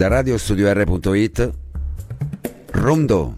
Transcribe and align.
Da 0.00 0.08
radiostudio.r.it 0.08 1.50
Rondò. 2.70 3.34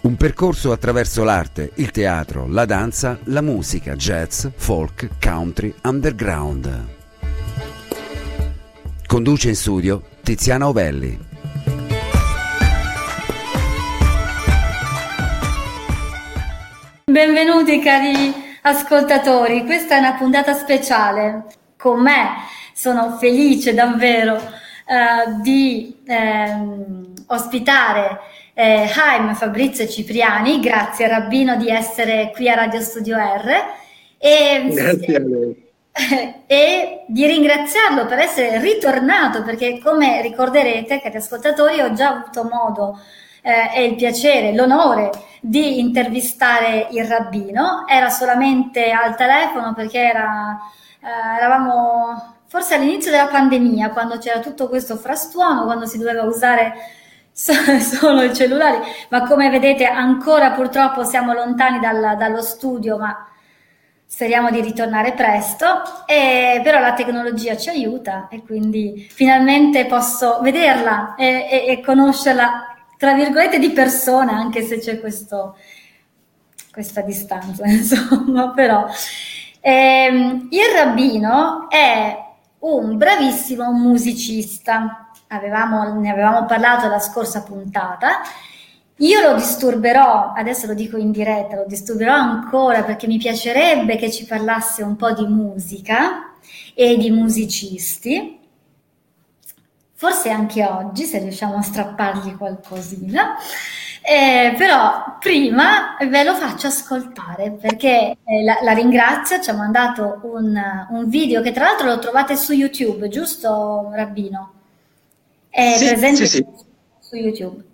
Un 0.00 0.16
percorso 0.16 0.72
attraverso 0.72 1.24
l'arte, 1.24 1.72
il 1.74 1.90
teatro, 1.90 2.46
la 2.48 2.64
danza, 2.64 3.18
la 3.24 3.42
musica, 3.42 3.94
jazz, 3.94 4.46
folk, 4.56 5.18
country, 5.20 5.74
underground. 5.82 6.86
Conduce 9.06 9.48
in 9.50 9.56
studio 9.56 10.02
Tiziana 10.22 10.68
Ovelli. 10.68 11.18
Benvenuti 17.04 17.78
cari 17.80 18.32
ascoltatori, 18.62 19.66
questa 19.66 19.96
è 19.96 19.98
una 19.98 20.14
puntata 20.14 20.54
speciale. 20.54 21.44
Con 21.76 22.00
me 22.00 22.54
sono 22.76 23.16
felice 23.16 23.72
davvero 23.72 24.36
eh, 24.36 25.40
di 25.40 25.96
eh, 26.06 26.54
ospitare 27.28 28.20
eh, 28.52 28.86
Haim 28.94 29.34
Fabrizio 29.34 29.88
Cipriani, 29.88 30.60
grazie 30.60 31.08
Rabbino 31.08 31.56
di 31.56 31.70
essere 31.70 32.30
qui 32.34 32.50
a 32.50 32.54
Radio 32.54 32.80
Studio 32.80 33.16
R. 33.16 33.50
E, 34.18 34.68
grazie 34.70 35.16
a 35.16 35.20
lei. 35.20 35.64
E 36.46 37.04
di 37.08 37.26
ringraziarlo 37.26 38.04
per 38.04 38.18
essere 38.18 38.60
ritornato, 38.60 39.42
perché 39.42 39.80
come 39.82 40.20
ricorderete, 40.20 41.00
cari 41.00 41.16
ascoltatori, 41.16 41.80
ho 41.80 41.94
già 41.94 42.10
avuto 42.10 42.44
modo 42.44 43.00
eh, 43.40 43.70
e 43.74 43.84
il 43.84 43.94
piacere, 43.94 44.54
l'onore 44.54 45.10
di 45.40 45.78
intervistare 45.78 46.88
il 46.90 47.06
rabbino. 47.06 47.86
Era 47.88 48.10
solamente 48.10 48.90
al 48.90 49.16
telefono 49.16 49.72
perché 49.72 49.98
era, 49.98 50.58
eh, 51.00 51.36
eravamo 51.38 52.35
forse 52.46 52.74
all'inizio 52.74 53.10
della 53.10 53.26
pandemia, 53.26 53.90
quando 53.90 54.18
c'era 54.18 54.40
tutto 54.40 54.68
questo 54.68 54.96
frastuono, 54.96 55.64
quando 55.64 55.86
si 55.86 55.98
doveva 55.98 56.22
usare 56.22 56.74
solo 57.36 58.22
i 58.22 58.34
cellulari, 58.34 58.78
ma 59.10 59.26
come 59.26 59.50
vedete 59.50 59.84
ancora 59.84 60.52
purtroppo 60.52 61.04
siamo 61.04 61.34
lontani 61.34 61.78
dal, 61.80 62.16
dallo 62.16 62.40
studio, 62.40 62.96
ma 62.96 63.28
speriamo 64.08 64.50
di 64.50 64.60
ritornare 64.60 65.12
presto, 65.12 65.66
e, 66.06 66.60
però 66.62 66.80
la 66.80 66.94
tecnologia 66.94 67.56
ci 67.56 67.68
aiuta 67.68 68.28
e 68.30 68.42
quindi 68.42 69.06
finalmente 69.10 69.84
posso 69.84 70.38
vederla 70.40 71.14
e, 71.16 71.46
e, 71.50 71.64
e 71.68 71.80
conoscerla, 71.80 72.76
tra 72.96 73.12
virgolette, 73.12 73.58
di 73.58 73.70
persona, 73.70 74.32
anche 74.32 74.62
se 74.62 74.78
c'è 74.78 75.00
questo, 75.00 75.56
questa 76.72 77.02
distanza, 77.02 77.66
insomma, 77.68 78.52
però. 78.52 78.86
Ehm, 79.60 80.46
il 80.50 80.64
rabbino 80.72 81.68
è 81.68 82.25
un 82.74 82.96
bravissimo 82.96 83.70
musicista, 83.70 85.10
avevamo, 85.28 85.98
ne 86.00 86.10
avevamo 86.10 86.46
parlato 86.46 86.88
la 86.88 86.98
scorsa 86.98 87.42
puntata. 87.42 88.22
Io 89.00 89.20
lo 89.20 89.34
disturberò, 89.34 90.32
adesso 90.34 90.66
lo 90.66 90.74
dico 90.74 90.96
in 90.96 91.12
diretta, 91.12 91.56
lo 91.56 91.66
disturberò 91.66 92.14
ancora 92.14 92.82
perché 92.82 93.06
mi 93.06 93.18
piacerebbe 93.18 93.96
che 93.96 94.10
ci 94.10 94.24
parlasse 94.24 94.82
un 94.82 94.96
po' 94.96 95.12
di 95.12 95.26
musica 95.26 96.32
e 96.74 96.96
di 96.96 97.10
musicisti. 97.10 98.38
Forse 99.92 100.30
anche 100.30 100.64
oggi, 100.64 101.04
se 101.04 101.18
riusciamo 101.18 101.56
a 101.56 101.62
strappargli 101.62 102.36
qualcosina. 102.36 103.36
Eh, 104.08 104.54
però 104.56 105.16
prima 105.18 105.96
ve 106.08 106.22
lo 106.22 106.34
faccio 106.34 106.68
ascoltare 106.68 107.50
perché 107.50 108.18
eh, 108.22 108.44
la, 108.44 108.58
la, 108.62 108.72
ringrazio, 108.72 109.40
ci 109.40 109.50
ha 109.50 109.54
mandato 109.54 110.20
un, 110.22 110.56
un, 110.90 111.08
video 111.08 111.42
che 111.42 111.50
tra 111.50 111.64
l'altro 111.64 111.88
lo 111.88 111.98
trovate 111.98 112.36
su 112.36 112.52
YouTube, 112.52 113.08
giusto 113.08 113.90
Rabbino? 113.92 114.52
È 115.50 115.74
sì, 115.76 115.86
presente 115.86 116.24
sì, 116.24 116.36
sì. 116.36 116.46
su 117.00 117.16
YouTube. 117.16 117.64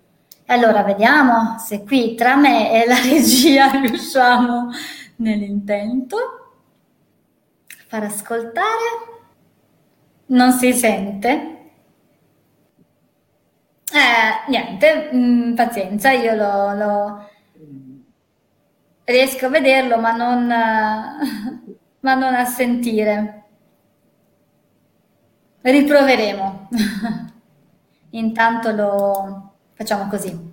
Allora 0.47 0.81
vediamo 0.81 1.59
se 1.59 1.83
qui 1.83 2.15
tra 2.15 2.35
me 2.35 2.81
e 2.81 2.87
la 2.87 2.97
regia 3.07 3.69
riusciamo 3.69 4.71
nell'intento 5.17 6.17
far 7.85 8.05
ascoltare. 8.05 9.21
Non 10.25 10.51
si 10.53 10.73
sente? 10.73 11.52
Eh, 13.95 14.49
niente, 14.49 15.09
mh, 15.11 15.17
mm, 15.51 15.53
pazienza, 15.53 16.11
io 16.11 16.33
lo, 16.33 16.73
lo, 16.73 17.29
riesco 19.03 19.45
a 19.45 19.49
vederlo, 19.49 19.99
ma 19.99 20.11
non, 20.15 20.47
ma 21.99 22.13
non 22.15 22.33
a 22.33 22.45
sentire. 22.45 23.43
Riproveremo. 25.61 26.69
Intanto 28.11 28.71
lo 28.71 29.53
facciamo 29.73 30.07
così. 30.07 30.51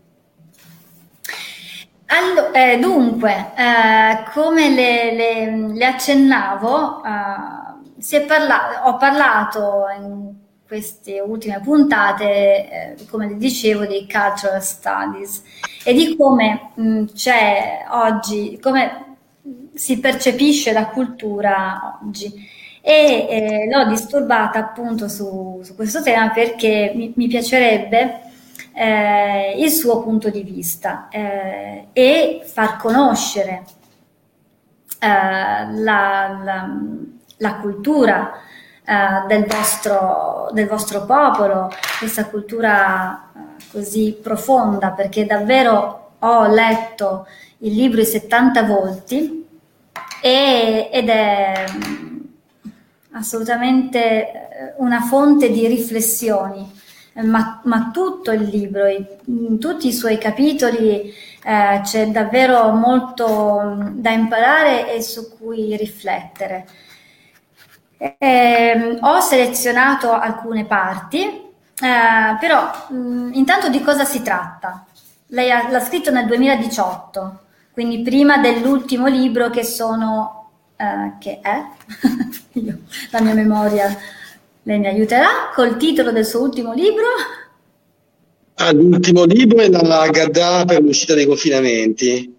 Allora, 2.07 2.53
eh, 2.53 2.79
dunque, 2.79 3.53
eh, 3.57 4.25
come 4.33 4.69
le, 4.71 5.15
le, 5.15 5.57
le 5.75 5.85
accennavo, 5.87 7.03
eh, 7.05 8.21
parla- 8.27 8.87
ho 8.87 8.97
parlato 8.97 9.87
in 9.97 10.40
queste 10.71 11.19
ultime 11.19 11.59
puntate, 11.61 12.25
eh, 12.25 12.95
come 13.11 13.37
dicevo, 13.37 13.87
dei 13.87 14.07
cultural 14.07 14.61
studies 14.61 15.43
e 15.85 15.93
di 15.93 16.15
come 16.17 16.71
mh, 16.75 16.89
mm, 16.89 17.05
c'è 17.07 17.87
oggi, 17.91 18.57
come 18.63 19.17
si 19.75 19.99
percepisce 19.99 20.73
la 20.73 20.87
cultura 20.87 21.99
oggi. 22.01 22.33
E 22.81 23.27
eh, 23.29 23.69
l'ho 23.69 23.85
disturbata 23.89 24.61
appunto 24.61 25.09
su, 25.09 25.61
su, 25.65 25.75
questo 25.75 26.03
tema 26.03 26.31
perché 26.31 26.93
mi, 26.95 27.13
mi 27.17 27.27
piacerebbe 27.27 28.21
eh, 28.73 29.55
il 29.59 29.71
suo 29.71 30.05
punto 30.05 30.31
di 30.31 30.45
vista 30.45 31.09
eh, 31.11 31.89
e 31.93 32.43
far 32.45 32.77
conoscere 32.77 33.65
eh, 35.01 35.09
la, 35.09 36.41
la, 36.45 36.79
la 37.39 37.55
cultura 37.57 38.45
eh, 38.91 39.27
del, 39.29 39.47
vostro, 39.47 40.49
del, 40.51 40.67
vostro, 40.67 41.05
popolo, 41.05 41.71
questa 42.01 42.25
cultura 42.25 43.31
eh, 43.33 43.63
così 43.71 44.19
profonda, 44.21 44.91
perché 44.91 45.27
davvero 45.27 46.15
ho 46.19 46.47
letto 46.49 47.29
il 47.59 47.73
libro 47.73 48.01
I 48.01 48.05
70 48.05 48.65
volti 48.65 49.47
e, 50.21 50.91
ed 50.93 51.09
è 51.09 51.67
mm, 51.71 52.19
assolutamente 53.13 53.99
eh, 54.01 54.75
una 54.79 55.03
fonte 55.03 55.53
di 55.53 55.69
riflessioni. 55.69 56.79
Ma, 57.23 57.61
ma, 57.65 57.91
tutto 57.93 58.33
il 58.33 58.43
libro, 58.43 58.87
in 58.87 59.59
tutti 59.61 59.87
i 59.87 59.93
suoi 59.93 60.19
capitoli 60.19 61.13
eh, 61.45 61.81
c'è 61.83 62.09
davvero 62.09 62.71
molto 62.73 63.61
mm, 63.63 64.01
da 64.01 64.11
imparare 64.11 64.93
e 64.93 65.01
su 65.01 65.37
cui 65.39 65.77
riflettere. 65.77 66.67
Eh, 68.03 68.99
ho 68.99 69.21
selezionato 69.21 70.11
alcune 70.11 70.65
parti, 70.65 71.19
eh, 71.23 72.37
però 72.41 72.71
mh, 72.89 72.97
mm, 72.97 73.33
intanto 73.35 73.69
di 73.69 73.83
cosa 73.83 74.07
si 74.07 74.23
tratta? 74.23 74.87
Lei 75.27 75.51
ha, 75.51 75.69
l'ha 75.69 75.81
scritto 75.81 76.11
nel 76.11 76.25
2018, 76.25 77.41
quindi 77.73 78.01
prima 78.01 78.39
dell'ultimo 78.39 79.07
libro 79.07 79.51
che 79.51 79.65
sono, 79.65 80.49
eh, 80.77 81.13
che 81.19 81.41
è, 81.43 81.63
Io, 82.59 82.79
la 83.11 83.21
mia 83.21 83.35
memoria, 83.35 83.95
lei 84.63 84.79
mi 84.79 84.87
aiuterà, 84.87 85.51
col 85.55 85.77
titolo 85.77 86.11
del 86.11 86.25
suo 86.25 86.41
ultimo 86.41 86.73
libro. 86.73 87.05
Ah, 88.55 88.73
l'ultimo 88.73 89.25
libro 89.25 89.59
è 89.59 89.69
la 89.69 90.09
Gadda 90.09 90.65
per 90.65 90.81
l'uscita 90.81 91.13
dei 91.13 91.27
confinamenti. 91.27 92.35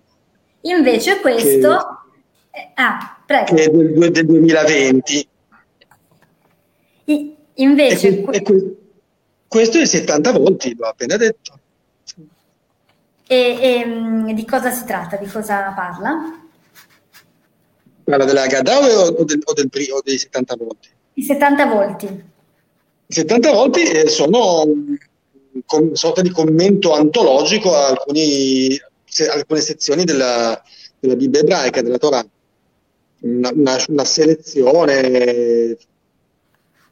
Invece 0.61 1.19
questo... 1.19 2.03
Che, 2.49 2.71
ah, 2.73 3.21
prego. 3.23 3.53
Che 3.53 3.63
è 3.63 3.69
del, 3.69 4.11
del 4.11 4.25
2020. 4.25 5.29
Invece... 7.55 8.07
E, 8.07 8.27
e 8.31 8.41
que- 8.41 8.75
questo 9.47 9.79
è 9.79 9.85
70 9.85 10.31
volti, 10.31 10.73
l'ho 10.75 10.87
appena 10.87 11.17
detto. 11.17 11.59
E, 13.27 13.57
e, 13.61 13.85
mm, 13.85 14.29
di 14.31 14.45
cosa 14.45 14.71
si 14.71 14.85
tratta? 14.85 15.17
Di 15.17 15.27
cosa 15.27 15.71
parla? 15.73 16.41
Parla 18.03 18.25
della 18.25 18.47
Gadà 18.47 18.79
o, 18.79 19.23
del, 19.23 19.41
o, 19.43 19.53
del, 19.53 19.69
o 19.91 20.01
dei 20.03 20.17
70 20.17 20.55
volti? 20.55 20.89
I 21.13 21.23
70 21.23 21.65
volti. 21.65 22.05
I 22.05 23.13
70 23.13 23.51
volti 23.51 23.83
eh, 23.83 24.07
sono 24.07 24.63
una 24.63 25.95
sorta 25.95 26.21
di 26.21 26.29
commento 26.29 26.93
antologico 26.93 27.75
a 27.75 27.87
alcuni, 27.87 28.79
se, 29.03 29.27
alcune 29.27 29.59
sezioni 29.59 30.05
della, 30.05 30.61
della 30.99 31.15
Bibbia 31.15 31.41
ebraica, 31.41 31.81
della 31.81 31.97
Torah. 31.97 32.25
Una, 33.19 33.51
una, 33.53 33.77
una 33.87 34.05
selezione 34.05 35.77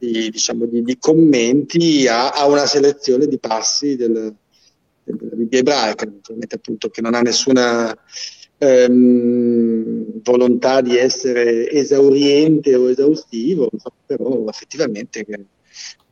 di, 0.00 0.30
diciamo, 0.30 0.64
di, 0.64 0.82
di 0.82 0.96
commenti 0.98 2.08
a, 2.08 2.30
a, 2.30 2.46
una 2.46 2.64
selezione 2.64 3.26
di 3.26 3.38
passi 3.38 3.96
del, 3.96 4.34
della 5.04 5.34
Bibbia 5.36 5.58
ebraica, 5.58 6.06
naturalmente 6.06 6.54
appunto 6.54 6.88
che 6.88 7.02
non 7.02 7.14
ha 7.14 7.20
nessuna 7.20 7.94
ehm, 8.56 10.22
volontà 10.22 10.80
di 10.80 10.96
essere 10.96 11.70
esauriente 11.70 12.74
o 12.74 12.88
esaustivo, 12.88 13.68
però 14.06 14.46
effettivamente 14.48 15.24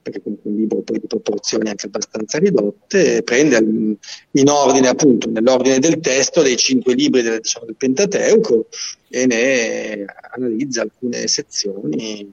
perché 0.02 0.22
comunque 0.22 0.50
un 0.50 0.56
libro 0.56 0.80
poi 0.80 1.00
di 1.00 1.06
proporzioni 1.06 1.68
anche 1.68 1.86
abbastanza 1.86 2.38
ridotte, 2.38 3.22
prende 3.22 3.56
in 3.58 4.48
ordine 4.48 4.88
appunto, 4.88 5.30
nell'ordine 5.30 5.78
del 5.78 6.00
testo 6.00 6.42
dei 6.42 6.56
cinque 6.56 6.94
libri 6.94 7.22
del, 7.22 7.40
diciamo, 7.40 7.66
del 7.66 7.76
Pentateuco 7.76 8.68
e 9.08 9.26
ne 9.26 10.04
analizza 10.34 10.82
alcune 10.82 11.26
sezioni 11.26 12.32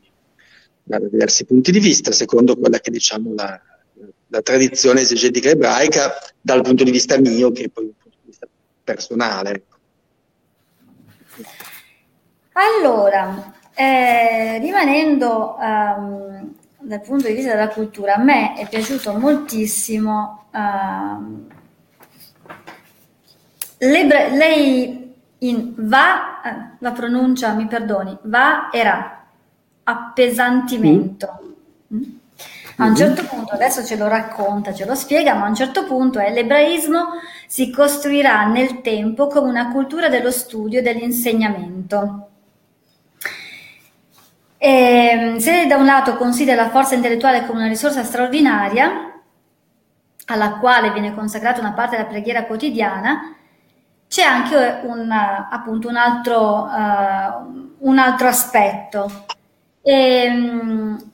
da 0.87 0.99
diversi 0.99 1.45
punti 1.45 1.71
di 1.71 1.79
vista, 1.79 2.11
secondo 2.11 2.55
quella 2.55 2.79
che 2.79 2.91
diciamo 2.91 3.33
la, 3.33 3.59
la 4.27 4.41
tradizione 4.41 5.01
esegetica 5.01 5.49
ebraica 5.49 6.13
dal 6.39 6.61
punto 6.61 6.83
di 6.83 6.91
vista 6.91 7.17
mio, 7.17 7.51
che 7.51 7.69
poi 7.69 7.85
un 7.85 7.93
punto 7.97 8.17
di 8.21 8.27
vista 8.27 8.47
personale. 8.83 9.51
Ecco. 9.51 9.75
Allora, 12.53 13.53
eh, 13.73 14.59
rimanendo 14.59 15.57
um, 15.59 16.53
dal 16.79 17.01
punto 17.01 17.27
di 17.27 17.33
vista 17.33 17.53
della 17.53 17.69
cultura, 17.69 18.13
a 18.13 18.23
me 18.23 18.53
è 18.55 18.69
piaciuto 18.69 19.11
moltissimo 19.17 20.45
uh, 20.51 21.53
lei 23.79 25.13
in 25.39 25.73
va, 25.75 26.41
eh, 26.41 26.77
la 26.79 26.91
pronuncia 26.91 27.53
mi 27.53 27.67
perdoni, 27.67 28.17
va 28.23 28.69
era 28.71 29.24
appesantimento. 29.85 31.55
Mm. 31.93 32.03
A 32.77 32.83
un 32.83 32.89
mm-hmm. 32.89 32.95
certo 32.95 33.23
punto, 33.23 33.53
adesso 33.53 33.85
ce 33.85 33.95
lo 33.95 34.07
racconta, 34.07 34.73
ce 34.73 34.85
lo 34.85 34.95
spiega, 34.95 35.33
ma 35.33 35.45
a 35.45 35.49
un 35.49 35.55
certo 35.55 35.85
punto 35.85 36.19
è 36.19 36.31
l'ebraismo 36.31 37.19
si 37.47 37.71
costruirà 37.71 38.45
nel 38.45 38.81
tempo 38.81 39.27
come 39.27 39.49
una 39.49 39.71
cultura 39.71 40.09
dello 40.09 40.31
studio 40.31 40.79
e 40.79 40.81
dell'insegnamento. 40.81 42.29
E, 44.57 44.69
ehm, 44.69 45.37
se 45.37 45.67
da 45.67 45.77
un 45.77 45.85
lato 45.85 46.17
considera 46.17 46.63
la 46.63 46.69
forza 46.69 46.95
intellettuale 46.95 47.45
come 47.45 47.59
una 47.59 47.67
risorsa 47.67 48.03
straordinaria, 48.03 49.21
alla 50.25 50.57
quale 50.57 50.91
viene 50.91 51.13
consacrata 51.13 51.61
una 51.61 51.73
parte 51.73 51.95
della 51.95 52.09
preghiera 52.09 52.45
quotidiana, 52.45 53.35
c'è 54.07 54.23
anche 54.23 54.81
un, 54.83 55.11
appunto, 55.11 55.87
un, 55.87 55.95
altro, 55.95 56.63
uh, 56.63 57.75
un 57.79 57.97
altro 57.97 58.27
aspetto. 58.27 59.25
E, 59.87 59.93
ehm, 59.93 61.11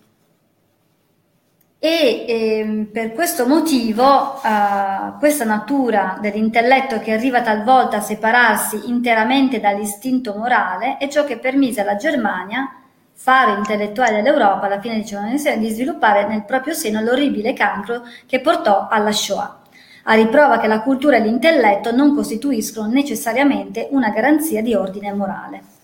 e, 1.77 2.25
e, 2.25 2.57
ehm, 2.59 2.85
per 2.85 3.11
questo 3.11 3.45
motivo 3.45 4.39
uh, 4.41 5.17
questa 5.19 5.43
natura 5.43 6.17
dell'intelletto 6.21 6.99
che 6.99 7.11
arriva 7.11 7.41
talvolta 7.41 7.97
a 7.97 8.01
separarsi 8.01 8.83
interamente 8.85 9.59
dall'istinto 9.59 10.35
morale 10.35 10.95
è 10.99 11.09
ciò 11.09 11.25
che 11.25 11.37
permise 11.37 11.81
alla 11.81 11.97
Germania 11.97 12.73
faro 13.11 13.57
intellettuale 13.57 14.21
dell'Europa 14.21 14.67
alla 14.67 14.79
fine 14.79 14.95
del 14.95 15.03
XIX 15.03 15.57
di 15.57 15.69
sviluppare 15.69 16.25
nel 16.25 16.45
proprio 16.45 16.73
seno 16.73 17.01
l'orribile 17.01 17.51
cancro 17.51 18.03
che 18.25 18.39
portò 18.39 18.87
alla 18.89 19.11
Shoah, 19.11 19.61
a 20.03 20.13
riprova 20.13 20.59
che 20.59 20.67
la 20.67 20.81
cultura 20.81 21.17
e 21.17 21.19
l'intelletto 21.19 21.91
non 21.91 22.15
costituiscono 22.15 22.87
necessariamente 22.87 23.89
una 23.91 24.11
garanzia 24.11 24.61
di 24.61 24.73
ordine 24.73 25.11
morale. 25.11 25.79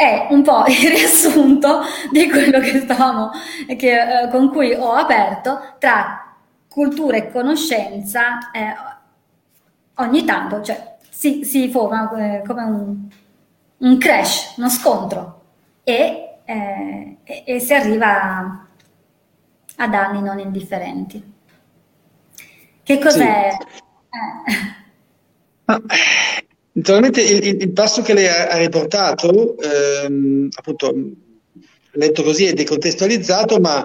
È 0.00 0.28
un 0.30 0.40
po' 0.40 0.64
il 0.66 0.88
riassunto 0.96 1.82
di 2.10 2.26
quello 2.30 2.58
che 2.58 2.80
stavamo, 2.80 3.32
che, 3.76 4.22
eh, 4.22 4.28
con 4.30 4.48
cui 4.48 4.72
ho 4.72 4.92
aperto 4.92 5.74
tra 5.78 6.36
cultura 6.66 7.18
e 7.18 7.30
conoscenza. 7.30 8.50
Eh, 8.50 8.74
ogni 9.96 10.24
tanto 10.24 10.62
cioè, 10.62 10.96
si, 11.10 11.44
si 11.44 11.68
forma 11.68 12.10
eh, 12.12 12.42
come 12.46 12.62
un, 12.62 13.08
un 13.76 13.98
crash, 13.98 14.54
uno 14.56 14.70
scontro 14.70 15.42
e, 15.84 16.38
eh, 16.46 17.16
e, 17.22 17.42
e 17.44 17.60
si 17.60 17.74
arriva 17.74 18.66
a 19.76 19.86
danni 19.86 20.22
non 20.22 20.38
indifferenti. 20.38 21.34
Che 22.82 22.98
cos'è? 22.98 23.50
Sì. 23.50 23.82
Eh. 25.66 26.38
naturalmente 26.80 27.22
il, 27.22 27.60
il, 27.60 27.72
passo 27.72 28.00
che 28.02 28.14
lei 28.14 28.26
ha, 28.26 28.56
riportato, 28.56 29.56
ehm, 29.58 30.48
appunto, 30.54 30.94
letto 31.92 32.22
così 32.22 32.46
è 32.46 32.54
decontestualizzato, 32.54 33.60
ma, 33.60 33.84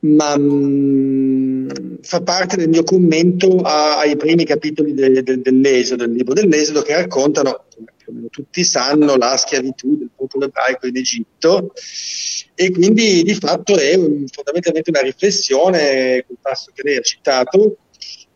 ma 0.00 0.36
mh, 0.36 0.42
mm, 0.42 1.68
fa 2.02 2.22
parte 2.22 2.56
del 2.56 2.68
mio 2.68 2.84
commento 2.84 3.58
a, 3.58 3.98
ai 3.98 4.16
primi 4.16 4.44
capitoli 4.44 4.94
de, 4.94 5.22
de, 5.22 5.40
dell'Esodo, 5.40 6.06
del 6.06 6.14
libro 6.14 6.34
dell'Esodo, 6.34 6.82
che 6.82 6.94
raccontano 6.94 7.64
come 8.04 8.28
tutti 8.30 8.62
sanno, 8.62 9.16
la 9.16 9.36
schiavitù 9.36 9.96
del 9.96 10.10
popolo 10.14 10.44
ebraico 10.44 10.86
in 10.86 10.96
Egitto. 10.96 11.72
E 12.54 12.70
quindi 12.70 13.24
di 13.24 13.34
fatto 13.34 13.76
è 13.76 13.94
un, 13.94 14.24
fondamentalmente 14.28 14.90
una 14.90 15.00
riflessione, 15.00 16.24
quel 16.24 16.38
passo 16.40 16.70
che 16.72 16.82
lei 16.84 16.96
ha 16.96 17.02
citato, 17.02 17.78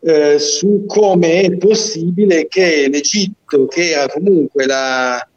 eh, 0.03 0.39
su 0.39 0.85
come 0.87 1.41
è 1.41 1.57
possibile 1.57 2.47
che 2.47 2.87
l'Egitto, 2.89 3.67
che 3.67 3.91
era 3.91 4.07
comunque 4.07 4.65
la, 4.65 5.27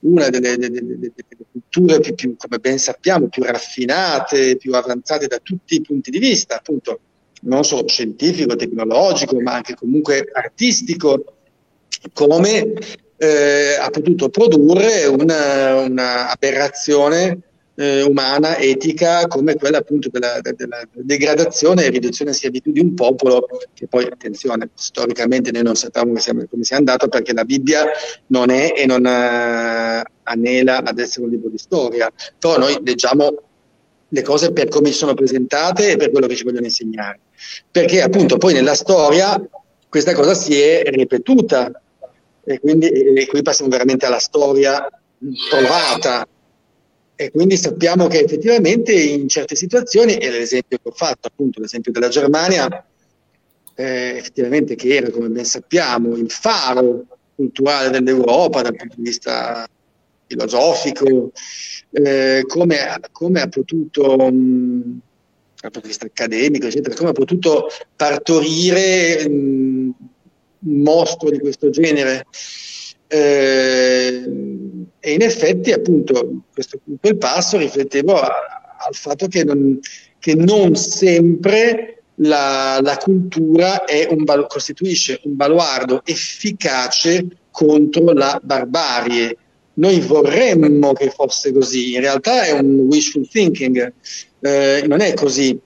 una 0.00 0.28
delle, 0.28 0.56
delle, 0.56 0.80
delle, 0.80 1.12
culture 1.50 2.00
più, 2.00 2.14
più, 2.14 2.36
come 2.36 2.58
ben 2.58 2.78
sappiamo, 2.78 3.28
più 3.28 3.44
raffinate, 3.44 4.56
più 4.56 4.74
avanzate 4.74 5.26
da 5.26 5.38
tutti 5.42 5.76
i 5.76 5.82
punti 5.82 6.10
di 6.10 6.18
vista, 6.18 6.56
appunto 6.56 7.00
non 7.42 7.62
solo 7.64 7.86
scientifico, 7.86 8.56
tecnologico, 8.56 9.40
ma 9.40 9.54
anche 9.54 9.74
comunque 9.74 10.28
artistico, 10.32 11.36
come 12.12 12.74
eh, 13.16 13.76
ha 13.80 13.90
potuto 13.90 14.28
produrre 14.28 15.06
una, 15.06 15.80
una 15.80 16.30
aberrazione 16.30 17.47
eh, 17.80 18.02
umana, 18.02 18.56
etica, 18.56 19.28
come 19.28 19.54
quella 19.54 19.78
appunto 19.78 20.08
della, 20.10 20.40
della, 20.40 20.82
degradazione 20.94 21.84
e 21.84 21.90
riduzione 21.90 22.32
a 22.32 22.34
schiavitù 22.34 22.72
di 22.72 22.80
un 22.80 22.94
popolo, 22.94 23.46
che 23.72 23.86
poi, 23.86 24.04
attenzione, 24.04 24.70
storicamente 24.74 25.52
noi 25.52 25.62
non 25.62 25.76
sappiamo 25.76 26.12
come 26.50 26.64
sia 26.64 26.76
andato, 26.76 27.06
perché 27.06 27.32
la 27.32 27.44
Bibbia 27.44 27.84
non 28.26 28.50
è 28.50 28.72
e 28.76 28.84
non 28.84 29.04
uh, 29.04 30.02
anela 30.24 30.82
ad 30.82 30.98
essere 30.98 31.26
un 31.26 31.30
libro 31.30 31.50
di 31.50 31.58
storia, 31.58 32.12
però 32.36 32.58
noi 32.58 32.80
leggiamo 32.82 33.42
le 34.08 34.22
cose 34.22 34.52
per 34.52 34.66
come 34.66 34.90
sono 34.90 35.14
presentate 35.14 35.92
e 35.92 35.96
per 35.96 36.10
quello 36.10 36.26
che 36.26 36.34
ci 36.34 36.42
vogliono 36.42 36.66
insegnare. 36.66 37.20
Perché 37.70 38.02
appunto 38.02 38.38
poi 38.38 38.54
nella 38.54 38.74
storia 38.74 39.40
questa 39.88 40.14
cosa 40.14 40.34
si 40.34 40.58
è 40.58 40.82
ripetuta. 40.86 41.80
E 42.44 42.58
quindi 42.58 42.88
e 42.88 43.26
qui 43.26 43.42
passiamo 43.42 43.70
veramente 43.70 44.06
alla 44.06 44.18
storia 44.18 44.88
provata 45.50 46.26
e 47.20 47.32
quindi 47.32 47.56
sappiamo 47.56 48.06
che 48.06 48.20
effettivamente 48.20 48.92
in 48.92 49.28
certe 49.28 49.56
situazioni, 49.56 50.18
e 50.18 50.30
l'esempio 50.30 50.78
che 50.80 50.88
ho 50.88 50.92
fatto, 50.92 51.26
appunto 51.26 51.60
l'esempio 51.60 51.90
della 51.90 52.06
Germania, 52.06 52.86
eh, 53.74 54.14
effettivamente 54.16 54.76
che 54.76 54.94
era, 54.94 55.10
come 55.10 55.28
ben 55.28 55.44
sappiamo, 55.44 56.14
il 56.14 56.30
faro 56.30 57.06
culturale 57.34 57.90
dell'Europa 57.90 58.62
dal 58.62 58.76
punto 58.76 58.94
di 58.98 59.02
vista 59.02 59.66
filosofico, 60.28 61.32
eh, 61.90 62.44
come, 62.46 63.00
come, 63.10 63.40
ha 63.40 63.48
potuto, 63.48 64.16
mh, 64.30 65.00
dal 65.60 65.70
punto 65.72 65.80
di 65.80 65.88
vista 65.88 66.06
accademico, 66.06 66.68
eccetera, 66.68 66.94
come 66.94 67.10
ha 67.10 67.14
potuto 67.14 67.66
partorire 67.96 69.28
mh, 69.28 69.32
un 69.32 70.82
mostro 70.82 71.30
di 71.30 71.40
questo 71.40 71.68
genere. 71.70 72.26
Eh, 73.08 74.22
e 75.00 75.12
in 75.12 75.22
effetti, 75.22 75.72
appunto, 75.72 76.42
questo, 76.52 76.80
quel 77.00 77.16
passo 77.16 77.56
riflettevo 77.56 78.14
a, 78.14 78.30
al 78.86 78.94
fatto 78.94 79.26
che 79.26 79.44
non, 79.44 79.78
che 80.18 80.34
non 80.34 80.76
sempre 80.76 82.02
la, 82.16 82.78
la 82.82 82.96
cultura 82.96 83.84
un, 84.08 84.24
costituisce 84.48 85.20
un 85.24 85.36
baluardo 85.36 86.02
efficace 86.04 87.26
contro 87.50 88.12
la 88.12 88.40
barbarie. 88.42 89.36
Noi 89.74 90.00
vorremmo 90.00 90.92
che 90.92 91.10
fosse 91.10 91.52
così, 91.52 91.94
in 91.94 92.00
realtà 92.00 92.42
è 92.42 92.50
un 92.50 92.80
wishful 92.80 93.28
thinking, 93.28 93.92
eh, 94.40 94.84
non 94.86 95.00
è 95.00 95.14
così, 95.14 95.58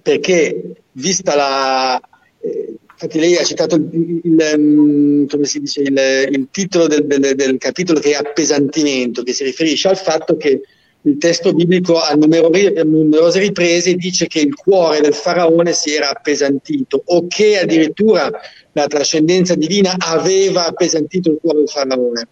perché 0.00 0.72
vista 0.92 1.34
la, 1.34 2.00
eh, 2.40 2.74
Infatti 3.04 3.18
lei 3.18 3.36
ha 3.36 3.44
citato 3.44 3.74
il, 3.76 4.20
il, 4.22 4.54
mm, 4.56 5.26
dice, 5.60 5.82
il, 5.82 6.28
il 6.30 6.48
titolo 6.50 6.86
del, 6.86 7.06
del, 7.06 7.34
del, 7.34 7.58
capitolo 7.58 8.00
che 8.00 8.12
è 8.12 8.14
appesantimento, 8.14 9.22
che 9.22 9.34
si 9.34 9.44
riferisce 9.44 9.88
al 9.88 9.98
fatto 9.98 10.38
che 10.38 10.62
il 11.02 11.18
testo 11.18 11.52
biblico 11.52 12.00
a, 12.00 12.14
numerose 12.14 13.38
riprese 13.40 13.94
dice 13.94 14.26
che 14.26 14.40
il 14.40 14.54
cuore 14.54 15.02
del 15.02 15.12
faraone 15.12 15.74
si 15.74 15.94
era 15.94 16.08
appesantito 16.08 17.02
o 17.04 17.26
che 17.26 17.58
addirittura 17.58 18.30
la 18.72 18.86
trascendenza 18.86 19.54
divina 19.54 19.96
aveva 19.98 20.66
appesantito 20.66 21.30
il 21.30 21.38
cuore 21.42 21.58
del 21.58 21.68
faraone. 21.68 22.28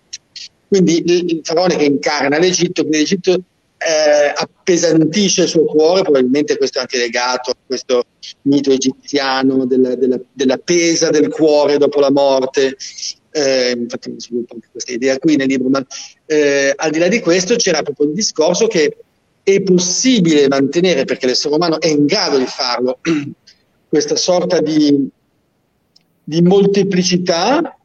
Quindi 0.69 1.03
il, 1.05 1.41
faraone 1.43 1.77
che 1.77 1.85
incarna 1.85 2.39
l'Egitto, 2.39 2.87
l'Egitto 2.89 3.39
eh, 3.87 4.33
appesantisce 4.35 5.43
il 5.43 5.49
suo 5.49 5.65
cuore, 5.65 6.03
probabilmente 6.03 6.57
questo 6.57 6.79
è 6.79 6.81
anche 6.83 6.99
legato 6.99 7.51
a 7.51 7.57
questo 7.67 8.05
mito 8.43 8.71
egiziano 8.71 9.67
della, 9.67 9.95
della, 9.95 10.19
della 10.33 10.59
pesa 10.59 11.11
del 11.11 11.29
cuore 11.29 11.79
dopo 11.79 12.01
la 12.01 12.11
morte, 12.11 12.77
eh, 13.31 13.75
infatti 13.77 14.15
sviluppo 14.19 14.55
anche 14.55 14.69
questa 14.71 14.93
idea 14.93 15.19
qui 15.19 15.37
nel 15.37 15.49
libro, 15.49 15.69
ma 15.69 15.85
eh, 16.27 16.73
al 16.75 16.91
di 16.91 16.99
là 16.99 17.09
di 17.09 17.21
questo 17.21 17.57
c'era 17.57 17.83
proprio 17.83 18.09
il 18.09 18.15
discorso 18.15 18.67
che 18.67 18.97
è 19.43 19.61
possibile 19.63 20.49
mantenere, 20.49 21.05
perché 21.05 21.27
l'essere 21.27 21.55
umano 21.55 21.81
è 21.81 21.89
in 21.89 22.07
grado 22.07 22.39
di 22.39 22.47
farlo, 22.47 22.99
questa 23.89 24.17
sorta 24.17 24.61
di, 24.61 25.09
di 26.23 26.43
molteplicità 26.43 27.77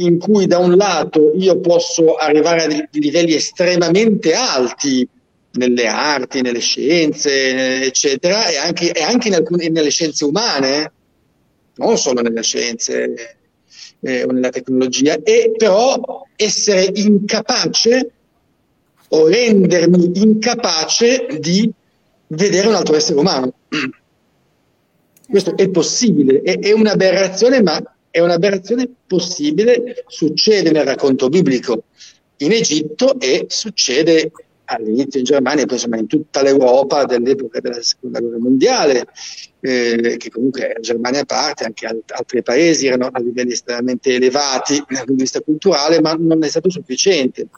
in 0.00 0.18
cui 0.18 0.46
da 0.46 0.58
un 0.58 0.76
lato 0.76 1.32
io 1.34 1.60
posso 1.60 2.16
arrivare 2.16 2.64
a 2.64 2.88
livelli 2.92 3.34
estremamente 3.34 4.34
alti 4.34 5.06
nelle 5.52 5.86
arti, 5.86 6.42
nelle 6.42 6.60
scienze, 6.60 7.82
eccetera, 7.82 8.48
e 8.48 8.56
anche, 8.56 8.92
e 8.92 9.02
anche 9.02 9.34
alcune, 9.34 9.68
nelle 9.68 9.90
scienze 9.90 10.24
umane, 10.24 10.92
non 11.76 11.98
solo 11.98 12.22
nelle 12.22 12.42
scienze 12.42 13.38
eh, 14.00 14.22
o 14.22 14.30
nella 14.30 14.50
tecnologia, 14.50 15.18
e 15.22 15.52
però 15.56 16.24
essere 16.36 16.90
incapace 16.94 18.10
o 19.08 19.26
rendermi 19.26 20.12
incapace 20.14 21.26
di 21.40 21.70
vedere 22.28 22.68
un 22.68 22.74
altro 22.74 22.94
essere 22.94 23.18
umano. 23.18 23.52
Questo 25.28 25.56
è 25.56 25.68
possibile, 25.68 26.42
è, 26.42 26.58
è 26.60 26.72
un'aberrazione, 26.72 27.60
ma 27.60 27.82
è 28.10 28.20
un'aberrazione 28.20 28.88
possibile, 29.06 30.04
succede 30.06 30.70
nel 30.70 30.84
racconto 30.84 31.28
biblico 31.28 31.84
in 32.38 32.52
Egitto 32.52 33.18
e 33.20 33.46
succede 33.48 34.32
all'inizio 34.64 35.18
in 35.18 35.24
Germania, 35.24 35.64
poi 35.64 35.74
insomma 35.74 35.96
in 35.98 36.06
tutta 36.06 36.42
l'Europa 36.42 37.04
dell'epoca 37.04 37.60
della 37.60 37.82
seconda 37.82 38.20
guerra 38.20 38.38
mondiale, 38.38 39.06
eh, 39.60 40.16
che 40.16 40.30
comunque 40.30 40.76
Germania 40.80 41.20
a 41.20 41.24
parte, 41.24 41.64
anche 41.64 41.86
alt- 41.86 42.12
altri 42.12 42.42
paesi 42.42 42.86
erano 42.86 43.08
a 43.10 43.18
livelli 43.20 43.52
estremamente 43.52 44.14
elevati 44.14 44.76
dal 44.76 44.98
punto 44.98 45.12
di 45.12 45.22
vista 45.22 45.40
culturale, 45.40 46.00
ma 46.00 46.14
non 46.14 46.42
è 46.44 46.48
stato 46.48 46.70
sufficiente. 46.70 47.48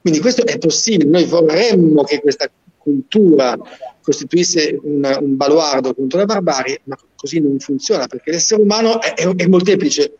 Quindi 0.00 0.20
questo 0.20 0.46
è 0.46 0.56
possibile, 0.58 1.10
noi 1.10 1.24
vorremmo 1.24 2.04
che 2.04 2.20
questa 2.20 2.50
cultura 2.82 3.58
costituisse 4.02 4.78
una, 4.82 5.18
un 5.18 5.36
baluardo 5.36 5.94
contro 5.94 6.18
la 6.18 6.24
barbarie, 6.26 6.80
ma 6.84 6.98
così 7.14 7.40
non 7.40 7.58
funziona 7.58 8.06
perché 8.06 8.32
l'essere 8.32 8.62
umano 8.62 9.00
è, 9.00 9.14
è, 9.14 9.26
è 9.26 9.46
molteplice, 9.46 10.14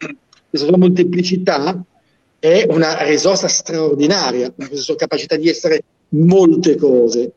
questa 0.49 0.69
sua 0.69 0.79
molteplicità 0.79 1.85
è 2.39 2.67
una 2.69 3.03
risorsa 3.05 3.49
straordinaria, 3.49 4.53
questa 4.53 4.77
sua 4.77 4.97
capacità 4.97 5.37
di 5.37 5.49
essere 5.49 5.83
molte 6.11 6.77
cose. 6.77 7.33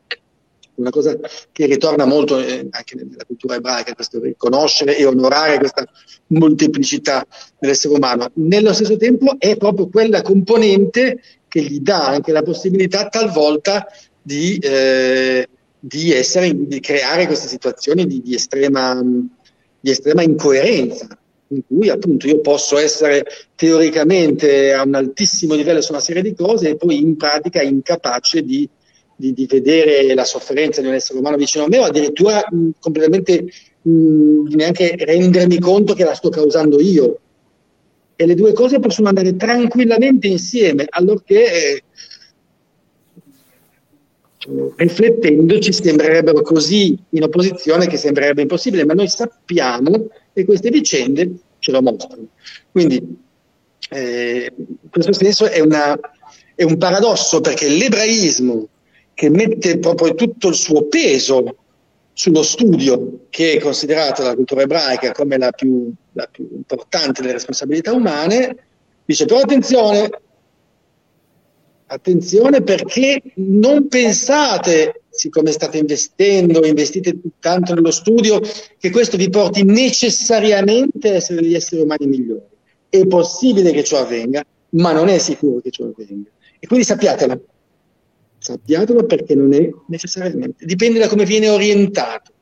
Una 0.74 0.90
cosa 0.90 1.18
che 1.52 1.64
ritorna 1.64 2.04
molto 2.04 2.38
eh, 2.38 2.66
anche 2.68 2.96
nella 2.96 3.24
cultura 3.24 3.54
ebraica, 3.54 3.94
questo 3.94 4.20
riconoscere 4.20 4.98
e 4.98 5.06
onorare 5.06 5.56
questa 5.56 5.86
molteplicità 6.26 7.26
dell'essere 7.58 7.94
umano. 7.94 8.30
Nello 8.34 8.74
stesso 8.74 8.98
tempo 8.98 9.36
è 9.38 9.56
proprio 9.56 9.88
quella 9.88 10.20
componente 10.20 11.20
che 11.48 11.62
gli 11.62 11.80
dà 11.80 12.08
anche 12.08 12.32
la 12.32 12.42
possibilità 12.42 13.08
talvolta 13.08 13.86
di, 14.26 14.58
eh, 14.58 15.48
di, 15.78 16.12
essere, 16.12 16.52
di 16.66 16.80
creare 16.80 17.26
queste 17.26 17.46
situazioni 17.46 18.06
di, 18.06 18.20
di, 18.22 18.34
estrema, 18.34 19.00
di 19.80 19.90
estrema 19.90 20.22
incoerenza 20.22 21.06
in 21.50 21.60
cui 21.64 21.88
appunto 21.90 22.26
io 22.26 22.40
posso 22.40 22.76
essere 22.76 23.24
teoricamente 23.54 24.72
a 24.72 24.82
un 24.82 24.96
altissimo 24.96 25.54
livello 25.54 25.80
su 25.80 25.92
una 25.92 26.00
serie 26.00 26.22
di 26.22 26.34
cose 26.34 26.70
e 26.70 26.76
poi 26.76 27.00
in 27.00 27.16
pratica 27.16 27.62
incapace 27.62 28.42
di, 28.42 28.68
di, 29.14 29.32
di 29.32 29.46
vedere 29.46 30.12
la 30.12 30.24
sofferenza 30.24 30.80
di 30.80 30.88
un 30.88 30.94
essere 30.94 31.20
umano 31.20 31.36
vicino 31.36 31.62
a 31.62 31.68
me 31.68 31.78
o 31.78 31.84
addirittura 31.84 32.44
mh, 32.50 32.70
completamente 32.80 33.44
mh, 33.82 34.54
neanche 34.56 34.96
rendermi 34.98 35.60
conto 35.60 35.94
che 35.94 36.02
la 36.02 36.14
sto 36.14 36.30
causando 36.30 36.80
io. 36.80 37.20
E 38.16 38.26
le 38.26 38.34
due 38.34 38.52
cose 38.54 38.80
possono 38.80 39.06
andare 39.06 39.36
tranquillamente 39.36 40.26
insieme, 40.26 40.86
allorché 40.88 41.74
eh, 41.74 41.82
riflettendo 44.76 45.58
ci 45.58 45.72
sembrerebbero 45.72 46.42
così 46.42 46.96
in 47.10 47.22
opposizione 47.22 47.86
che 47.86 47.96
sembrerebbe 47.96 48.42
impossibile, 48.42 48.84
ma 48.84 48.94
noi 48.94 49.08
sappiamo 49.08 50.08
e 50.32 50.44
queste 50.44 50.70
vicende 50.70 51.30
ce 51.58 51.72
lo 51.72 51.82
mostrano. 51.82 52.28
Quindi 52.70 53.16
eh, 53.90 54.52
in 54.56 54.90
questo 54.90 55.12
senso 55.12 55.46
è, 55.46 55.60
una, 55.60 55.98
è 56.54 56.62
un 56.62 56.78
paradosso 56.78 57.40
perché 57.40 57.68
l'ebraismo 57.68 58.68
che 59.14 59.30
mette 59.30 59.78
proprio 59.78 60.14
tutto 60.14 60.48
il 60.48 60.54
suo 60.54 60.84
peso 60.84 61.56
sullo 62.12 62.42
studio 62.42 63.26
che 63.28 63.52
è 63.52 63.60
considerato 63.60 64.22
la 64.22 64.34
cultura 64.34 64.62
ebraica 64.62 65.12
come 65.12 65.36
la 65.36 65.50
più, 65.52 65.92
la 66.12 66.26
più 66.30 66.48
importante 66.50 67.20
delle 67.20 67.34
responsabilità 67.34 67.92
umane, 67.92 68.56
dice 69.04 69.26
però 69.26 69.40
attenzione, 69.40 70.10
attenzione 71.86 72.62
perché 72.62 73.22
non 73.36 73.88
pensate 73.88 75.02
siccome 75.16 75.50
state 75.50 75.78
investendo, 75.78 76.64
investite 76.64 77.16
tanto 77.40 77.74
nello 77.74 77.90
studio, 77.90 78.40
che 78.78 78.90
questo 78.90 79.16
vi 79.16 79.30
porti 79.30 79.64
necessariamente 79.64 81.08
a 81.08 81.14
essere 81.14 81.40
degli 81.40 81.54
esseri 81.54 81.80
umani 81.80 82.06
migliori. 82.06 82.42
È 82.88 83.06
possibile 83.06 83.72
che 83.72 83.82
ciò 83.82 83.98
avvenga, 83.98 84.44
ma 84.70 84.92
non 84.92 85.08
è 85.08 85.18
sicuro 85.18 85.60
che 85.60 85.70
ciò 85.70 85.84
avvenga. 85.84 86.28
E 86.58 86.66
quindi 86.66 86.84
sappiatelo. 86.84 87.44
Sappiatelo 88.38 89.06
perché 89.06 89.34
non 89.34 89.54
è 89.54 89.68
necessariamente. 89.88 90.66
Dipende 90.66 90.98
da 90.98 91.08
come 91.08 91.24
viene 91.24 91.48
orientato. 91.48 92.32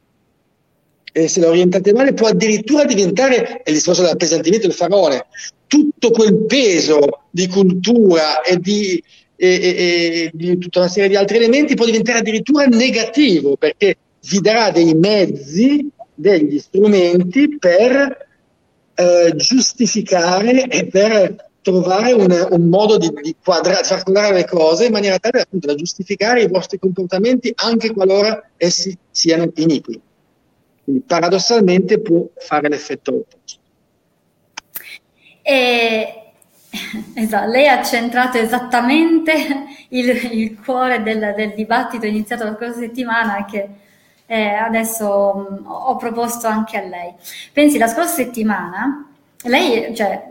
E 1.13 1.29
se 1.29 1.41
lo 1.41 1.49
orientate 1.49 1.93
male 1.93 2.13
può 2.13 2.27
addirittura 2.27 2.85
diventare, 2.85 3.63
è 3.63 3.71
il 3.71 3.75
discorso 3.75 4.03
dell'appesantimento 4.03 4.67
del 4.67 4.75
faraone, 4.75 5.27
tutto 5.69 6.11
quel 6.11 6.45
peso 6.47 7.27
di 7.31 7.47
cultura 7.47 8.43
e 8.43 8.59
di, 8.59 9.01
e, 9.37 9.47
e, 9.47 9.69
e, 9.69 10.31
di 10.33 10.59
tutta 10.59 10.81
una 10.81 10.89
serie 10.89 11.09
di 11.09 11.17
altri 11.17 11.37
elementi 11.37 11.75
può 11.75 11.85
diventare 11.85 12.19
addirittura 12.19 12.67
negativo 12.67 13.57
perché 13.57 13.97
vi 14.29 14.41
darà 14.41 14.71
dei 14.71 14.95
mezzi, 14.95 15.89
degli 16.15 16.59
strumenti 16.59 17.59
per 17.59 18.27
eh, 18.95 19.33
giustificare 19.35 20.69
e 20.69 20.87
per 20.87 21.51
trovare 21.61 22.13
un, 22.13 22.49
un 22.51 22.69
modo 22.69 22.99
di, 22.99 23.11
di, 23.23 23.35
far 23.41 24.03
quadrare 24.03 24.35
le 24.35 24.45
cose 24.45 24.87
in 24.87 24.93
maniera 24.93 25.19
tale 25.19 25.41
appunto, 25.41 25.67
da 25.67 25.75
giustificare 25.75 26.43
i 26.43 26.49
vostri 26.49 26.79
comportamenti 26.79 27.53
anche 27.57 27.93
qualora 27.93 28.51
essi 28.57 28.97
siano 29.11 29.51
iniqui. 29.55 30.01
Quindi 30.85 31.03
paradossalmente 31.07 32.01
può 32.01 32.29
fare 32.37 32.69
l'effetto 32.69 33.15
opposto. 33.15 33.59
E 35.43 36.24
Esatto, 37.15 37.51
lei 37.51 37.69
ha 37.69 37.83
centrato 37.83 38.39
esattamente 38.39 39.33
il, 39.89 40.09
il 40.33 40.61
cuore 40.61 41.03
del, 41.03 41.33
del, 41.37 41.55
dibattito 41.55 42.07
iniziato 42.07 42.45
la 42.45 42.57
scorsa 42.57 42.81
settimana 42.81 43.45
che 43.45 43.69
eh, 44.27 44.55
adesso 44.55 45.35
mh, 45.63 45.67
ho 45.67 45.97
proposto 45.97 46.47
anche 46.47 46.79
a 46.79 46.83
lei. 46.83 47.13
Pensi, 47.53 47.79
la 47.79 47.87
scorsa 47.87 48.15
settimana, 48.15 49.09
lei, 49.43 49.95
cioè, 49.95 50.27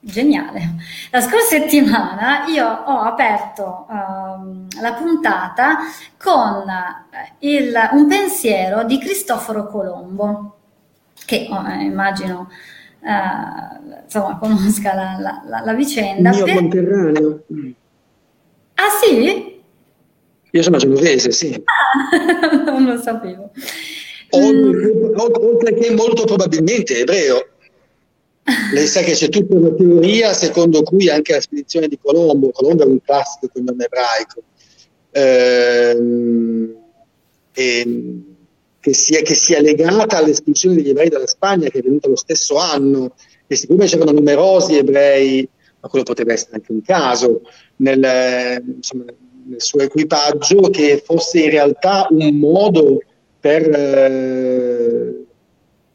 geniale, 0.00 0.74
la 1.10 1.20
scorsa 1.20 1.58
settimana 1.58 2.46
io 2.46 2.66
ho 2.66 3.00
aperto 3.00 3.86
uh, 3.88 4.80
la 4.80 4.92
puntata 4.92 5.78
con 6.16 6.68
eh, 6.68 7.32
il, 7.40 7.74
un 7.92 8.06
pensiero 8.06 8.84
di 8.84 8.98
Cristoforo 8.98 9.66
Colombo, 9.66 10.58
che 11.24 11.48
oh, 11.50 11.66
eh, 11.68 11.82
immagino 11.84 12.48
uh, 13.00 14.02
insomma, 14.04 14.38
conosca 14.38 14.94
la, 14.94 15.16
la, 15.18 15.42
la, 15.46 15.60
la 15.64 15.74
vicenda. 15.74 16.30
Il 16.30 16.36
mio 16.36 16.44
per... 16.44 16.54
conterraneo. 16.54 17.44
Ah 18.74 18.90
sì? 19.02 19.54
Io 20.50 20.62
sono 20.62 20.76
genovese, 20.78 21.32
sì. 21.32 21.62
Ah, 21.64 22.64
non 22.64 22.84
lo 22.84 23.00
sapevo. 23.00 23.50
Oltre, 24.30 24.92
mm. 24.94 25.18
oltre 25.18 25.74
che 25.74 25.90
molto 25.92 26.24
probabilmente 26.24 26.98
ebreo. 26.98 27.48
Lei 28.72 28.86
sa 28.86 29.00
che 29.00 29.12
c'è 29.12 29.28
tutta 29.28 29.56
una 29.56 29.70
teoria 29.70 30.32
secondo 30.32 30.82
cui 30.82 31.10
anche 31.10 31.32
la 31.32 31.40
spedizione 31.40 31.88
di 31.88 31.98
Colombo, 32.00 32.50
Colombo 32.52 32.84
è 32.84 32.86
un 32.86 33.00
classico 33.02 33.48
con 33.52 33.64
nome 33.64 33.86
ebraico, 33.86 34.42
ehm, 35.10 36.76
e, 37.52 38.22
che 38.86 38.94
sia, 38.94 39.20
che 39.22 39.34
sia 39.34 39.60
legata 39.60 40.18
all'espulsione 40.18 40.76
degli 40.76 40.90
ebrei 40.90 41.08
dalla 41.08 41.26
Spagna, 41.26 41.68
che 41.68 41.80
è 41.80 41.82
venuta 41.82 42.06
lo 42.06 42.14
stesso 42.14 42.56
anno, 42.56 43.16
e 43.48 43.56
siccome 43.56 43.86
c'erano 43.86 44.12
numerosi 44.12 44.76
ebrei, 44.76 45.48
ma 45.80 45.88
quello 45.88 46.04
poteva 46.04 46.32
essere 46.32 46.54
anche 46.54 46.70
un 46.70 46.82
caso, 46.82 47.40
nel, 47.78 48.62
insomma, 48.76 49.06
nel 49.46 49.60
suo 49.60 49.80
equipaggio, 49.80 50.70
che 50.70 51.02
fosse 51.04 51.40
in 51.40 51.50
realtà 51.50 52.06
un 52.10 52.36
modo 52.36 53.00
per, 53.40 53.68
eh, 53.68 55.24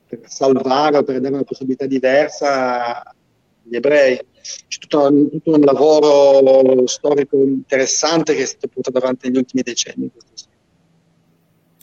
per 0.07 0.19
salvare 0.25 0.97
o 0.97 1.03
per 1.03 1.21
dare 1.21 1.33
una 1.33 1.43
possibilità 1.43 1.85
diversa 1.85 3.03
agli 3.03 3.75
ebrei. 3.75 4.19
C'è 4.67 4.79
tutto, 4.79 5.29
tutto, 5.31 5.51
un 5.51 5.61
lavoro 5.61 6.85
storico 6.87 7.37
interessante 7.37 8.35
che 8.35 8.41
è 8.41 8.45
stato 8.47 8.67
portato 8.67 8.97
avanti 8.97 9.29
negli 9.29 9.37
ultimi 9.37 9.61
decenni. 9.61 10.11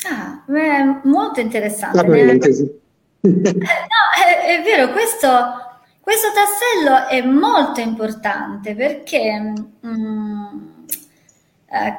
Ah, 0.07 0.43
beh, 0.47 1.01
molto 1.05 1.41
interessante. 1.41 1.97
No, 3.21 3.35
è, 4.25 4.59
è, 4.59 4.63
vero, 4.63 4.93
questo, 4.93 5.29
questo, 6.01 6.29
tassello 6.33 7.09
è 7.09 7.21
molto 7.23 7.81
importante 7.81 8.77
perché 8.77 9.53
mm, 9.85 10.59
eh, 11.67 11.99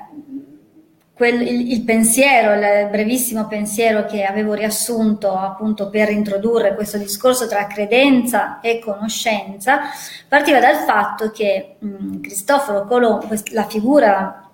quel, 1.13 1.41
il, 1.41 1.71
il, 1.73 1.83
pensiero, 1.83 2.53
il 2.53 2.87
brevissimo 2.89 3.47
pensiero 3.47 4.05
che 4.05 4.23
avevo 4.23 4.53
riassunto 4.53 5.35
appunto 5.35 5.89
per 5.89 6.09
introdurre 6.09 6.73
questo 6.75 6.97
discorso 6.97 7.45
tra 7.47 7.67
credenza 7.67 8.61
e 8.61 8.79
conoscenza, 8.79 9.81
partiva 10.27 10.61
dal 10.61 10.77
fatto 10.77 11.31
che 11.31 11.75
mh, 11.79 12.21
Cristoforo 12.21 12.85
Colombo, 12.85 13.27
la 13.51 13.65
figura 13.65 14.48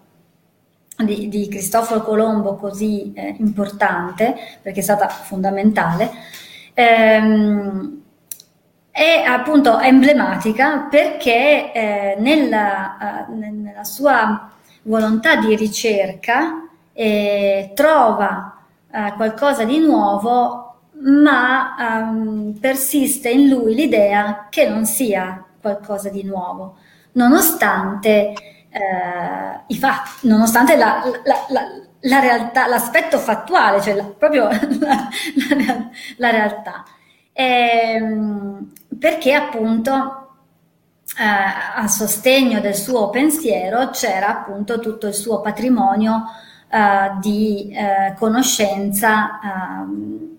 di, 1.04 1.28
di 1.28 1.48
Cristoforo 1.48 2.02
Colombo 2.02 2.56
così 2.56 3.12
eh, 3.14 3.36
importante, 3.40 4.36
perché 4.62 4.80
è 4.80 4.84
stata 4.84 5.08
fondamentale, 5.08 6.10
ehm, 6.74 8.02
è 8.92 9.24
appunto 9.28 9.80
emblematica 9.80 10.88
perché 10.90 11.74
eh, 11.74 12.16
nella, 12.18 13.26
uh, 13.28 13.34
nella 13.38 13.84
sua 13.84 14.50
volontà 14.84 15.36
di 15.36 15.54
ricerca 15.56 16.70
eh, 16.94 17.72
trova 17.74 18.58
eh, 18.90 19.14
qualcosa 19.18 19.66
di 19.66 19.80
nuovo, 19.80 20.78
ma 21.02 21.76
um, 21.78 22.58
persiste 22.58 23.30
in 23.30 23.50
lui 23.50 23.76
l'idea 23.76 24.48
che 24.50 24.70
non 24.70 24.86
sia 24.86 25.44
qualcosa 25.60 26.08
di 26.10 26.24
nuovo, 26.24 26.78
nonostante 27.14 28.34
eh, 28.76 29.62
i 29.68 29.78
fatti, 29.78 30.28
nonostante 30.28 30.76
la, 30.76 31.02
la, 31.24 31.46
la, 31.48 31.62
la, 32.02 32.20
realtà, 32.20 32.68
l'aspetto 32.68 33.18
fattuale, 33.18 33.82
cioè 33.82 34.04
proprio 34.04 34.50
la, 36.18 36.30
realtà. 36.30 36.84
Ehm, 37.32 38.74
perché 39.00 39.34
appunto 39.34 40.40
eh, 41.18 41.24
a 41.24 41.88
sostegno 41.88 42.60
del 42.60 42.76
suo 42.76 43.10
pensiero 43.10 43.92
c'era 43.92 44.28
appunto 44.28 44.80
tutto 44.80 45.08
il 45.08 45.14
suo 45.14 45.40
patrimonio 45.40 46.24
eh, 46.70 47.12
di 47.22 47.72
eh, 47.72 48.14
conoscenza 48.18 49.40
ehm, 49.42 50.38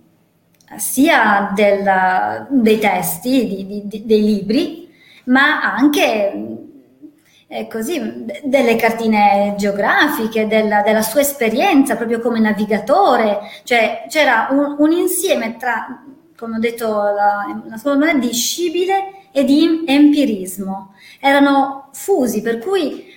sia 0.77 1.53
del, 1.55 2.47
dei 2.51 2.79
testi, 2.79 3.67
di, 3.67 3.87
di, 3.87 4.05
dei 4.05 4.23
libri, 4.23 4.93
ma 5.25 5.63
anche 5.63 6.65
eh, 7.49 7.69
così, 7.69 8.25
delle 8.43 8.77
cartine 8.77 9.55
geografiche, 9.57 10.47
della, 10.47 10.83
della, 10.83 11.03
sua 11.03 11.21
esperienza 11.21 11.97
proprio 11.97 12.21
come 12.21 12.41
navigatore, 12.41 13.39
cioè 13.63 14.07
c'era 14.09 14.49
un, 14.51 14.77
un 14.79 14.93
insieme 14.93 15.57
tra, 15.57 16.03
come 16.37 16.57
ho 16.57 16.61
detto 16.61 16.89
la, 16.89 17.63
la 17.65 17.77
scuola 17.77 18.13
di 18.15 18.33
scibile 18.33 19.29
e 19.31 19.45
di 19.45 19.85
empirismo. 19.87 20.95
Erano 21.21 21.91
fusi, 21.93 22.43
per 22.43 22.59
cui 22.59 23.15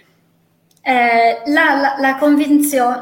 eh, 0.82 1.42
la, 1.46 1.76
la, 1.76 1.96
la, 2.00 2.16
convinzione, 2.18 3.02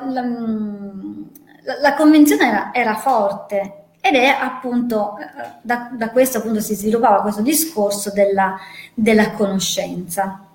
la 1.82 1.94
convinzione 1.94 2.48
era, 2.48 2.74
era, 2.74 2.96
forte. 2.96 3.74
Ed 4.00 4.16
è 4.16 4.28
appunto 4.28 5.18
eh, 5.18 5.58
da, 5.62 5.90
da, 5.92 6.10
questo 6.12 6.38
appunto 6.38 6.62
si 6.62 6.74
sviluppava 6.74 7.22
questo 7.22 7.42
discorso 7.42 8.12
della, 8.14 8.58
della 8.94 9.32
conoscenza 9.32 10.47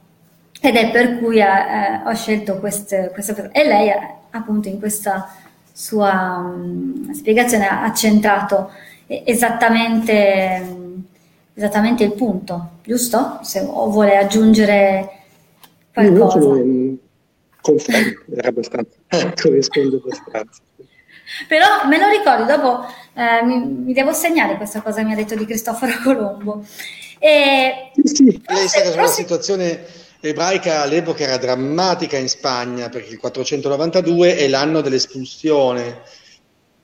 ed 0.64 0.76
è 0.76 0.90
per 0.92 1.18
cui 1.18 1.38
eh, 1.38 1.42
eh 1.42 2.00
ho 2.04 2.14
scelto 2.14 2.58
queste, 2.58 3.10
queste 3.12 3.50
e 3.52 3.64
lei 3.64 3.88
eh, 3.88 3.98
appunto 4.30 4.68
in 4.68 4.78
questa 4.78 5.34
sua 5.72 6.36
um, 6.38 7.12
spiegazione 7.12 7.66
ha 7.66 7.92
centrato 7.92 8.70
esattamente 9.06 10.80
esattamente 11.54 12.04
il 12.04 12.12
punto, 12.14 12.78
giusto? 12.82 13.40
Se, 13.42 13.60
o 13.60 13.90
vuole 13.90 14.16
aggiungere 14.16 15.08
qualcosa? 15.92 16.38
No, 16.38 16.96
confermo, 17.60 18.20
era 18.34 18.48
abbastanza, 18.48 18.96
corrisponde 19.40 19.96
abbastanza. 19.96 20.60
Però 21.48 21.66
me 21.88 21.98
lo 21.98 22.08
ricordo, 22.08 22.44
dopo 22.44 22.84
eh, 23.14 23.44
mi, 23.44 23.64
mi, 23.64 23.92
devo 23.92 24.12
segnare 24.12 24.56
questa 24.56 24.80
cosa 24.82 25.00
che 25.00 25.06
mi 25.06 25.12
ha 25.12 25.16
detto 25.16 25.34
di 25.34 25.46
Cristoforo 25.46 25.92
Colombo. 26.02 26.64
E, 27.18 27.92
sì, 28.02 28.42
lei 28.46 28.68
sa 28.68 28.80
che 28.80 28.96
la 28.96 29.06
situazione 29.06 29.84
ebraica 30.28 30.82
all'epoca 30.82 31.24
era 31.24 31.36
drammatica 31.36 32.16
in 32.16 32.28
Spagna 32.28 32.88
perché 32.88 33.10
il 33.10 33.18
492 33.18 34.36
è 34.36 34.48
l'anno 34.48 34.80
dell'espulsione 34.80 36.02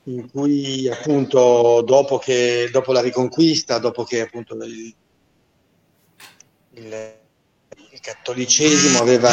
in 0.04 0.30
cui 0.30 0.88
appunto 0.88 1.82
dopo, 1.82 2.18
che, 2.18 2.68
dopo 2.72 2.92
la 2.92 3.00
riconquista, 3.00 3.78
dopo 3.78 4.04
che 4.04 4.22
appunto 4.22 4.54
il, 4.54 4.94
il, 6.72 7.14
il 7.90 8.00
cattolicesimo 8.00 8.98
aveva 8.98 9.30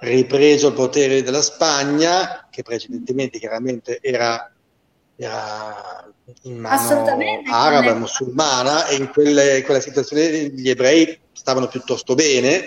ripreso 0.00 0.68
il 0.68 0.74
potere 0.74 1.22
della 1.22 1.42
Spagna, 1.42 2.48
che 2.50 2.62
precedentemente 2.62 3.38
chiaramente 3.38 4.00
era, 4.02 4.52
era 5.16 6.12
in 6.42 6.58
mano 6.58 7.04
araba, 7.48 7.94
musulmana, 7.94 8.86
e 8.88 8.96
in 8.96 9.10
quelle, 9.10 9.62
quella 9.62 9.80
situazione 9.80 10.50
gli 10.50 10.68
ebrei 10.68 11.18
stavano 11.32 11.68
piuttosto 11.68 12.14
bene, 12.14 12.64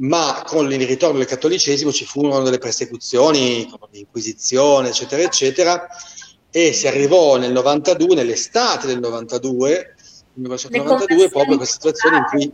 ma 0.00 0.42
con 0.46 0.72
il 0.72 0.86
ritorno 0.86 1.18
del 1.18 1.26
cattolicesimo 1.26 1.92
ci 1.92 2.04
furono 2.04 2.42
delle 2.42 2.58
persecuzioni, 2.58 3.68
l'inquisizione, 3.90 4.88
eccetera, 4.88 5.22
eccetera, 5.22 5.88
e 6.50 6.72
si 6.72 6.86
arrivò 6.86 7.36
nel 7.36 7.52
92, 7.52 8.14
nell'estate 8.14 8.86
del 8.86 8.98
92, 8.98 9.94
1992 10.34 11.28
proprio 11.28 11.54
a 11.54 11.56
questa 11.58 11.74
situazione 11.74 12.16
in 12.16 12.24
cui 12.24 12.52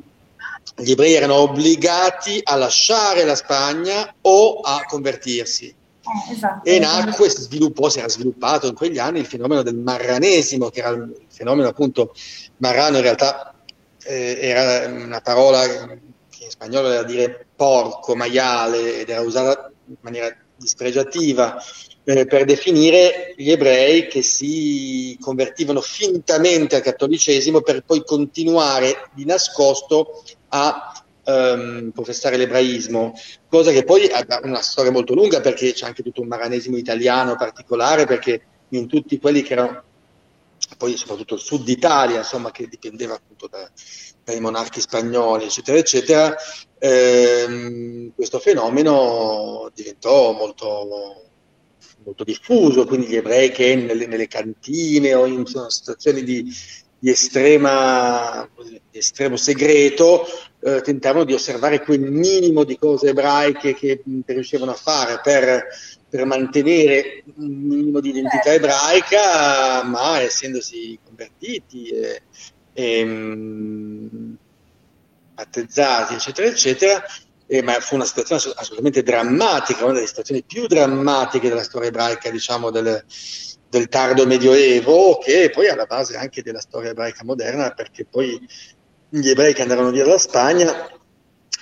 gli 0.78 0.90
ebrei 0.90 1.14
erano 1.14 1.34
obbligati 1.34 2.40
a 2.42 2.56
lasciare 2.56 3.24
la 3.24 3.36
Spagna 3.36 4.12
o 4.22 4.60
a 4.60 4.84
convertirsi. 4.86 5.66
Eh, 5.66 6.32
esatto, 6.32 6.68
e 6.68 6.78
nacque, 6.78 7.30
si 7.30 7.42
sviluppò, 7.42 7.88
si 7.88 7.98
era 7.98 8.08
sviluppato 8.08 8.66
in 8.66 8.74
quegli 8.74 8.98
anni 8.98 9.20
il 9.20 9.26
fenomeno 9.26 9.62
del 9.62 9.76
marranesimo, 9.76 10.68
che 10.70 10.80
era 10.80 10.90
il 10.90 11.14
fenomeno 11.28 11.68
appunto 11.68 12.12
marrano 12.58 12.96
in 12.96 13.02
realtà 13.02 13.54
eh, 14.02 14.38
era 14.40 14.88
una 14.88 15.20
parola 15.20 15.64
in 16.46 16.50
spagnolo 16.50 16.90
era 16.90 17.02
dire 17.02 17.46
porco, 17.54 18.16
maiale, 18.16 19.00
ed 19.00 19.10
era 19.10 19.20
usata 19.20 19.70
in 19.86 19.96
maniera 20.00 20.34
dispregiativa 20.56 21.56
eh, 22.04 22.26
per 22.26 22.44
definire 22.44 23.34
gli 23.36 23.50
ebrei 23.50 24.06
che 24.06 24.22
si 24.22 25.16
convertivano 25.20 25.80
fintamente 25.80 26.76
al 26.76 26.82
cattolicesimo 26.82 27.60
per 27.60 27.82
poi 27.82 28.04
continuare 28.04 29.10
di 29.12 29.24
nascosto 29.24 30.22
a 30.48 31.04
um, 31.24 31.90
professare 31.92 32.36
l'ebraismo, 32.36 33.12
cosa 33.48 33.72
che 33.72 33.84
poi 33.84 34.08
ha 34.08 34.24
una 34.42 34.62
storia 34.62 34.92
molto 34.92 35.14
lunga 35.14 35.40
perché 35.40 35.72
c'è 35.72 35.86
anche 35.86 36.02
tutto 36.02 36.20
un 36.20 36.28
maranesimo 36.28 36.76
italiano 36.76 37.36
particolare, 37.36 38.06
perché 38.06 38.40
in 38.70 38.86
tutti 38.86 39.18
quelli 39.18 39.42
che 39.42 39.52
erano, 39.54 39.82
poi 40.78 40.96
soprattutto 40.96 41.34
il 41.34 41.40
sud 41.40 41.64
d'Italia, 41.64 42.18
insomma, 42.18 42.50
che 42.50 42.66
dipendeva 42.68 43.14
appunto 43.14 43.48
da, 43.48 43.68
dai 44.26 44.40
monarchi 44.40 44.80
spagnoli, 44.80 45.44
eccetera, 45.44 45.78
eccetera, 45.78 46.36
ehm, 46.80 48.12
questo 48.12 48.40
fenomeno 48.40 49.70
diventò 49.72 50.32
molto 50.32 51.22
molto 52.02 52.24
diffuso, 52.24 52.86
quindi 52.86 53.06
gli 53.06 53.16
ebrei 53.16 53.50
che 53.50 53.74
nelle, 53.76 54.06
nelle 54.06 54.26
cantine 54.28 55.14
o 55.14 55.26
in 55.26 55.44
situazioni 55.46 56.22
di, 56.22 56.44
di, 56.98 57.10
estrema, 57.10 58.48
di 58.90 58.98
estremo 58.98 59.36
segreto 59.36 60.24
eh, 60.60 60.80
tentavano 60.82 61.24
di 61.24 61.32
osservare 61.32 61.82
quel 61.82 62.00
minimo 62.00 62.62
di 62.64 62.78
cose 62.78 63.08
ebraiche 63.08 63.74
che, 63.74 64.02
riuscivano 64.24 64.70
a 64.70 64.74
fare 64.74 65.20
per, 65.22 65.66
per, 66.08 66.24
mantenere 66.24 67.24
un 67.36 67.48
minimo 67.48 68.00
di 68.00 68.10
identità 68.10 68.50
certo. 68.50 68.66
ebraica, 68.66 69.82
ma 69.84 70.20
essendosi 70.20 70.96
convertiti 71.04 71.88
e, 71.88 72.22
e 72.76 73.04
mh, 73.04 74.36
battezzati, 75.32 76.14
eccetera, 76.14 76.46
eccetera, 76.46 77.04
eh, 77.46 77.62
ma 77.62 77.80
fu 77.80 77.94
una 77.94 78.04
situazione 78.04 78.42
assolutamente 78.54 79.02
drammatica, 79.02 79.84
una 79.84 79.94
delle 79.94 80.06
situazioni 80.06 80.42
più 80.42 80.66
drammatiche 80.66 81.48
della 81.48 81.62
storia 81.62 81.88
ebraica, 81.88 82.30
diciamo, 82.30 82.70
del, 82.70 83.02
del 83.70 83.88
tardo 83.88 84.26
medioevo, 84.26 85.16
che 85.16 85.50
poi 85.50 85.66
è 85.66 85.70
alla 85.70 85.86
base 85.86 86.16
anche 86.16 86.42
della 86.42 86.60
storia 86.60 86.90
ebraica 86.90 87.24
moderna, 87.24 87.70
perché 87.70 88.04
poi 88.04 88.38
gli 89.08 89.28
ebrei 89.30 89.54
che 89.54 89.62
andarono 89.62 89.90
via 89.90 90.04
dalla 90.04 90.18
Spagna 90.18 90.90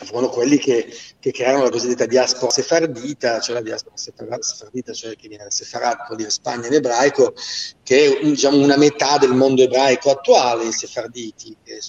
furono 0.04 0.28
quelli 0.28 0.58
che, 0.58 0.86
che 1.18 1.32
crearono 1.32 1.64
la 1.64 1.70
cosiddetta 1.70 2.06
diaspora 2.06 2.50
sefardita, 2.50 3.40
cioè 3.40 3.54
la 3.54 3.62
diaspora 3.62 3.96
sefardita, 3.96 4.92
cioè 4.92 5.16
che 5.16 5.28
viene 5.28 5.44
da 5.44 5.50
Sefarat, 5.50 6.06
vuol 6.06 6.18
dire 6.18 6.30
Spagna 6.30 6.66
in 6.66 6.74
ebraico, 6.74 7.34
che 7.82 8.18
è 8.18 8.24
diciamo, 8.24 8.58
una 8.58 8.76
metà 8.76 9.18
del 9.18 9.32
mondo 9.32 9.62
ebraico 9.62 10.10
attuale, 10.10 10.64
i 10.64 10.72
sefarditi, 10.72 11.56
che 11.62 11.80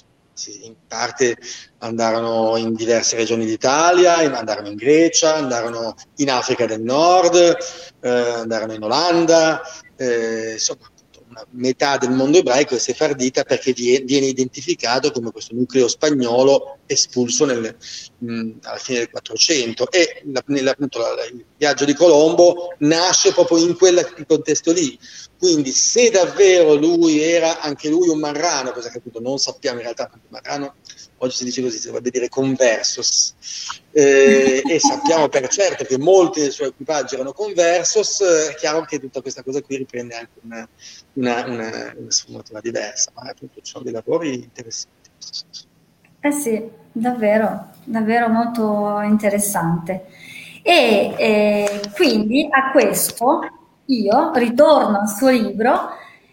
in 0.62 0.74
parte 0.86 1.36
andarono 1.78 2.56
in 2.56 2.74
diverse 2.74 3.16
regioni 3.16 3.46
d'Italia, 3.46 4.16
andarono 4.16 4.68
in 4.68 4.76
Grecia, 4.76 5.34
andarono 5.34 5.94
in 6.16 6.30
Africa 6.30 6.66
del 6.66 6.82
Nord, 6.82 7.56
eh, 8.00 8.08
andarono 8.08 8.74
in 8.74 8.82
Olanda, 8.82 9.62
eh, 9.96 10.52
insomma 10.52 10.90
metà 11.50 11.96
del 11.96 12.10
mondo 12.10 12.38
ebraico 12.38 12.74
è 12.74 12.78
sefardita 12.78 13.44
perché 13.44 13.72
viene 13.72 14.26
identificato 14.26 15.10
come 15.10 15.30
questo 15.30 15.54
nucleo 15.54 15.88
spagnolo 15.88 16.78
espulso 16.86 17.44
nel, 17.44 17.76
mh, 18.18 18.50
alla 18.62 18.78
fine 18.78 18.98
del 18.98 19.10
400 19.10 19.90
e 19.90 20.22
la, 20.26 20.42
nella, 20.46 20.70
appunto, 20.72 20.98
la, 20.98 21.24
il 21.32 21.44
viaggio 21.56 21.84
di 21.84 21.94
Colombo 21.94 22.74
nasce 22.78 23.32
proprio 23.32 23.58
in 23.58 23.76
quel 23.76 24.24
contesto 24.26 24.72
lì. 24.72 24.98
Quindi 25.38 25.72
se 25.72 26.10
davvero 26.10 26.74
lui 26.74 27.20
era 27.20 27.60
anche 27.60 27.88
lui 27.88 28.08
un 28.08 28.18
marrano, 28.18 28.72
cosa 28.72 28.88
che 28.90 28.98
appunto 28.98 29.20
non 29.20 29.38
sappiamo 29.38 29.78
in 29.78 29.82
realtà, 29.82 30.06
perché 30.06 30.26
marrano 30.28 30.76
oggi 31.18 31.36
si 31.36 31.44
dice 31.44 31.62
così, 31.62 31.78
si 31.78 31.86
dovrebbe 31.86 32.10
dire 32.10 32.28
conversos, 32.28 33.34
eh, 33.92 34.62
e 34.64 34.78
sappiamo 34.78 35.28
per 35.28 35.48
certo 35.48 35.84
che 35.84 35.98
molti 35.98 36.40
dei 36.40 36.50
suoi 36.50 36.68
equipaggi 36.68 37.14
erano 37.14 37.32
conversos, 37.32 38.22
è 38.22 38.54
chiaro 38.54 38.84
che 38.84 39.00
tutta 39.00 39.20
questa 39.20 39.42
cosa 39.42 39.62
qui 39.62 39.76
riprende 39.76 40.14
anche 40.14 40.38
una, 40.42 40.68
una, 41.14 41.44
una, 41.46 41.94
una 41.96 42.10
sfumatura 42.10 42.60
diversa, 42.60 43.10
ma 43.14 43.30
appunto 43.30 43.60
ci 43.62 43.70
sono 43.70 43.84
dei 43.84 43.92
lavori 43.92 44.34
interessanti. 44.34 45.10
Eh 46.20 46.32
sì, 46.32 46.68
davvero, 46.92 47.70
davvero 47.84 48.28
molto 48.28 49.00
interessante. 49.00 50.06
E 50.62 51.14
eh, 51.16 51.80
quindi 51.94 52.48
a 52.50 52.72
questo 52.72 53.40
io 53.86 54.32
ritorno 54.34 55.00
al 55.00 55.08
suo 55.08 55.30
libro. 55.30 55.90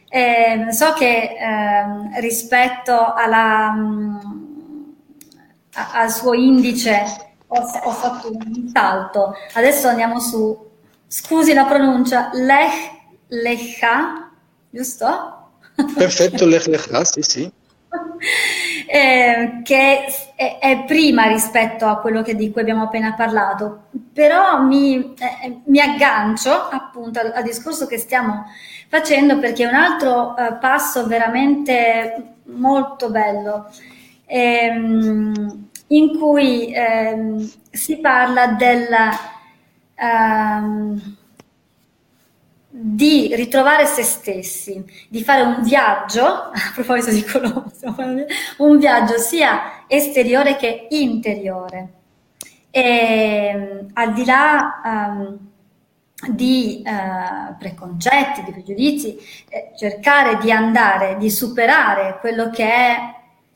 Eh, 0.10 0.68
so 0.72 0.94
che 0.94 1.36
eh, 1.40 2.20
rispetto 2.20 3.14
alla, 3.14 3.72
mh, 3.72 4.43
a, 5.74 5.92
al 5.94 6.12
suo 6.12 6.34
indice 6.34 7.04
ho, 7.48 7.60
ho, 7.60 7.92
fatto 7.92 8.32
un 8.32 8.70
salto. 8.74 9.36
Adesso 9.54 9.88
andiamo 9.88 10.20
su, 10.20 10.58
scusi 11.08 11.54
la 11.54 11.66
pronuncia, 11.66 12.30
Lech 12.34 13.02
Lecha, 13.28 14.32
giusto? 14.70 15.52
Perfetto, 15.96 16.46
Lech 16.46 16.68
Lecha, 16.68 17.04
sì, 17.04 17.22
sì. 17.22 17.52
Eh, 18.86 19.62
che 19.64 20.06
è, 20.36 20.60
è, 20.60 20.84
prima 20.86 21.26
rispetto 21.28 21.88
a 21.88 21.98
quello 21.98 22.22
che, 22.22 22.36
di 22.36 22.52
cui 22.52 22.62
abbiamo 22.62 22.84
appena 22.84 23.14
parlato, 23.14 23.86
però 24.14 24.62
mi, 24.62 25.16
eh, 25.16 25.62
mi 25.66 25.80
aggancio 25.80 26.52
appunto 26.52 27.20
al, 27.20 27.32
al, 27.34 27.44
discorso 27.44 27.88
che 27.88 27.98
stiamo 27.98 28.46
facendo 28.90 29.40
perché 29.40 29.64
è 29.64 29.68
un 29.68 29.74
altro 29.76 30.38
eh, 30.38 30.54
passo 30.60 31.08
veramente 31.08 32.36
molto 32.44 33.10
bello 33.10 33.72
ehm, 34.26 35.70
in 35.88 36.18
cui 36.18 36.74
ehm, 36.74 37.52
si 37.72 37.98
parla 37.98 38.48
del, 38.48 38.88
ehm, 39.96 41.18
di 42.70 43.36
ritrovare 43.36 43.86
se 43.86 44.04
stessi, 44.04 44.84
di 45.08 45.24
fare 45.24 45.44
un 45.44 45.62
viaggio, 45.62 46.26
a 46.52 46.72
proposito 46.74 47.12
di 47.12 47.24
Colombo, 47.24 47.72
un 48.58 48.78
viaggio 48.78 49.18
sia 49.18 49.86
esteriore 49.88 50.56
che 50.56 50.88
interiore. 50.90 51.90
E, 52.72 52.82
ehm, 52.82 53.88
al 53.94 54.14
di 54.14 54.26
là 54.26 54.82
um, 54.84 55.38
di 56.32 56.82
uh, 56.86 57.56
preconcetti, 57.58 58.44
di 58.44 58.52
pregiudizi, 58.52 59.18
eh, 59.50 59.72
cercare 59.78 60.38
di 60.38 60.52
andare, 60.52 61.18
di 61.18 61.30
superare 61.30 62.18
quello 62.20 62.50
che 62.50 62.66
è 62.66 62.96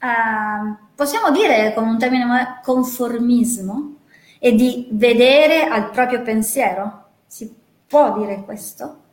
uh, 0.01 0.77
possiamo 0.95 1.31
dire 1.31 1.73
con 1.73 1.87
un 1.87 1.97
termine 1.97 2.59
conformismo 2.63 3.95
e 4.39 4.53
di 4.53 4.87
vedere 4.91 5.63
al 5.63 5.89
proprio 5.89 6.21
pensiero? 6.21 7.05
Si 7.27 7.53
può 7.87 8.17
dire 8.17 8.43
questo? 8.43 9.03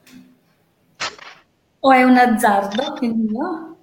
O 1.80 1.92
è 1.92 2.02
un 2.02 2.16
azzardo? 2.16 2.94
Quindi 2.96 3.32
no? 3.32 3.76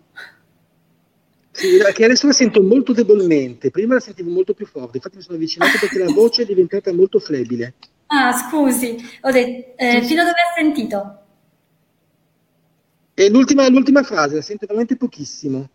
Sì, 1.52 1.78
che 1.94 2.06
adesso 2.06 2.28
la 2.28 2.34
sento 2.34 2.64
molto 2.64 2.94
debolmente, 2.94 3.70
prima 3.70 3.96
la 3.96 4.00
sentivo 4.00 4.32
molto 4.32 4.54
più 4.54 4.66
forte, 4.66 4.98
infatti 4.98 5.18
mi 5.18 5.22
sono 5.22 5.36
avvicinato 5.36 5.78
perché 5.80 6.00
la 6.00 6.12
voce 6.12 6.42
è 6.42 6.46
diventata 6.46 6.92
molto 6.94 7.20
flebile. 7.20 7.76
Ah, 8.08 8.32
scusi, 8.34 8.98
ho 9.22 9.32
detto, 9.32 9.78
eh, 9.78 10.02
fino 10.02 10.22
a 10.22 10.26
dove 10.26 10.38
hai 10.38 10.64
sentito? 10.64 11.20
E 13.14 13.30
l'ultima, 13.30 13.70
l'ultima 13.70 14.02
frase, 14.02 14.36
la 14.36 14.42
sento 14.42 14.66
veramente 14.66 14.96
pochissimo. 14.96 15.70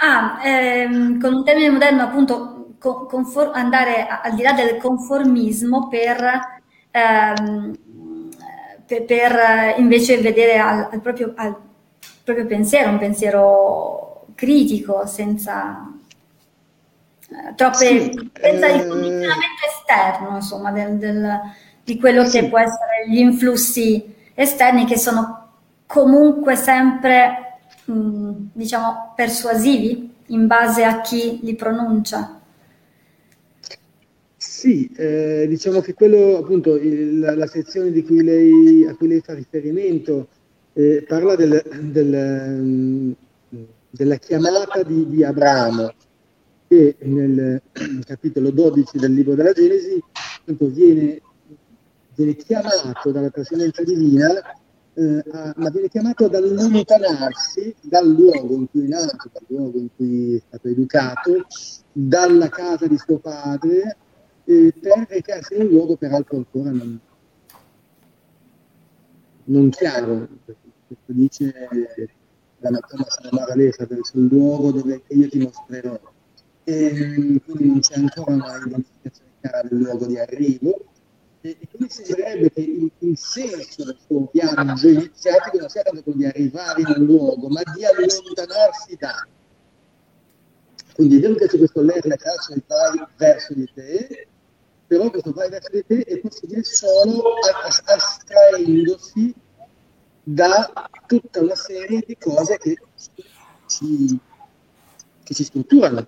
Ah, 0.00 0.38
ehm, 0.44 1.18
con 1.20 1.34
un 1.34 1.44
termine 1.44 1.70
moderno 1.70 2.02
appunto 2.02 2.74
confor- 2.78 3.56
andare 3.56 4.06
al 4.06 4.34
di 4.34 4.42
là 4.42 4.52
del 4.52 4.76
conformismo 4.76 5.88
per, 5.88 6.60
ehm, 6.92 7.76
per, 8.86 9.04
per 9.04 9.74
invece 9.78 10.18
vedere 10.18 10.58
al, 10.58 10.88
al, 10.92 11.00
proprio, 11.00 11.32
al, 11.34 11.56
proprio, 12.22 12.46
pensiero, 12.46 12.90
un 12.90 12.98
pensiero 12.98 14.26
critico, 14.36 15.04
senza 15.06 15.92
eh, 17.30 17.54
troppe, 17.56 17.76
sì, 17.76 18.30
senza 18.40 18.66
eh... 18.68 18.76
il 18.76 18.86
condizionamento 18.86 19.66
esterno, 19.68 20.36
insomma, 20.36 20.70
del, 20.70 20.96
del, 20.96 21.40
di 21.82 21.98
quello 21.98 22.24
sì. 22.24 22.38
che 22.38 22.48
può 22.48 22.60
essere 22.60 23.08
gli 23.08 23.18
influssi 23.18 24.14
esterni 24.34 24.84
che 24.84 24.96
sono 24.96 25.48
comunque 25.86 26.54
sempre 26.54 27.47
Mm, 27.90 28.48
diciamo, 28.52 29.14
persuasivi 29.16 30.12
in 30.26 30.46
base 30.46 30.84
a 30.84 31.00
chi 31.00 31.38
li 31.42 31.54
pronuncia? 31.54 32.38
Sì, 34.36 34.90
eh, 34.96 35.46
diciamo 35.48 35.80
che 35.80 35.94
quello 35.94 36.36
appunto 36.36 36.76
il, 36.76 37.18
la, 37.18 37.34
la, 37.34 37.46
sezione 37.46 37.90
cui 38.02 38.22
lei, 38.22 38.86
a 38.86 38.94
cui 38.94 39.08
lei 39.08 39.20
fa 39.20 39.32
riferimento 39.32 40.28
eh, 40.74 41.04
parla 41.08 41.34
del, 41.34 41.62
del, 41.80 42.60
mm, 42.60 43.12
della 43.90 44.16
chiamata 44.16 44.82
di, 44.82 45.08
di, 45.08 45.24
Abramo 45.24 45.92
che 46.68 46.96
nel 47.00 47.62
capitolo 48.04 48.50
12 48.50 48.98
del 48.98 49.14
libro 49.14 49.34
della 49.34 49.52
Genesi 49.52 49.98
appunto, 50.40 50.66
viene, 50.66 51.20
viene 52.14 52.36
chiamato 52.36 53.10
dalla 53.10 53.30
trascendenza 53.30 53.82
divina 53.82 54.28
eh, 54.98 55.22
ma 55.54 55.70
viene 55.70 55.88
chiamato 55.88 56.24
ad 56.24 56.34
allontanarsi 56.34 57.72
dal 57.82 58.08
luogo 58.08 58.54
in 58.54 58.68
cui 58.68 58.84
è 58.84 58.88
nato, 58.88 59.30
dal 59.32 59.44
luogo 59.46 59.78
in 59.78 59.88
cui 59.94 60.34
è 60.34 60.42
stato 60.44 60.66
educato, 60.66 61.46
dalla 61.92 62.48
casa 62.48 62.88
di 62.88 62.98
suo 62.98 63.18
padre, 63.18 63.96
eh, 64.44 64.74
per 64.80 65.06
recarsi 65.08 65.54
in 65.54 65.62
un 65.62 65.68
luogo 65.68 65.96
peraltro 65.96 66.38
ancora 66.38 66.70
non, 66.70 66.98
non 69.44 69.70
chiaro. 69.70 70.28
Questo 70.44 71.12
dice 71.12 71.52
la 72.58 72.70
Mattina 72.70 73.04
Sanamara 73.06 73.54
Lesa 73.54 73.86
verso 73.86 74.18
luogo 74.18 74.72
dove 74.72 75.02
io 75.06 75.28
ti 75.28 75.38
mostrerò. 75.38 75.96
E, 76.64 77.40
quindi 77.44 77.66
non 77.66 77.80
c'è 77.80 77.94
ancora 77.94 78.34
una 78.34 78.56
identificazione 78.66 79.30
chiara 79.40 79.62
del 79.62 79.78
luogo 79.78 80.06
di 80.06 80.18
arrivo 80.18 80.86
e 81.40 81.56
quindi 81.70 81.92
sembrerebbe 81.92 82.50
che 82.50 82.60
il, 82.60 82.90
il, 82.98 83.16
senso 83.16 83.84
del 83.84 83.96
suo 84.04 84.28
viaggio 84.32 84.88
iniziatico 84.88 85.58
non 85.58 85.68
sia 85.68 85.82
tanto 85.82 86.02
quello 86.02 86.18
di 86.18 86.26
arrivare 86.26 86.80
in 86.80 86.94
un 86.96 87.04
luogo, 87.04 87.48
ma 87.48 87.62
di 87.74 87.84
allontanarsi 87.84 88.96
da. 88.98 89.26
Quindi 90.94 91.16
è 91.16 91.20
vero 91.20 91.34
che 91.34 91.46
c'è 91.46 91.58
questo 91.58 91.80
ler 91.82 92.04
la 92.06 92.16
caccia 92.16 92.54
e 92.54 92.62
vai 92.66 93.06
verso 93.16 93.54
di 93.54 93.70
te, 93.72 94.26
però 94.86 95.08
questo 95.10 95.32
vai 95.32 95.48
verso 95.48 95.70
di 95.70 95.84
te 95.86 96.02
è 96.02 96.18
possibile 96.18 96.64
solo 96.64 97.34
astraendosi 97.84 99.32
da 100.24 100.90
tutta 101.06 101.40
una 101.40 101.54
serie 101.54 102.02
di 102.04 102.16
cose 102.18 102.58
che 102.58 102.76
ci, 103.66 104.18
che 105.22 105.34
ci 105.34 105.44
strutturano 105.44 106.04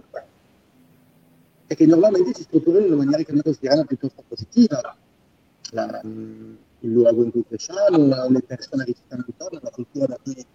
e 1.69 1.75
che 1.77 1.87
normalmente 1.87 2.33
ci 2.35 2.43
strutturano 2.43 2.85
in 2.85 2.93
una 2.93 3.05
maniera 3.05 3.23
che 3.23 3.33
noi 3.33 3.43
consideriamo 3.43 3.85
piuttosto 3.85 4.25
positiva 4.27 4.99
la, 5.71 6.01
il 6.03 6.93
luogo 6.93 7.25
in 7.25 7.31
cui 7.31 7.45
cresciamo, 7.47 8.29
le 8.29 8.43
persone 8.43 8.85
che 8.85 8.93
ci 8.93 9.03
stanno 9.05 9.25
intorno, 9.27 9.59
la 9.63 9.71
cultura 9.71 10.17
cui 10.23 10.47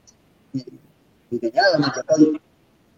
viviamo, 1.29 1.89
che 1.89 2.03
poi 2.05 2.41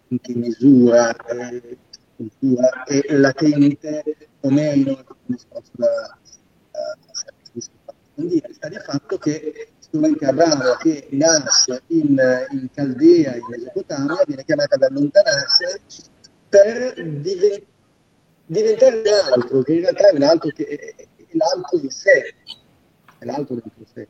in 0.08 0.20
che 0.20 0.34
misura 0.34 1.14
eh, 1.14 1.76
cultura 2.16 2.82
è 2.84 3.16
latente 3.16 4.02
o 4.40 4.50
meno, 4.50 4.98
è 4.98 5.04
un 5.06 5.16
discorso 5.26 5.70
da 5.72 6.18
approfondire. 7.86 8.52
Sta 8.52 8.68
di 8.68 8.78
fatto 8.78 9.18
che 9.18 9.68
studente 9.78 10.26
Abramo 10.26 10.76
che 10.80 11.08
nasce 11.10 11.82
in, 11.88 12.20
in 12.50 12.68
Caldea, 12.72 13.36
in 13.36 13.44
Mesopotamia, 13.48 14.22
viene 14.26 14.44
chiamato 14.44 14.74
ad 14.74 14.82
allontanarsi 14.82 15.64
per 16.48 16.94
diven- 17.20 17.64
diventare 18.46 18.96
un 18.96 19.32
altro, 19.32 19.62
che 19.62 19.72
in 19.74 19.80
realtà 19.80 20.10
è 20.10 20.14
un 20.14 20.22
altro 20.22 20.50
che 20.50 20.66
è, 20.66 21.07
l'alto 21.32 21.78
di 21.78 21.90
sé, 21.90 22.34
è 23.18 23.24
l'alto 23.24 23.54
dentro 23.54 23.84
sé. 23.92 24.08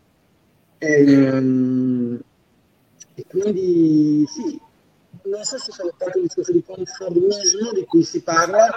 E, 0.78 1.12
ehm, 1.12 2.20
e 3.14 3.24
quindi 3.28 4.24
sì, 4.28 4.60
non 5.24 5.42
so 5.44 5.58
se 5.58 5.72
sono 5.72 5.92
tanto 5.96 6.18
un 6.18 6.24
discorso 6.24 6.52
di 6.52 6.62
conformismo 6.62 7.72
di 7.72 7.84
cui 7.84 8.02
si 8.04 8.22
parla, 8.22 8.68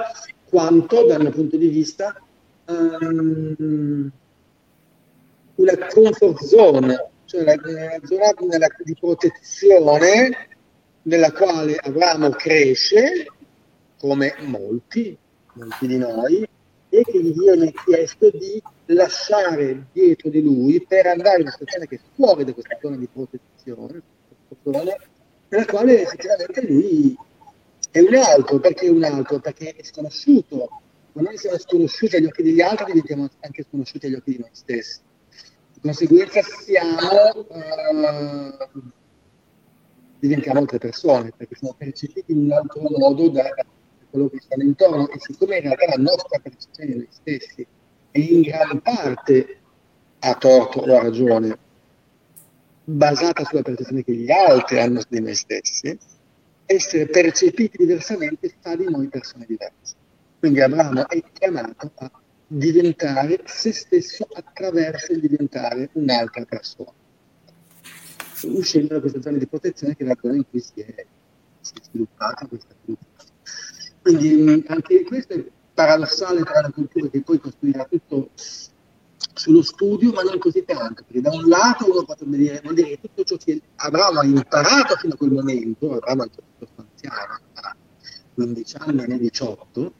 quanto 0.49 1.05
dal 1.05 1.21
mio 1.21 1.31
punto 1.31 1.57
di 1.57 1.67
vista 1.67 2.19
um, 2.65 4.11
una 5.55 5.87
comfort 5.87 6.43
zone, 6.43 7.09
cioè 7.25 7.43
la, 7.43 7.55
la 7.55 7.99
zona 8.03 8.33
nella, 8.47 8.67
di 8.83 8.95
protezione 8.99 10.47
nella 11.03 11.31
quale 11.31 11.75
Abramo 11.77 12.29
cresce, 12.31 13.25
come 13.97 14.35
molti, 14.41 15.17
molti 15.53 15.87
di 15.87 15.97
noi, 15.97 16.47
e 16.93 17.03
che 17.03 17.23
gli 17.23 17.31
viene 17.31 17.71
chiesto 17.85 18.29
di 18.31 18.61
lasciare 18.87 19.87
dietro 19.93 20.29
di 20.29 20.41
lui 20.41 20.85
per 20.85 21.07
andare 21.07 21.37
in 21.37 21.43
una 21.43 21.51
situazione 21.51 21.87
che 21.87 21.95
è 21.95 21.99
fuori 22.15 22.43
da 22.43 22.51
questa 22.51 22.77
zona 22.81 22.97
di 22.97 23.07
protezione, 23.07 24.01
nella 25.47 25.65
quale 25.65 26.01
effettivamente 26.01 26.67
lui 26.67 27.17
è 27.91 27.99
un 27.99 28.13
altro, 28.15 28.59
perché 28.59 28.87
è 28.87 28.89
un 28.89 29.05
altro? 29.05 29.39
Perché 29.39 29.73
è 29.73 29.83
sconosciuto, 29.83 30.67
ma 31.13 31.21
noi 31.21 31.37
siamo 31.37 31.57
sconosciuti 31.57 32.17
agli 32.17 32.25
occhi 32.25 32.43
degli 32.43 32.61
altri, 32.61 32.87
diventiamo 32.87 33.29
anche 33.39 33.63
sconosciuti 33.63 34.07
agli 34.07 34.15
occhi 34.15 34.31
di 34.31 34.39
noi 34.39 34.49
stessi. 34.51 34.99
Di 35.73 35.79
conseguenza 35.79 36.41
siamo, 36.41 37.45
uh, 37.47 38.81
diventiamo 40.19 40.59
altre 40.59 40.77
persone, 40.77 41.31
perché 41.35 41.55
siamo 41.55 41.73
percepiti 41.77 42.33
in 42.33 42.39
un 42.39 42.51
altro 42.51 42.81
modo 42.81 43.29
da, 43.29 43.49
quello 44.11 44.29
che 44.29 44.39
stanno 44.41 44.63
intorno 44.63 45.09
e 45.09 45.19
siccome 45.19 45.57
in 45.57 45.63
realtà 45.63 45.87
la 45.87 46.03
nostra 46.03 46.39
percezione 46.39 46.91
di 46.91 46.97
noi 46.97 47.07
stessi 47.09 47.65
è 48.11 48.19
in 48.19 48.41
gran 48.41 48.81
parte 48.81 49.57
a 50.19 50.35
torto 50.35 50.79
o 50.81 50.97
a 50.97 51.01
ragione 51.01 51.57
basata 52.83 53.43
sulla 53.45 53.61
percezione 53.61 54.03
che 54.03 54.13
gli 54.13 54.29
altri 54.29 54.79
hanno 54.79 55.01
di 55.07 55.19
noi 55.19 55.35
stessi, 55.35 55.97
essere 56.65 57.07
percepiti 57.07 57.77
diversamente 57.77 58.53
fa 58.59 58.75
di 58.75 58.85
noi 58.89 59.07
persone 59.07 59.45
diverse. 59.47 59.95
Quindi 60.39 60.61
Abramo 60.61 61.07
è 61.07 61.23
chiamato 61.31 61.91
a 61.95 62.11
diventare 62.47 63.41
se 63.45 63.71
stesso 63.71 64.27
attraverso 64.33 65.13
il 65.13 65.21
diventare 65.21 65.89
un'altra 65.93 66.43
persona, 66.45 66.91
uscendo 68.43 68.95
da 68.95 68.99
questa 68.99 69.21
zona 69.21 69.37
di 69.37 69.47
protezione 69.47 69.95
che 69.95 70.03
è 70.03 70.07
la 70.07 70.17
zona 70.19 70.35
in 70.35 70.49
cui 70.49 70.59
si 70.59 70.81
è, 70.81 71.05
sviluppata 71.61 72.47
questa 72.47 72.73
cultura. 72.83 73.09
Quindi 74.01 74.63
anche 74.67 75.03
questo 75.03 75.33
è 75.33 75.45
paradossale 75.73 76.43
tra 76.43 76.61
la 76.61 76.71
cultura 76.71 77.07
che 77.07 77.21
poi 77.21 77.39
costruirà 77.39 77.85
tutto 77.85 78.29
sullo 79.33 79.61
studio, 79.61 80.11
ma 80.11 80.21
non 80.23 80.37
così 80.39 80.63
tanto, 80.65 81.03
perché 81.05 81.21
da 81.21 81.31
un 81.31 81.47
lato 81.47 81.89
uno 81.89 82.03
potrebbe 82.03 82.37
dire, 82.37 82.59
vuol 82.63 82.75
dire 82.75 82.89
che 82.89 82.99
tutto 83.01 83.23
ciò 83.23 83.37
che 83.37 83.61
Abramo 83.75 84.19
ha 84.19 84.25
imparato 84.25 84.95
fino 84.95 85.13
a 85.13 85.17
quel 85.17 85.31
momento, 85.31 85.93
Abramo 85.93 86.23
è 86.23 86.29
piuttosto 86.29 86.85
anziano, 86.89 87.39
ha 87.53 87.75
15 88.33 88.75
anni, 88.79 89.07
ne 89.07 89.17
18, 89.19 89.93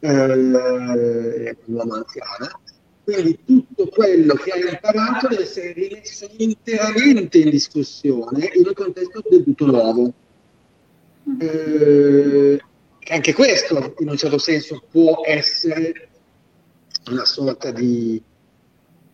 eh, 0.00 0.08
è 0.08 1.56
un 1.66 1.74
uomo 1.74 1.94
anziano, 1.94 2.60
quindi 3.04 3.38
tutto 3.44 3.88
quello 3.88 4.34
che 4.34 4.50
ha 4.50 4.56
imparato 4.56 5.28
deve 5.28 5.42
essere 5.42 5.72
rimesso 5.72 6.26
interamente 6.38 7.38
in 7.38 7.50
discussione 7.50 8.50
in 8.54 8.66
un 8.66 8.72
contesto 8.72 9.22
del 9.28 9.44
tutto 9.44 9.66
nuovo. 9.66 10.12
Eh, 11.38 12.60
anche 13.08 13.32
questo, 13.32 13.94
in 13.98 14.08
un 14.08 14.16
certo 14.16 14.38
senso, 14.38 14.82
può 14.90 15.22
essere 15.24 16.08
una 17.06 17.24
sorta 17.24 17.70
di 17.70 18.22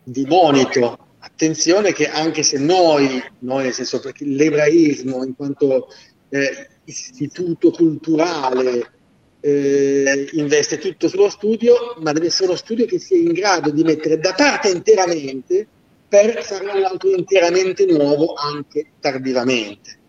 di 0.03 0.25
monito. 0.25 0.97
Attenzione 1.19 1.93
che 1.93 2.07
anche 2.07 2.43
se 2.43 2.57
noi, 2.57 3.23
noi 3.39 3.63
nel 3.63 3.73
senso 3.73 3.99
perché 3.99 4.25
l'ebraismo 4.25 5.23
in 5.23 5.35
quanto 5.35 5.87
eh, 6.29 6.67
istituto 6.85 7.71
culturale 7.71 8.91
eh, 9.39 10.29
investe 10.33 10.77
tutto 10.79 11.07
sullo 11.07 11.29
studio, 11.29 11.95
ma 11.99 12.11
deve 12.11 12.27
essere 12.27 12.49
uno 12.49 12.57
studio 12.57 12.85
che 12.85 12.99
sia 12.99 13.17
in 13.17 13.33
grado 13.33 13.69
di 13.69 13.83
mettere 13.83 14.17
da 14.17 14.33
parte 14.33 14.69
interamente 14.69 15.67
per 16.07 16.43
farne 16.43 16.71
un 16.71 16.83
altro 16.83 17.09
interamente 17.09 17.85
nuovo 17.85 18.33
anche 18.33 18.93
tardivamente. 18.99 19.99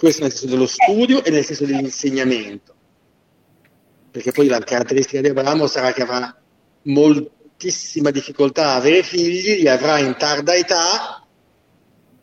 Questo 0.00 0.22
nel 0.22 0.30
senso 0.30 0.46
dello 0.46 0.66
studio 0.66 1.22
e 1.22 1.28
nel 1.28 1.44
senso 1.44 1.66
dell'insegnamento. 1.66 2.74
Perché 4.10 4.32
poi 4.32 4.46
la 4.46 4.58
caratteristica 4.60 5.20
di 5.20 5.28
Abramo 5.28 5.66
sarà 5.66 5.92
che 5.92 6.00
avrà 6.00 6.40
moltissima 6.84 8.10
difficoltà 8.10 8.68
a 8.68 8.76
avere 8.76 9.02
figli, 9.02 9.60
li 9.60 9.68
avrà 9.68 9.98
in 9.98 10.16
tarda 10.16 10.54
età 10.54 11.22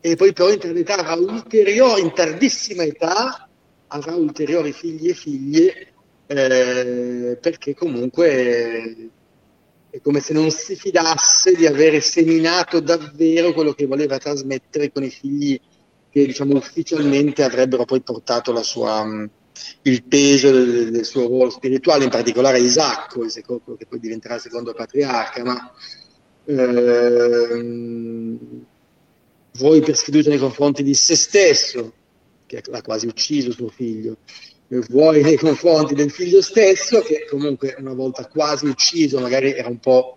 e 0.00 0.16
poi 0.16 0.32
però 0.32 0.50
in 0.50 0.58
tarda 0.58 0.80
età 0.80 0.96
avrà 0.96 1.14
ulteriori, 1.14 2.00
in 2.00 2.12
tardissima 2.12 2.82
età 2.82 3.48
avrà 3.86 4.16
ulteriori 4.16 4.72
figli 4.72 5.10
e 5.10 5.14
figlie 5.14 5.92
eh, 6.26 7.38
perché 7.40 7.76
comunque 7.76 9.10
è 9.88 10.00
come 10.00 10.18
se 10.18 10.32
non 10.32 10.50
si 10.50 10.74
fidasse 10.74 11.54
di 11.54 11.64
avere 11.64 12.00
seminato 12.00 12.80
davvero 12.80 13.52
quello 13.52 13.72
che 13.72 13.86
voleva 13.86 14.18
trasmettere 14.18 14.90
con 14.90 15.04
i 15.04 15.10
figli 15.10 15.60
che 16.10 16.26
diciamo 16.26 16.56
ufficialmente 16.56 17.42
avrebbero 17.42 17.84
poi 17.84 18.00
portato 18.00 18.52
la 18.52 18.62
sua, 18.62 19.04
il 19.82 20.02
peso 20.04 20.50
del, 20.50 20.90
del, 20.90 21.04
suo 21.04 21.26
ruolo 21.26 21.50
spirituale, 21.50 22.04
in 22.04 22.10
particolare 22.10 22.60
Isacco, 22.60 23.28
secondo, 23.28 23.76
che 23.76 23.86
poi 23.86 23.98
diventerà 23.98 24.36
il 24.36 24.40
secondo 24.40 24.72
patriarca, 24.72 25.44
ma 25.44 25.72
ehm, 26.44 28.38
vuoi 29.52 29.80
per 29.80 29.96
sfiducia 29.96 30.30
nei 30.30 30.38
confronti 30.38 30.82
di 30.82 30.94
se 30.94 31.16
stesso, 31.16 31.92
che 32.46 32.62
l'ha 32.66 32.82
quasi 32.82 33.06
ucciso 33.06 33.52
suo 33.52 33.68
figlio, 33.68 34.16
vuoi 34.88 35.22
nei 35.22 35.36
confronti 35.36 35.94
del 35.94 36.10
figlio 36.10 36.42
stesso, 36.42 37.00
che 37.00 37.26
comunque 37.28 37.74
una 37.78 37.94
volta 37.94 38.26
quasi 38.26 38.66
ucciso, 38.66 39.20
magari 39.20 39.52
era 39.52 39.68
un 39.68 39.78
po' 39.78 40.16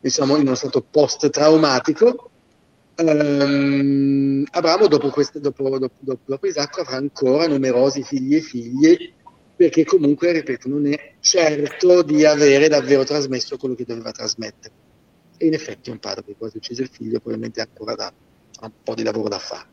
diciamo 0.00 0.36
in 0.36 0.42
uno 0.42 0.54
stato 0.54 0.82
post-traumatico, 0.88 2.30
ehm, 2.98 4.44
Abramo 4.50 4.86
dopo, 4.86 5.10
queste, 5.10 5.40
dopo, 5.40 5.78
dopo, 5.78 6.18
dopo, 6.24 6.46
Isacco 6.46 6.80
avrà 6.80 6.96
ancora 6.96 7.46
numerosi 7.46 8.02
figli 8.02 8.36
e 8.36 8.40
figlie 8.40 9.12
perché 9.58 9.84
comunque, 9.84 10.32
ripeto, 10.32 10.68
non 10.68 10.86
è 10.86 11.14
certo 11.20 12.02
di 12.02 12.24
avere 12.24 12.68
davvero 12.68 13.02
trasmesso 13.04 13.56
quello 13.56 13.74
che 13.74 13.84
doveva 13.84 14.12
trasmettere. 14.12 14.72
E 15.36 15.46
in 15.46 15.54
effetti 15.54 15.90
un 15.90 15.98
padre 15.98 16.24
che 16.24 16.36
quasi 16.38 16.58
uccise 16.58 16.82
il 16.82 16.88
figlio 16.88 17.18
probabilmente 17.18 17.60
ha 17.60 17.66
ancora 17.68 17.96
da, 17.96 18.12
un 18.60 18.70
po' 18.84 18.94
di 18.94 19.02
lavoro 19.02 19.28
da 19.28 19.38
fare. 19.38 19.66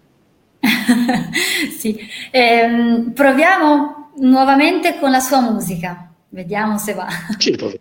sì, 1.78 2.00
ehm, 2.32 3.12
proviamo 3.14 4.12
nuovamente 4.18 4.98
con 5.00 5.12
la 5.12 5.20
sua 5.20 5.42
musica, 5.42 6.12
vediamo 6.30 6.80
se 6.80 6.94
va. 6.94 7.08
Sì, 7.38 7.56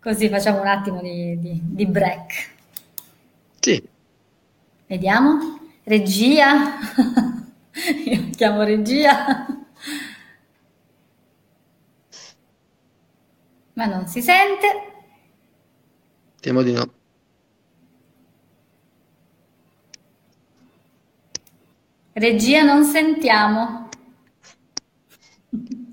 Così 0.00 0.28
facciamo 0.28 0.60
un 0.60 0.66
attimo 0.66 1.00
di, 1.00 1.38
di, 1.38 1.60
di 1.62 1.86
break. 1.86 2.54
Vediamo. 4.86 5.58
Regia. 5.82 6.78
Io 8.06 8.30
chiamo 8.30 8.62
regia. 8.62 9.46
Ma 13.74 13.86
non 13.86 14.06
si 14.06 14.22
sente. 14.22 14.92
Temo 16.40 16.62
di 16.62 16.72
no. 16.72 16.92
Regia 22.12 22.62
non 22.62 22.84
sentiamo. 22.84 23.88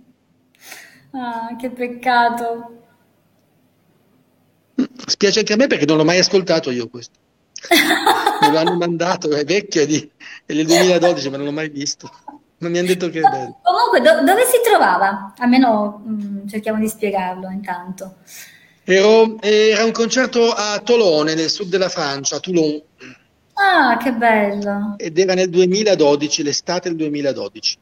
Ah, 1.15 1.55
che 1.57 1.69
peccato. 1.69 2.85
Spiace 5.05 5.39
anche 5.39 5.53
a 5.53 5.55
me 5.57 5.67
perché 5.67 5.85
non 5.85 5.97
l'ho 5.97 6.03
mai 6.03 6.17
ascoltato 6.17 6.71
io 6.71 6.89
questo 6.89 7.22
me 7.69 8.51
lo 8.51 8.57
hanno 8.57 8.75
mandato, 8.75 9.31
è 9.31 9.43
vecchio, 9.45 9.81
è, 9.81 9.85
di, 9.85 10.11
è 10.45 10.53
del 10.53 10.65
2012, 10.65 11.29
ma 11.29 11.37
non 11.37 11.45
l'ho 11.45 11.51
mai 11.51 11.69
visto. 11.69 12.09
Non 12.57 12.71
mi 12.71 12.77
hanno 12.77 12.87
detto 12.87 13.09
che 13.09 13.19
è 13.19 13.21
bello. 13.21 13.59
Comunque, 13.61 14.01
do, 14.01 14.23
dove 14.23 14.45
si 14.45 14.59
trovava? 14.63 15.33
Almeno 15.37 16.01
mh, 16.05 16.11
mm, 16.11 16.47
cerchiamo 16.47 16.79
di 16.79 16.87
spiegarlo 16.87 17.49
intanto. 17.49 18.15
Ero, 18.85 19.37
era 19.41 19.83
un 19.85 19.91
concerto 19.91 20.51
a 20.51 20.79
Tolone, 20.79 21.35
nel 21.35 21.49
sud 21.49 21.69
della 21.69 21.89
Francia, 21.89 22.37
a 22.37 22.39
Toulon. 22.39 22.81
Ah, 23.53 23.97
che 23.97 24.11
bello! 24.11 24.95
Ed 24.97 25.17
era 25.17 25.33
nel 25.33 25.49
2012, 25.49 26.43
l'estate 26.43 26.89
del 26.89 26.97
2012. 26.97 27.77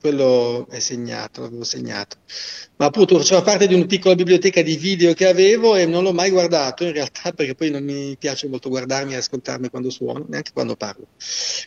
Quello 0.00 0.66
è 0.70 0.78
segnato, 0.78 1.42
l'avevo 1.42 1.62
segnato. 1.62 2.16
Ma 2.76 2.86
appunto 2.86 3.18
faceva 3.18 3.42
parte 3.42 3.66
di 3.66 3.74
una 3.74 3.84
piccola 3.84 4.14
biblioteca 4.14 4.62
di 4.62 4.76
video 4.76 5.12
che 5.12 5.26
avevo 5.26 5.76
e 5.76 5.84
non 5.84 6.02
l'ho 6.02 6.14
mai 6.14 6.30
guardato 6.30 6.84
in 6.84 6.92
realtà 6.92 7.32
perché 7.36 7.54
poi 7.54 7.70
non 7.70 7.84
mi 7.84 8.16
piace 8.18 8.48
molto 8.48 8.70
guardarmi 8.70 9.12
e 9.12 9.16
ascoltarmi 9.16 9.68
quando 9.68 9.90
suono, 9.90 10.24
neanche 10.26 10.52
quando 10.54 10.76
parlo. 10.76 11.06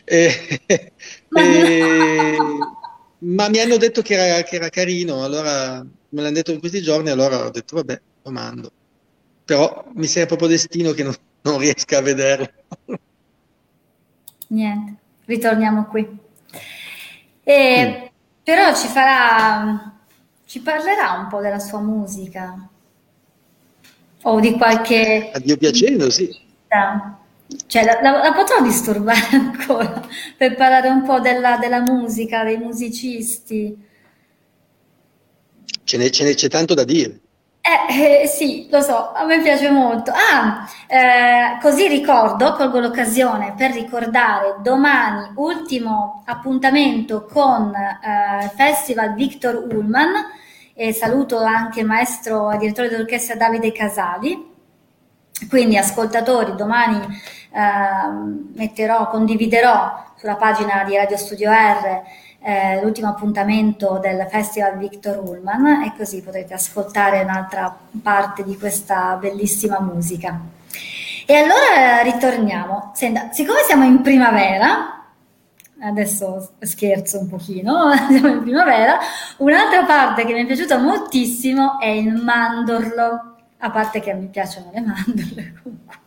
E, 0.04 0.60
e, 0.66 2.36
ma 3.18 3.48
mi 3.48 3.60
hanno 3.60 3.76
detto 3.76 4.02
che 4.02 4.14
era, 4.14 4.42
che 4.42 4.56
era, 4.56 4.68
carino, 4.68 5.22
allora 5.22 5.80
me 5.82 6.20
l'hanno 6.20 6.34
detto 6.34 6.50
in 6.50 6.58
questi 6.58 6.82
giorni, 6.82 7.10
allora 7.10 7.46
ho 7.46 7.50
detto 7.50 7.76
vabbè, 7.76 8.00
lo 8.24 8.30
mando. 8.32 8.72
Però 9.44 9.84
mi 9.94 10.06
sembra 10.06 10.34
proprio 10.34 10.48
destino 10.48 10.90
che 10.90 11.04
non, 11.04 11.14
non 11.42 11.58
riesca 11.58 11.98
a 11.98 12.02
vederlo. 12.02 12.50
Niente, 14.48 14.96
ritorniamo 15.26 15.86
qui. 15.86 16.04
E. 17.44 18.08
Però 18.44 18.74
ci 18.74 18.88
farà, 18.88 19.92
ci 20.44 20.60
parlerà 20.60 21.12
un 21.12 21.28
po' 21.28 21.40
della 21.40 21.58
sua 21.58 21.80
musica 21.80 22.68
o 24.22 24.40
di 24.40 24.52
qualche... 24.52 25.30
A 25.32 25.38
Dio 25.38 25.56
piacendo, 25.56 26.10
sì. 26.10 26.28
Cioè, 27.66 27.84
la, 27.84 28.00
la, 28.02 28.18
la, 28.18 28.32
potrò 28.32 28.60
disturbare 28.62 29.28
ancora 29.32 30.06
per 30.36 30.56
parlare 30.56 30.88
un 30.88 31.02
po' 31.04 31.20
della, 31.20 31.56
della 31.56 31.80
musica, 31.80 32.44
dei 32.44 32.58
musicisti. 32.58 33.76
Ce 35.84 35.96
n'è, 35.96 36.10
ce 36.10 36.24
n'è, 36.24 36.34
c'è 36.34 36.48
tanto 36.48 36.74
da 36.74 36.84
dire. 36.84 37.20
Eh, 37.66 38.22
eh, 38.22 38.26
sì, 38.26 38.68
lo 38.70 38.82
so, 38.82 39.12
a 39.12 39.24
me 39.24 39.40
piace 39.40 39.70
molto. 39.70 40.12
Ah, 40.12 40.68
eh, 40.86 41.58
così 41.62 41.88
ricordo, 41.88 42.52
colgo 42.52 42.78
l'occasione 42.78 43.54
per 43.56 43.70
ricordare 43.72 44.56
domani 44.60 45.32
ultimo 45.36 46.22
appuntamento 46.26 47.24
con 47.24 47.72
eh, 47.74 48.50
Festival 48.54 49.14
Victor 49.14 49.54
Ullman 49.66 50.12
e 50.74 50.92
saluto 50.92 51.38
anche 51.42 51.80
il 51.80 51.86
maestro 51.86 52.50
e 52.50 52.58
direttore 52.58 52.90
d'orchestra 52.90 53.34
Davide 53.34 53.72
Casali. 53.72 54.52
Quindi 55.48 55.78
ascoltatori, 55.78 56.54
domani 56.56 57.00
eh, 57.00 58.50
metterò, 58.56 59.08
condividerò 59.08 60.12
sulla 60.16 60.36
pagina 60.36 60.84
di 60.84 60.96
Radio 60.96 61.16
Studio 61.16 61.50
R 61.50 62.02
eh, 62.44 62.82
l'ultimo 62.82 63.08
appuntamento 63.08 63.98
del 63.98 64.26
Festival 64.30 64.76
Victor 64.76 65.18
Ullman 65.18 65.82
e 65.82 65.94
così 65.96 66.20
potrete 66.20 66.52
ascoltare 66.52 67.22
un'altra 67.22 67.74
parte 68.02 68.44
di 68.44 68.58
questa 68.58 69.16
bellissima 69.16 69.80
musica. 69.80 70.38
E 71.26 71.34
allora 71.34 72.02
ritorniamo. 72.02 72.92
Senta, 72.94 73.32
siccome 73.32 73.60
siamo 73.66 73.84
in 73.84 74.02
primavera, 74.02 75.06
adesso 75.80 76.50
scherzo 76.60 77.18
un 77.18 77.28
pochino, 77.28 77.92
siamo 78.12 78.28
in 78.28 78.42
primavera, 78.42 78.98
un'altra 79.38 79.84
parte 79.84 80.26
che 80.26 80.34
mi 80.34 80.42
è 80.42 80.46
piaciuta 80.46 80.76
moltissimo 80.76 81.80
è 81.80 81.86
il 81.86 82.12
mandorlo, 82.12 83.36
a 83.56 83.70
parte 83.70 84.00
che 84.00 84.12
mi 84.12 84.26
piacciono 84.26 84.70
le 84.70 84.80
mandorle 84.82 85.54
comunque. 85.62 86.02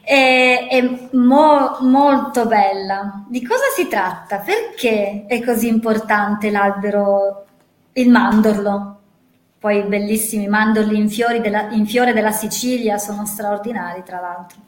È, 0.00 0.68
è 0.70 1.08
mo, 1.12 1.78
molto 1.80 2.46
bella. 2.46 3.24
Di 3.28 3.44
cosa 3.44 3.64
si 3.74 3.88
tratta? 3.88 4.38
Perché 4.38 5.24
è 5.26 5.42
così 5.44 5.68
importante 5.68 6.50
l'albero, 6.50 7.44
il 7.94 8.08
mandorlo? 8.10 8.96
Poi 9.58 9.78
i 9.78 9.82
bellissimi 9.82 10.46
mandorli 10.46 10.96
in, 10.96 11.08
della, 11.42 11.68
in 11.70 11.84
fiore 11.86 12.12
della 12.12 12.30
Sicilia 12.30 12.96
sono 12.96 13.26
straordinari, 13.26 14.02
tra 14.04 14.20
l'altro. 14.20 14.58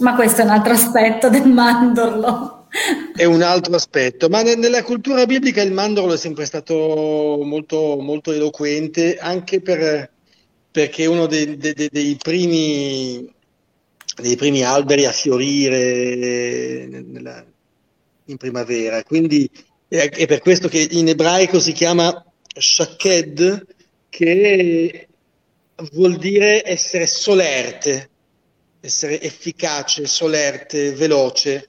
Ma 0.00 0.14
questo 0.14 0.40
è 0.40 0.44
un 0.44 0.50
altro 0.50 0.72
aspetto 0.72 1.28
del 1.28 1.46
mandorlo. 1.46 2.66
È 3.14 3.24
un 3.24 3.42
altro 3.42 3.74
aspetto, 3.74 4.28
ma 4.28 4.42
nella 4.42 4.82
cultura 4.82 5.26
biblica 5.26 5.60
il 5.60 5.72
mandorlo 5.72 6.14
è 6.14 6.16
sempre 6.16 6.46
stato 6.46 7.40
molto, 7.42 7.98
molto 8.00 8.32
eloquente, 8.32 9.16
anche 9.18 9.60
per, 9.60 10.10
perché 10.70 11.06
uno 11.06 11.26
dei, 11.26 11.56
dei, 11.56 11.88
dei, 11.90 12.16
primi, 12.16 13.28
dei, 14.16 14.36
primi, 14.36 14.62
alberi 14.62 15.04
a 15.04 15.12
fiorire 15.12 16.86
nella, 16.86 17.44
in 18.26 18.36
primavera. 18.36 19.02
Quindi 19.02 19.50
è, 19.88 20.08
è, 20.08 20.26
per 20.26 20.40
questo 20.40 20.68
che 20.68 20.86
in 20.90 21.08
ebraico 21.08 21.58
si 21.58 21.72
chiama 21.72 22.24
shaked, 22.54 23.66
che 24.08 25.08
vuol 25.92 26.16
dire 26.16 26.62
essere 26.64 27.06
solerte, 27.06 28.10
essere 28.80 29.20
efficace, 29.20 30.06
solerte, 30.06 30.92
veloce. 30.92 31.66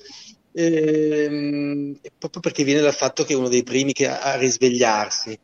Ehm, 0.53 1.97
proprio 2.17 2.41
perché 2.41 2.63
viene 2.63 2.81
dal 2.81 2.93
fatto 2.93 3.23
che 3.23 3.33
è 3.33 3.37
uno 3.37 3.49
dei 3.49 3.63
primi 3.63 3.93
a 4.05 4.35
risvegliarsi. 4.35 5.39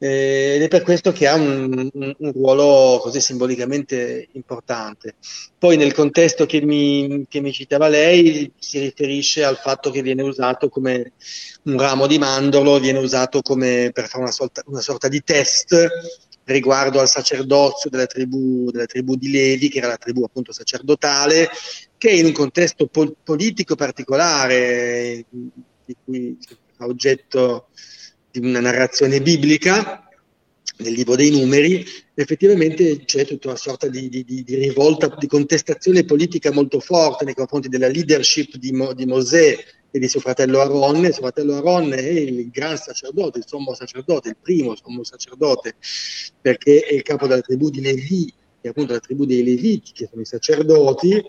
Eh, 0.00 0.54
ed 0.54 0.62
è 0.62 0.68
per 0.68 0.82
questo 0.82 1.10
che 1.10 1.26
ha 1.26 1.34
un, 1.34 1.90
un, 1.92 2.32
ruolo 2.32 3.00
così 3.02 3.20
simbolicamente 3.20 4.28
importante. 4.32 5.16
Poi 5.58 5.76
nel 5.76 5.92
contesto 5.92 6.46
che 6.46 6.60
mi, 6.60 7.26
che 7.28 7.40
mi, 7.40 7.52
citava 7.52 7.88
lei 7.88 8.52
si 8.58 8.78
riferisce 8.78 9.42
al 9.42 9.56
fatto 9.56 9.90
che 9.90 10.02
viene 10.02 10.22
usato 10.22 10.68
come 10.68 11.12
un 11.64 11.78
ramo 11.80 12.06
di 12.06 12.18
mandorlo, 12.18 12.78
viene 12.78 13.00
usato 13.00 13.42
come 13.42 13.90
per 13.92 14.06
fare 14.06 14.22
una 14.22 14.32
sorta, 14.32 14.62
una 14.66 14.80
sorta 14.80 15.08
di 15.08 15.20
test 15.24 15.76
riguardo 16.44 17.00
al 17.00 17.08
sacerdozio 17.08 17.90
della 17.90 18.06
tribù, 18.06 18.70
della 18.70 18.86
tribù, 18.86 19.16
di 19.16 19.30
Levi, 19.30 19.68
che 19.68 19.78
era 19.78 19.88
la 19.88 19.96
tribù 19.96 20.22
appunto 20.22 20.52
sacerdotale, 20.52 21.48
che 21.98 22.10
in 22.10 22.26
un 22.26 22.32
contesto 22.32 22.86
pol- 22.86 23.16
politico 23.22 23.74
particolare, 23.74 25.24
di 25.28 25.96
cui 26.04 26.38
fa 26.76 26.86
oggetto 26.86 27.68
di 28.30 28.40
una 28.40 28.60
narrazione 28.60 29.20
biblica 29.20 30.08
nel 30.78 30.92
libro 30.92 31.16
dei 31.16 31.30
numeri, 31.30 31.84
effettivamente 32.14 33.04
c'è 33.04 33.24
tutta 33.24 33.48
una 33.48 33.56
sorta 33.56 33.88
di, 33.88 34.08
di, 34.08 34.24
di, 34.24 34.54
rivolta, 34.54 35.14
di 35.18 35.26
contestazione 35.26 36.04
politica 36.04 36.52
molto 36.52 36.78
forte 36.78 37.24
nei 37.24 37.34
confronti 37.34 37.68
della 37.68 37.88
leadership 37.88 38.56
di, 38.56 38.72
Mo, 38.72 38.92
di 38.92 39.06
Mosè 39.06 39.58
e 39.90 39.98
di 39.98 40.08
suo 40.08 40.20
fratello 40.20 40.60
Aaron. 40.60 41.02
Suo 41.04 41.22
fratello 41.22 41.56
Aaron 41.56 41.92
è 41.92 42.00
il 42.00 42.50
gran 42.50 42.76
sacerdote, 42.76 43.38
il 43.38 43.44
sommo 43.46 43.74
sacerdote, 43.74 44.28
il 44.28 44.36
primo 44.40 44.76
sommo 44.76 45.02
sacerdote, 45.02 45.74
perché 46.40 46.82
è 46.82 46.94
il 46.94 47.02
capo 47.02 47.26
della 47.26 47.40
tribù 47.40 47.70
di 47.70 47.80
Levi, 47.80 48.26
che 48.60 48.68
è 48.68 48.68
appunto 48.68 48.92
la 48.92 49.00
tribù 49.00 49.24
dei 49.24 49.42
Leviti, 49.42 49.92
che 49.92 50.06
sono 50.08 50.22
i 50.22 50.26
sacerdoti, 50.26 51.24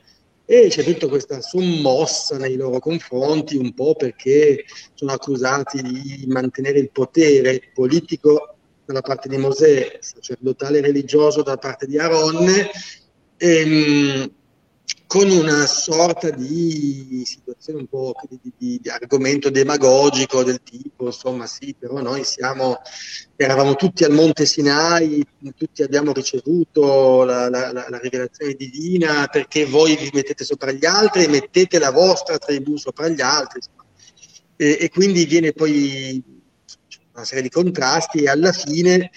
e 0.52 0.68
c'è 0.68 0.84
tutta 0.84 1.08
questa 1.08 1.42
sommossa 1.42 2.40
nei 2.40 2.56
loro 2.56 2.80
confronti, 2.80 3.56
un 3.56 3.72
po' 3.76 3.94
perché 3.94 4.66
sono 4.96 5.12
accusati 5.12 5.80
di 5.84 6.26
mantenere 6.28 6.80
il 6.80 6.90
potere 6.90 7.70
politico 7.72 8.56
dalla 8.84 9.02
parte 9.02 9.30
di 9.30 9.38
Mosè, 9.38 10.00
sacerdotale 10.00 10.80
e 10.80 10.82
religioso 10.82 11.44
dalla 11.44 11.58
parte 11.58 11.86
di 11.86 12.00
Aronne, 12.00 12.68
ehm, 13.38 14.32
con 15.10 15.28
una 15.30 15.66
sorta 15.66 16.30
di 16.30 17.24
situazione 17.26 17.80
un 17.80 17.88
po' 17.88 18.14
di, 18.30 18.40
di, 18.56 18.80
di, 18.80 18.90
argomento 18.90 19.50
demagogico 19.50 20.44
del 20.44 20.62
tipo, 20.62 21.08
insomma 21.08 21.48
sì, 21.48 21.76
però 21.78 22.00
noi 22.00 22.24
siamo, 22.24 22.80
eravamo 23.36 23.74
tutti 23.74 24.04
al 24.04 24.12
Monte 24.12 24.46
Sinai, 24.46 25.26
tutti 25.56 25.82
abbiamo 25.82 26.14
ricevuto 26.14 27.24
la, 27.24 27.50
la, 27.50 27.72
la, 27.72 27.88
la 27.90 27.98
rivelazione 27.98 28.54
divina 28.54 29.26
perché 29.26 29.66
voi 29.66 29.96
vi 29.96 30.12
mettete 30.14 30.44
sopra 30.44 30.72
gli 30.72 30.86
altri 30.86 31.24
e 31.24 31.28
mettete 31.28 31.80
la 31.80 31.90
vostra 31.90 32.38
tribù 32.38 32.78
sopra 32.78 33.08
gli 33.08 33.22
altri. 33.22 33.62
E, 34.58 34.78
e 34.80 34.90
quindi 34.90 35.26
viene 35.26 35.54
poi 35.54 36.24
una 37.14 37.26
serie 37.26 37.42
di 37.44 37.50
contrasti 37.50 38.20
e 38.20 38.30
alla 38.30 38.52
fine 38.52 39.10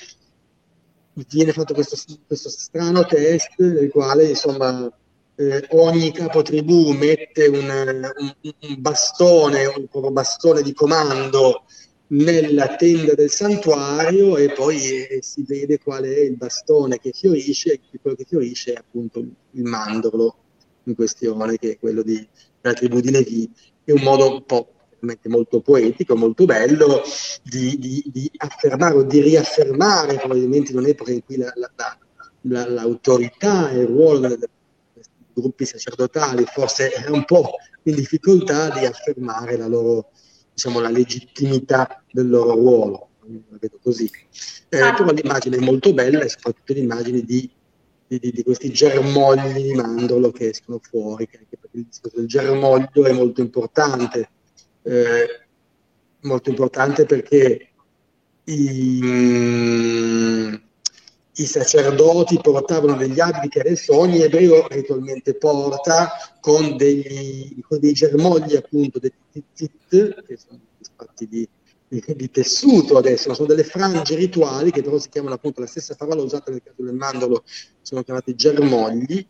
viene 1.29 1.53
fatto 1.53 1.75
questo, 1.75 1.97
questo 2.27 2.49
strano 2.49 3.05
test 3.05 3.59
nel 3.59 3.91
quale 3.91 4.31
insomma 4.31 4.91
eh, 5.43 5.67
ogni 5.71 6.13
capotribù 6.13 6.93
mette 6.93 7.47
un, 7.47 8.13
un, 8.19 8.35
un 8.61 8.75
bastone, 8.79 9.67
un 9.67 10.13
bastone 10.13 10.63
di 10.63 10.73
comando 10.73 11.65
nella 12.09 12.77
tenda 12.77 13.15
del 13.15 13.31
santuario 13.31 14.37
e 14.37 14.53
poi 14.53 15.07
eh, 15.07 15.19
si 15.23 15.45
vede 15.47 15.79
qual 15.79 16.05
è 16.05 16.21
il 16.21 16.37
bastone 16.37 16.99
che 16.99 17.11
fiorisce 17.13 17.73
e 17.73 17.99
quello 18.01 18.17
che 18.17 18.25
fiorisce 18.29 18.75
è 18.75 18.77
appunto 18.77 19.19
il 19.19 19.65
mandorlo 19.65 20.37
in 20.85 20.95
questione 20.95 21.57
che 21.57 21.73
è 21.73 21.79
quello 21.79 22.03
di, 22.03 22.27
della 22.61 22.75
tribù 22.75 23.01
di 23.01 23.11
Levi. 23.11 23.51
È 23.85 23.93
un 23.93 24.03
modo 24.03 24.33
un 24.33 24.45
po' 24.45 24.69
molto 25.25 25.61
poetico, 25.61 26.15
molto 26.15 26.45
bello 26.45 27.03
di, 27.43 27.77
di, 27.79 28.05
di, 28.07 28.31
affermare 28.37 28.95
o 28.95 29.03
di 29.03 29.21
riaffermare 29.21 30.15
probabilmente 30.17 30.71
in 30.71 30.79
un'epoca 30.79 31.11
in 31.11 31.25
cui 31.25 31.37
la, 31.37 31.53
la, 31.57 31.99
la, 32.43 32.69
l'autorità 32.69 33.71
e 33.71 33.81
il 33.81 33.87
ruolo 33.87 34.29
del, 34.29 34.49
gruppi 35.35 35.65
sacerdotali 35.65 36.45
forse 36.45 36.91
è 36.91 37.09
un 37.09 37.25
po' 37.25 37.57
in 37.85 37.95
difficoltà 37.95 38.71
di 38.71 38.85
affermare 38.85 39.57
la 39.57 39.67
loro, 39.67 40.11
diciamo, 40.53 40.81
la 40.81 40.91
legittimità 40.91 42.03
del 42.11 42.29
loro 42.29 42.55
ruolo, 42.55 43.09
la 43.51 43.59
vedo 43.61 43.79
così. 43.83 44.11
Eh, 44.69 44.81
ah. 44.81 44.95
però 44.95 45.11
l'immagine 45.11 45.57
è 45.57 45.61
molto 45.61 45.93
bella 45.93 46.23
e 46.23 46.29
soprattutto 46.29 46.73
l'immagine 46.73 47.23
di, 47.23 47.51
di, 48.07 48.19
di, 48.19 48.43
questi 48.43 48.71
germogli 48.71 49.63
di 49.63 49.75
mandorlo 49.75 50.31
che 50.31 50.51
escono 50.51 50.81
fuori, 50.81 51.27
che 51.27 51.39
anche 51.39 51.57
perché 51.59 51.77
il 51.79 51.85
discorso 51.85 52.17
del 52.19 52.27
germoglio 52.27 53.05
è 53.05 53.13
molto 53.13 53.41
importante, 53.41 54.31
eh, 54.83 55.47
molto 56.21 56.51
importante 56.51 57.05
perché 57.05 57.69
i, 58.45 59.01
mm, 59.03 60.55
i 61.37 61.47
sacerdoti 61.47 62.39
portavano 62.43 62.95
degli 62.97 63.19
abiti 63.19 63.49
che 63.49 63.61
adesso 63.61 63.97
ogni 63.97 64.21
ebreo 64.21 64.67
ritualmente 64.69 65.35
porta 65.35 66.11
con, 66.41 66.77
degli, 66.77 67.59
con 67.67 67.81
dei 67.81 67.93
germogli 67.93 68.55
appunto 68.55 68.99
dei 68.99 69.13
titit, 69.33 70.25
che 70.27 70.37
sono 70.37 70.61
fatti 70.95 71.27
di, 71.27 71.49
di, 71.89 72.05
di, 72.15 72.31
tessuto 72.31 72.99
adesso, 72.99 73.33
sono 73.33 73.49
delle 73.49 73.65
frange 73.65 74.15
rituali 74.15 74.71
che 74.71 74.83
però 74.83 74.99
si 74.99 75.09
chiamano 75.09 75.35
appunto 75.35 75.61
la 75.61 75.67
stessa 75.67 75.95
parola 75.95 76.23
usata 76.23 76.51
nel 76.51 76.63
caso 76.63 76.83
del 76.83 76.95
mandolo, 76.95 77.45
sono 77.81 78.03
chiamati 78.03 78.35
germogli, 78.35 79.27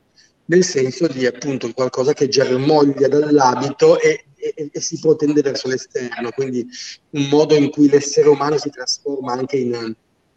nel 0.47 0.65
senso 0.65 1.07
di 1.07 1.25
appunto 1.25 1.71
qualcosa 1.73 2.15
che 2.15 2.27
germoglia 2.27 3.07
dall'abito 3.07 4.01
e, 4.01 4.25
e, 4.35 4.71
e 4.73 4.81
si 4.81 4.99
protende 4.99 5.41
verso 5.41 5.69
l'esterno, 5.69 6.31
quindi 6.33 6.67
un 7.11 7.29
modo 7.29 7.55
in 7.55 7.71
cui 7.71 7.89
l'essere 7.89 8.29
umano 8.29 8.59
si 8.59 8.71
trasforma 8.71 9.35
anche 9.35 9.57
in 9.57 9.95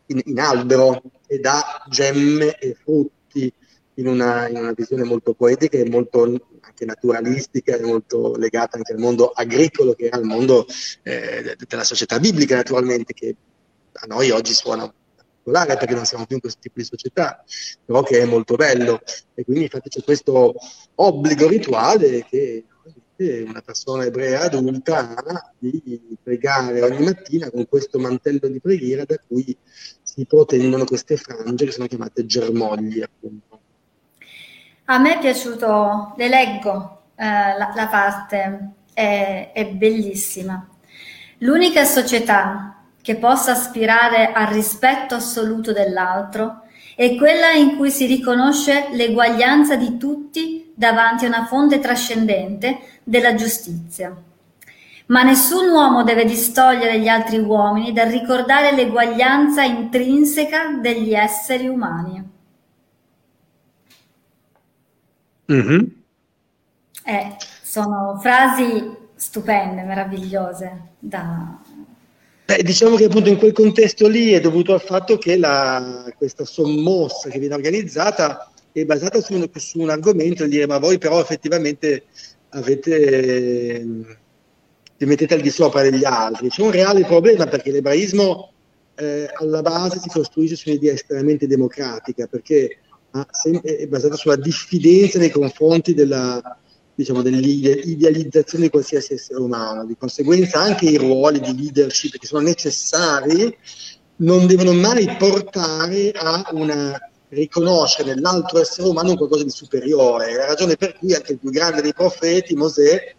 in, 0.07 0.21
in 0.25 0.39
albero 0.39 1.01
e 1.27 1.39
dà 1.39 1.83
gemme 1.89 2.57
e 2.57 2.75
frutti 2.75 3.51
in 3.95 4.07
una, 4.07 4.47
in 4.47 4.57
una 4.57 4.73
visione 4.73 5.03
molto 5.03 5.33
poetica 5.33 5.77
e 5.77 5.89
molto 5.89 6.23
anche 6.61 6.85
naturalistica 6.85 7.75
e 7.75 7.81
molto 7.81 8.35
legata 8.35 8.77
anche 8.77 8.93
al 8.93 8.99
mondo 8.99 9.29
agricolo 9.29 9.93
che 9.93 10.09
è 10.09 10.15
al 10.15 10.23
mondo 10.23 10.65
eh, 11.03 11.55
della 11.67 11.83
società 11.83 12.19
biblica 12.19 12.55
naturalmente 12.55 13.13
che 13.13 13.35
a 13.93 14.05
noi 14.07 14.31
oggi 14.31 14.53
suona 14.53 14.91
particolare 15.45 15.77
perché 15.77 15.93
non 15.93 16.05
siamo 16.05 16.25
più 16.25 16.35
in 16.35 16.41
questo 16.41 16.59
tipo 16.61 16.79
di 16.79 16.85
società, 16.85 17.43
però 17.85 18.01
che 18.03 18.19
è 18.19 18.25
molto 18.25 18.55
bello. 18.55 19.01
E 19.33 19.43
quindi 19.43 19.63
infatti 19.63 19.89
c'è 19.89 20.03
questo 20.03 20.55
obbligo 20.95 21.47
rituale 21.47 22.25
che 22.25 22.65
una 23.17 23.61
persona 23.61 24.03
ebrea 24.03 24.41
adulta 24.41 25.53
di 25.57 26.17
pregare 26.21 26.81
ogni 26.81 27.03
mattina 27.03 27.49
con 27.49 27.67
questo 27.67 27.97
mantello 27.99 28.47
di 28.47 28.59
preghiera 28.59 29.05
da 29.05 29.15
cui 29.25 29.55
si 30.03 30.25
protendono 30.25 30.85
queste 30.85 31.15
frange 31.17 31.65
che 31.65 31.71
sono 31.71 31.87
chiamate 31.87 32.25
germogli 32.25 33.01
appunto. 33.01 33.59
A 34.85 34.99
me 34.99 35.15
è 35.15 35.19
piaciuto, 35.19 36.13
le 36.17 36.27
leggo 36.27 37.03
eh, 37.15 37.23
la, 37.25 37.71
la, 37.73 37.87
parte, 37.87 38.71
è, 38.93 39.51
è 39.53 39.67
bellissima. 39.67 40.67
L'unica 41.39 41.85
società 41.85 42.83
che 43.01 43.15
possa 43.15 43.51
aspirare 43.51 44.31
al 44.31 44.47
rispetto 44.47 45.15
assoluto 45.15 45.71
dell'altro 45.71 46.64
è 46.95 47.15
quella 47.15 47.51
in 47.51 47.75
cui 47.75 47.91
si 47.91 48.05
riconosce 48.05 48.87
l'eguaglianza 48.91 49.75
di 49.75 49.97
tutti 49.97 50.71
davanti 50.73 51.25
a 51.25 51.27
una 51.27 51.45
fonte 51.45 51.79
trascendente 51.79 52.79
della 53.03 53.35
giustizia. 53.35 54.15
Ma 55.07 55.21
nessun 55.21 55.69
uomo 55.69 56.03
deve 56.03 56.25
distogliere 56.25 56.99
gli 56.99 57.07
altri 57.07 57.37
uomini 57.37 57.93
dal 57.93 58.09
ricordare 58.09 58.73
l'eguaglianza 58.73 59.61
intrinseca 59.63 60.77
degli 60.81 61.13
esseri 61.13 61.67
umani. 61.67 62.29
Mm-hmm. 65.51 65.85
Eh, 67.03 67.35
sono 67.61 68.17
frasi 68.19 68.95
stupende, 69.15 69.83
meravigliose. 69.83 70.81
Da... 70.97 71.59
Beh, 72.45 72.61
diciamo 72.61 72.95
che 72.95 73.05
appunto 73.05 73.29
in 73.29 73.37
quel 73.37 73.53
contesto 73.53 74.07
lì 74.07 74.31
è 74.31 74.39
dovuto 74.39 74.73
al 74.73 74.81
fatto 74.81 75.17
che 75.17 75.35
la, 75.35 76.13
questa 76.15 76.45
sommossa 76.45 77.27
che 77.29 77.39
viene 77.39 77.55
organizzata 77.55 78.51
è 78.71 78.85
basata 78.85 79.19
su 79.19 79.33
un, 79.33 79.49
su 79.55 79.79
un 79.79 79.89
argomento, 79.89 80.43
il 80.43 80.49
dire 80.49 80.67
ma 80.67 80.77
voi 80.77 80.99
però 80.99 81.19
effettivamente 81.19 82.03
avete, 82.49 83.83
vi 84.97 85.05
mettete 85.05 85.33
al 85.33 85.41
di 85.41 85.49
sopra 85.49 85.81
degli 85.81 86.05
altri. 86.05 86.49
C'è 86.49 86.61
un 86.61 86.69
reale 86.69 87.03
problema 87.03 87.47
perché 87.47 87.71
l'ebraismo 87.71 88.51
eh, 88.93 89.27
alla 89.33 89.63
base 89.63 89.99
si 89.99 90.09
costruisce 90.09 90.55
su 90.55 90.69
un'idea 90.69 90.93
estremamente 90.93 91.47
democratica, 91.47 92.27
perché 92.27 92.77
è 93.63 93.87
basata 93.87 94.15
sulla 94.15 94.35
diffidenza 94.35 95.17
nei 95.17 95.31
confronti 95.31 95.95
della, 95.95 96.59
diciamo, 96.95 97.21
dell'idealizzazione 97.21 98.65
di 98.65 98.69
qualsiasi 98.69 99.13
essere 99.13 99.39
umano. 99.39 99.85
Di 99.85 99.95
conseguenza 99.97 100.59
anche 100.59 100.85
i 100.85 100.97
ruoli 100.97 101.39
di 101.39 101.55
leadership 101.55 102.17
che 102.17 102.25
sono 102.25 102.41
necessari 102.41 103.55
non 104.17 104.47
devono 104.47 104.73
mai 104.73 105.13
portare 105.17 106.11
a 106.11 106.47
una 106.53 106.97
riconoscere 107.29 108.13
nell'altro 108.13 108.61
essere 108.61 108.87
umano 108.87 109.15
qualcosa 109.15 109.43
di 109.43 109.49
superiore. 109.49 110.33
La 110.33 110.45
ragione 110.45 110.77
per 110.77 110.97
cui 110.97 111.13
anche 111.13 111.33
il 111.33 111.39
più 111.39 111.49
grande 111.49 111.81
dei 111.81 111.93
profeti, 111.93 112.55
Mosè, 112.55 113.15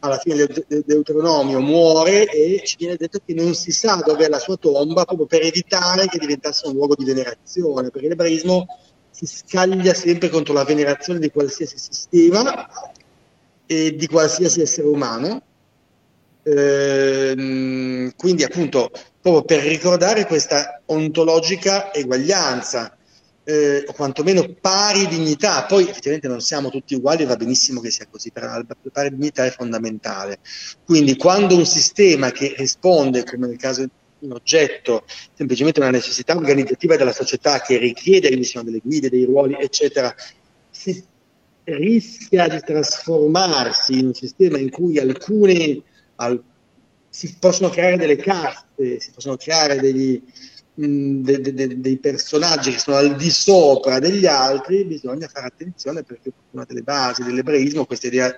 alla 0.00 0.18
fine 0.18 0.34
del 0.34 0.82
Deuteronomio 0.84 1.60
muore 1.60 2.26
e 2.26 2.62
ci 2.64 2.74
viene 2.76 2.96
detto 2.96 3.20
che 3.24 3.34
non 3.34 3.54
si 3.54 3.70
sa 3.70 4.02
dove 4.04 4.24
è 4.24 4.28
la 4.28 4.40
sua 4.40 4.56
tomba 4.56 5.04
proprio 5.04 5.26
per 5.26 5.42
evitare 5.42 6.06
che 6.06 6.18
diventasse 6.18 6.66
un 6.66 6.72
luogo 6.72 6.96
di 6.96 7.04
venerazione, 7.04 7.90
perché 7.90 8.08
l'ebraismo 8.08 8.66
si 9.10 9.26
scaglia 9.26 9.94
sempre 9.94 10.28
contro 10.28 10.54
la 10.54 10.64
venerazione 10.64 11.20
di 11.20 11.30
qualsiasi 11.30 11.78
sistema 11.78 12.66
e 13.72 13.96
di 13.96 14.06
qualsiasi 14.06 14.60
essere 14.60 14.86
umano. 14.86 15.42
Ehm, 16.44 18.12
quindi 18.16 18.42
appunto 18.42 18.90
proprio 19.20 19.44
per 19.44 19.64
ricordare 19.64 20.26
questa 20.26 20.82
ontologica 20.86 21.94
eguaglianza 21.94 22.96
eh, 23.44 23.84
o 23.86 23.92
quantomeno 23.92 24.52
pari 24.60 25.06
dignità 25.06 25.64
poi 25.66 25.88
effettivamente 25.88 26.26
non 26.26 26.40
siamo 26.40 26.68
tutti 26.68 26.96
uguali 26.96 27.24
va 27.24 27.36
benissimo 27.36 27.80
che 27.80 27.92
sia 27.92 28.08
così 28.10 28.32
però 28.32 28.46
la 28.48 28.64
pari 28.90 29.10
dignità 29.10 29.44
è 29.44 29.50
fondamentale 29.50 30.38
quindi 30.84 31.16
quando 31.16 31.54
un 31.54 31.64
sistema 31.64 32.32
che 32.32 32.54
risponde 32.56 33.22
come 33.22 33.46
nel 33.46 33.56
caso 33.56 33.88
un 34.22 34.32
oggetto, 34.32 35.04
semplicemente 35.34 35.80
una 35.80 35.90
necessità 35.90 36.36
organizzativa 36.36 36.96
della 36.96 37.12
società 37.12 37.60
che 37.60 37.76
richiede 37.78 38.30
l'emissione 38.30 38.66
delle 38.66 38.80
guide, 38.82 39.10
dei 39.10 39.24
ruoli, 39.24 39.56
eccetera, 39.58 40.14
si 40.70 41.04
rischia 41.64 42.48
di 42.48 42.60
trasformarsi 42.60 43.98
in 43.98 44.06
un 44.06 44.14
sistema 44.14 44.58
in 44.58 44.70
cui 44.70 44.98
alcune 44.98 45.82
al, 46.16 46.42
si 47.08 47.36
possono 47.38 47.70
creare 47.70 47.96
delle 47.96 48.16
caste, 48.16 48.98
si 49.00 49.10
possono 49.12 49.36
creare 49.36 49.78
degli, 49.78 50.20
mh, 50.74 51.20
de, 51.22 51.40
de, 51.40 51.54
de, 51.54 51.80
dei 51.80 51.98
personaggi 51.98 52.72
che 52.72 52.78
sono 52.78 52.96
al 52.96 53.16
di 53.16 53.30
sopra 53.30 53.98
degli 53.98 54.26
altri, 54.26 54.84
bisogna 54.84 55.28
fare 55.28 55.46
attenzione 55.46 56.02
perché 56.02 56.32
una 56.50 56.64
delle 56.64 56.82
basi 56.82 57.22
dell'ebraismo, 57.22 57.84
questa 57.84 58.06
idea 58.06 58.34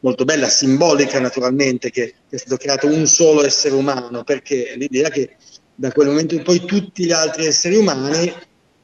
molto 0.00 0.24
bella, 0.24 0.48
simbolica 0.48 1.20
naturalmente, 1.20 1.90
che, 1.90 2.14
che 2.28 2.36
è 2.36 2.38
stato 2.38 2.56
creato 2.56 2.86
un 2.86 3.06
solo 3.06 3.44
essere 3.44 3.74
umano, 3.74 4.24
perché 4.24 4.74
l'idea 4.76 5.10
che 5.10 5.36
da 5.74 5.92
quel 5.92 6.08
momento 6.08 6.34
in 6.34 6.42
poi 6.42 6.64
tutti 6.64 7.04
gli 7.04 7.12
altri 7.12 7.46
esseri 7.46 7.76
umani, 7.76 8.32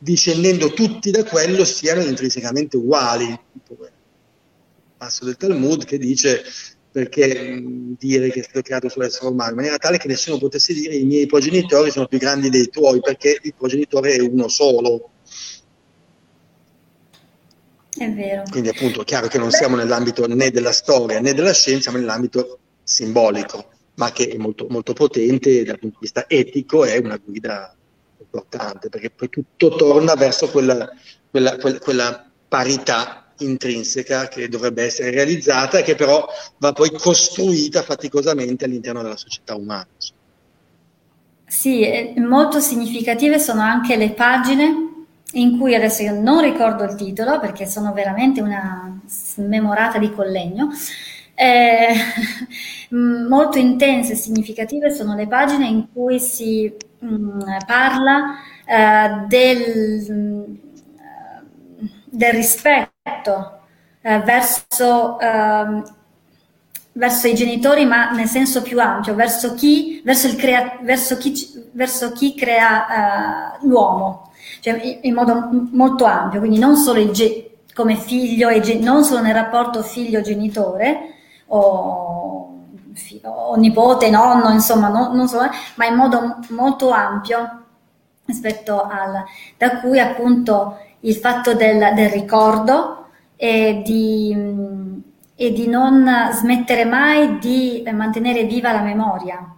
discendendo 0.03 0.73
tutti 0.73 1.11
da 1.11 1.25
quello, 1.25 1.65
siano 1.65 2.01
intrinsecamente 2.01 2.77
uguali. 2.79 3.27
Il 3.27 3.91
passo 4.97 5.25
del 5.27 5.37
Talmud 5.37 5.85
che 5.85 5.99
dice 5.99 6.43
perché 6.91 7.63
dire 7.99 8.31
che 8.31 8.41
è 8.41 8.43
stato 8.43 8.63
creato 8.63 8.89
sull'essere 8.89 9.27
umano, 9.27 9.51
in 9.51 9.57
maniera 9.57 9.77
tale 9.77 9.99
che 9.99 10.09
nessuno 10.09 10.39
potesse 10.39 10.73
dire 10.73 10.97
i 10.97 11.05
miei 11.05 11.27
progenitori 11.27 11.91
sono 11.91 12.07
più 12.07 12.19
grandi 12.19 12.49
dei 12.49 12.69
tuoi, 12.69 13.01
perché 13.01 13.39
il 13.43 13.55
progenitore 13.57 14.15
è 14.15 14.21
uno 14.21 14.49
solo. 14.49 15.11
È 17.97 18.11
vero. 18.11 18.43
Quindi 18.51 18.71
appunto 18.71 19.03
è 19.03 19.05
chiaro 19.05 19.29
che 19.29 19.39
non 19.39 19.51
siamo 19.51 19.77
nell'ambito 19.77 20.27
né 20.27 20.51
della 20.51 20.73
storia 20.73 21.21
né 21.21 21.35
della 21.35 21.53
scienza, 21.53 21.93
ma 21.93 21.99
nell'ambito 21.99 22.59
simbolico, 22.83 23.71
ma 23.97 24.11
che 24.11 24.29
è 24.29 24.37
molto, 24.37 24.67
molto 24.69 24.95
potente 24.95 25.63
dal 25.63 25.79
punto 25.79 25.99
di 26.01 26.07
vista 26.07 26.25
etico, 26.27 26.85
è 26.85 26.97
una 26.97 27.21
guida 27.23 27.77
importante, 28.31 28.89
perché 28.89 29.11
poi 29.11 29.29
tutto 29.29 29.75
torna 29.77 30.15
verso 30.15 30.49
quella, 30.49 30.89
quella, 31.31 31.57
quella, 31.57 31.79
quella 31.79 32.31
parità 32.49 33.33
intrinseca 33.39 34.29
che 34.29 34.49
dovrebbe 34.49 34.85
essere 34.85 35.11
realizzata 35.11 35.79
e 35.79 35.83
che 35.83 35.95
però 35.95 36.27
va 36.59 36.73
poi 36.73 36.91
costruita 36.93 37.83
faticosamente 37.83 38.65
all'interno 38.65 39.03
della 39.03 39.17
società 39.17 39.55
umana. 39.55 39.89
Sì, 41.47 42.15
molto 42.19 42.61
significative 42.61 43.39
sono 43.39 43.63
anche 43.63 43.97
le 43.97 44.11
pagine 44.11 44.89
in 45.33 45.59
cui 45.59 45.75
adesso 45.75 46.03
io 46.03 46.21
non 46.21 46.41
ricordo 46.43 46.85
il 46.85 46.95
titolo 46.95 47.41
perché 47.41 47.67
sono 47.67 47.93
veramente 47.93 48.41
una 48.41 49.01
smemorata 49.07 49.99
di 49.99 50.13
collegno. 50.13 50.69
Eh, 51.35 51.95
molto 52.95 53.59
intense 53.59 54.13
e 54.13 54.17
significative 54.17 54.95
sono 54.95 55.15
le 55.15 55.27
pagine 55.27 55.67
in 55.67 55.87
cui 55.93 56.21
si 56.21 56.73
mm, 57.05 57.41
parla 57.67 58.37
eh, 58.67 59.27
del, 59.29 60.59
del 62.11 62.33
rispetto 62.33 63.61
eh, 64.03 64.19
verso, 64.21 65.19
eh, 65.21 65.83
verso, 66.93 67.27
i 67.29 67.35
genitori, 67.35 67.85
ma 67.85 68.11
nel 68.11 68.27
senso 68.27 68.63
più 68.63 68.81
ampio, 68.81 69.15
verso 69.15 69.55
chi, 69.55 70.01
verso 70.05 70.35
crea, 70.37 70.79
verso 70.83 71.17
chi, 71.17 71.33
verso 71.73 72.13
chi 72.13 72.35
crea 72.35 73.55
eh, 73.55 73.67
l'uomo, 73.67 74.31
cioè 74.61 74.99
in 75.03 75.15
modo 75.15 75.49
molto 75.73 76.05
ampio, 76.05 76.41
quindi 76.41 76.59
non 76.59 76.77
solo 76.77 77.11
ge- 77.11 77.47
come 77.75 77.97
figlio 77.97 78.49
e 78.49 78.61
ge- 78.61 78.79
non 78.79 79.05
solo 79.05 79.23
nel 79.23 79.35
rapporto 79.35 79.83
figlio-genitore 79.83 81.15
o, 81.49 82.20
o 83.25 83.57
nipote, 83.57 84.11
nonno, 84.11 84.51
insomma, 84.51 84.89
no, 84.89 85.13
non 85.13 85.29
so, 85.29 85.41
ma 85.77 85.87
in 85.87 85.95
modo 85.95 86.39
molto 86.51 86.91
ampio 86.91 87.65
rispetto 88.25 88.83
al 88.83 89.25
da 89.57 89.81
cui 89.81 89.99
appunto 89.99 90.79
il 91.01 91.15
fatto 91.15 91.55
del, 91.55 91.95
del 91.95 92.11
ricordo 92.11 93.09
e 93.37 93.83
di, 93.85 94.37
e 95.35 95.53
di, 95.53 95.67
non 95.67 96.29
smettere 96.33 96.85
mai 96.85 97.39
di 97.39 97.83
mantenere 97.93 98.45
viva 98.45 98.73
la 98.73 98.83
memoria. 98.83 99.55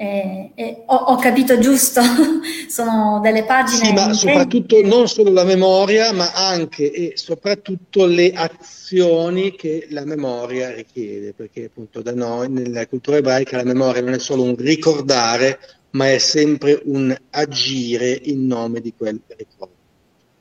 E, 0.00 0.52
e 0.54 0.82
ho, 0.86 0.94
ho, 0.94 1.16
capito 1.16 1.58
giusto, 1.58 2.00
sono 2.68 3.20
delle 3.22 3.44
pagine. 3.44 3.84
Sì, 3.84 3.92
ma 3.92 4.14
soprattutto 4.14 4.80
non 4.80 5.06
solo 5.06 5.30
la 5.30 5.44
memoria, 5.44 6.10
ma 6.14 6.32
anche 6.32 6.90
e 6.90 7.12
soprattutto 7.16 8.06
le 8.06 8.32
azioni 8.32 9.54
che 9.54 9.88
la 9.90 10.06
memoria 10.06 10.72
richiede, 10.74 11.34
perché 11.34 11.64
appunto 11.64 12.00
da 12.00 12.14
noi 12.14 12.48
nella 12.48 12.86
cultura 12.86 13.18
ebraica 13.18 13.58
la 13.58 13.64
memoria 13.64 14.00
non 14.00 14.14
è 14.14 14.18
solo 14.18 14.42
un 14.42 14.56
ricordare, 14.56 15.58
ma 15.90 16.10
è 16.10 16.16
sempre 16.16 16.80
un 16.84 17.14
agire 17.28 18.18
in 18.22 18.46
nome 18.46 18.80
di 18.80 18.94
quel 18.96 19.20
ricordo. 19.36 19.74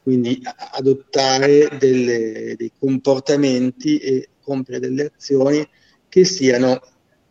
quindi 0.04 0.42
adottare 0.72 1.68
delle, 1.78 2.56
dei 2.56 2.72
comportamenti 2.80 3.98
e 3.98 4.30
compiere 4.42 4.80
delle 4.80 5.12
azioni 5.14 5.68
che 6.08 6.24
siano 6.24 6.82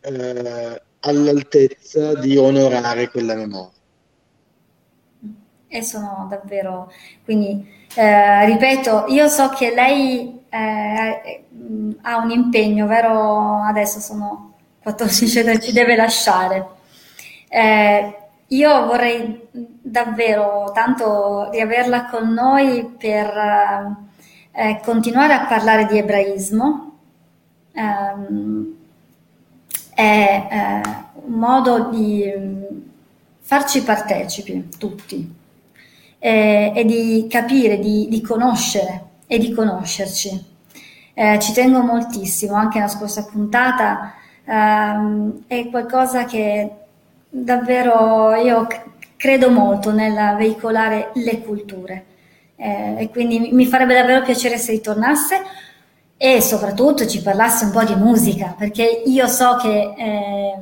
eh, 0.03 0.83
all'altezza 1.01 2.15
di 2.15 2.37
onorare 2.37 3.09
quella 3.11 3.35
memoria. 3.35 3.77
E 5.71 5.83
sono 5.83 6.27
davvero, 6.31 6.91
quindi 7.25 7.77
eh, 7.95 8.47
ripeto, 8.47 9.07
io 9.09 9.29
so 9.29 9.49
che 9.51 9.75
lei 9.75 10.45
eh, 10.49 11.45
ha 12.03 12.17
un 12.17 12.31
impegno, 12.31 12.87
vero? 12.87 13.61
Adesso 13.63 14.01
sono 14.01 14.55
14, 14.83 15.61
ci 15.61 15.73
deve 15.73 15.97
lasciare. 15.97 16.67
Eh, 17.49 18.17
io 18.49 18.87
vorrei 18.87 19.49
davvero 19.53 20.71
tanto 20.73 21.51
riaverla 21.51 22.07
con 22.07 22.33
noi 22.33 22.95
per 22.97 23.27
eh, 24.53 24.81
continuare 24.83 25.33
a 25.35 25.47
parlare 25.47 25.87
di 25.87 25.99
ebraismo. 25.99 26.85
Um, 27.75 28.78
è 29.99 30.47
eh, 30.49 30.81
un 31.25 31.33
modo 31.41 31.89
di 31.91 32.33
farci 33.41 33.83
partecipi 33.83 34.69
tutti 34.79 35.35
eh, 36.21 36.73
e 36.73 36.85
di 36.85 37.27
capire, 37.29 37.81
di, 37.81 38.07
di, 38.09 38.21
conoscere 38.21 39.07
e 39.27 39.39
di 39.39 39.53
conoscerci. 39.53 40.45
Eh, 41.15 41.41
ci 41.41 41.53
tengo 41.53 41.81
moltissimo, 41.81 42.55
anche 42.55 42.79
nella 42.79 42.89
scorsa 42.89 43.25
puntata 43.25 44.15
ehm, 44.45 45.47
è 45.49 45.69
qualcosa 45.69 46.27
che 46.27 46.71
davvero 47.29 48.37
io 48.37 48.69
credo 49.17 49.51
molto 49.51 49.91
nel 49.91 50.37
veicolare 50.37 51.11
le 51.15 51.41
culture 51.41 52.05
eh, 52.55 52.95
e 52.99 53.09
quindi 53.11 53.51
mi 53.51 53.67
farebbe 53.67 53.95
davvero 53.95 54.23
piacere 54.23 54.59
se 54.59 54.71
ritornasse 54.71 55.43
e 56.21 56.41
soprattutto 56.41 57.07
ci 57.07 57.23
parlasse 57.23 57.67
un 57.67 57.71
po' 57.71 57.85
di 57.85 57.95
musica 57.95 58.53
perché 58.59 59.05
io 59.07 59.29
so 59.29 59.57
che 59.57 59.95
eh, 59.97 60.55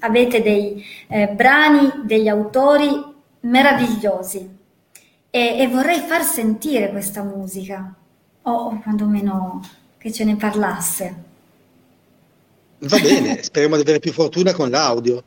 avete 0.00 0.42
dei 0.42 0.84
eh, 1.06 1.28
brani, 1.28 2.02
degli 2.04 2.26
autori 2.26 2.90
meravigliosi 3.40 4.50
e, 5.30 5.58
e, 5.60 5.68
vorrei 5.68 6.00
far 6.00 6.24
sentire 6.24 6.90
questa 6.90 7.22
musica 7.22 7.94
o, 8.42 8.50
o 8.50 8.80
quantomeno 8.82 9.60
che 9.98 10.12
ce 10.12 10.24
ne 10.24 10.36
parlasse. 10.36 11.14
Va 12.78 12.98
bene, 12.98 13.42
speriamo 13.42 13.76
di 13.76 13.82
avere 13.82 14.00
più 14.00 14.12
fortuna 14.12 14.52
con 14.52 14.68
l'audio. 14.68 15.22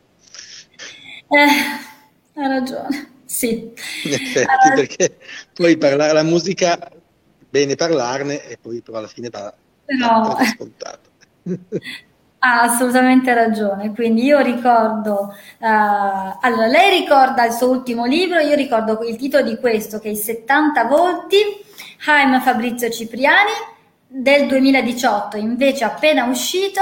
Eh, 1.29 2.41
ha 2.41 2.47
ragione, 2.47 3.11
sì. 3.25 3.73
In 4.03 4.13
effetti, 4.13 4.67
uh, 4.69 4.75
perché 4.75 5.17
puoi 5.53 5.77
parlare 5.77 6.13
la 6.13 6.23
musica, 6.23 6.91
bene 7.49 7.75
parlarne, 7.75 8.45
e 8.47 8.57
poi 8.57 8.81
però 8.81 8.97
alla 8.97 9.07
fine 9.07 9.29
va 9.29 9.53
però... 9.87 10.37
Ha 12.39 12.61
assolutamente 12.61 13.33
ragione, 13.33 13.91
quindi 13.95 14.23
io 14.23 14.37
ricordo, 14.39 15.33
uh, 15.57 16.37
allora 16.39 16.67
lei 16.67 16.99
ricorda 16.99 17.43
il 17.45 17.51
suo 17.51 17.67
ultimo 17.71 18.05
libro, 18.05 18.37
io 18.37 18.53
ricordo 18.53 18.99
il 19.01 19.15
titolo 19.15 19.43
di 19.43 19.57
questo 19.57 19.97
che 19.97 20.09
è 20.09 20.11
I 20.11 20.15
70 20.15 20.83
volti, 20.83 21.37
Haim 22.05 22.39
Fabrizio 22.39 22.91
Cipriani 22.91 23.51
del 24.07 24.45
2018, 24.45 25.37
invece 25.37 25.83
appena 25.83 26.25
uscito 26.25 26.81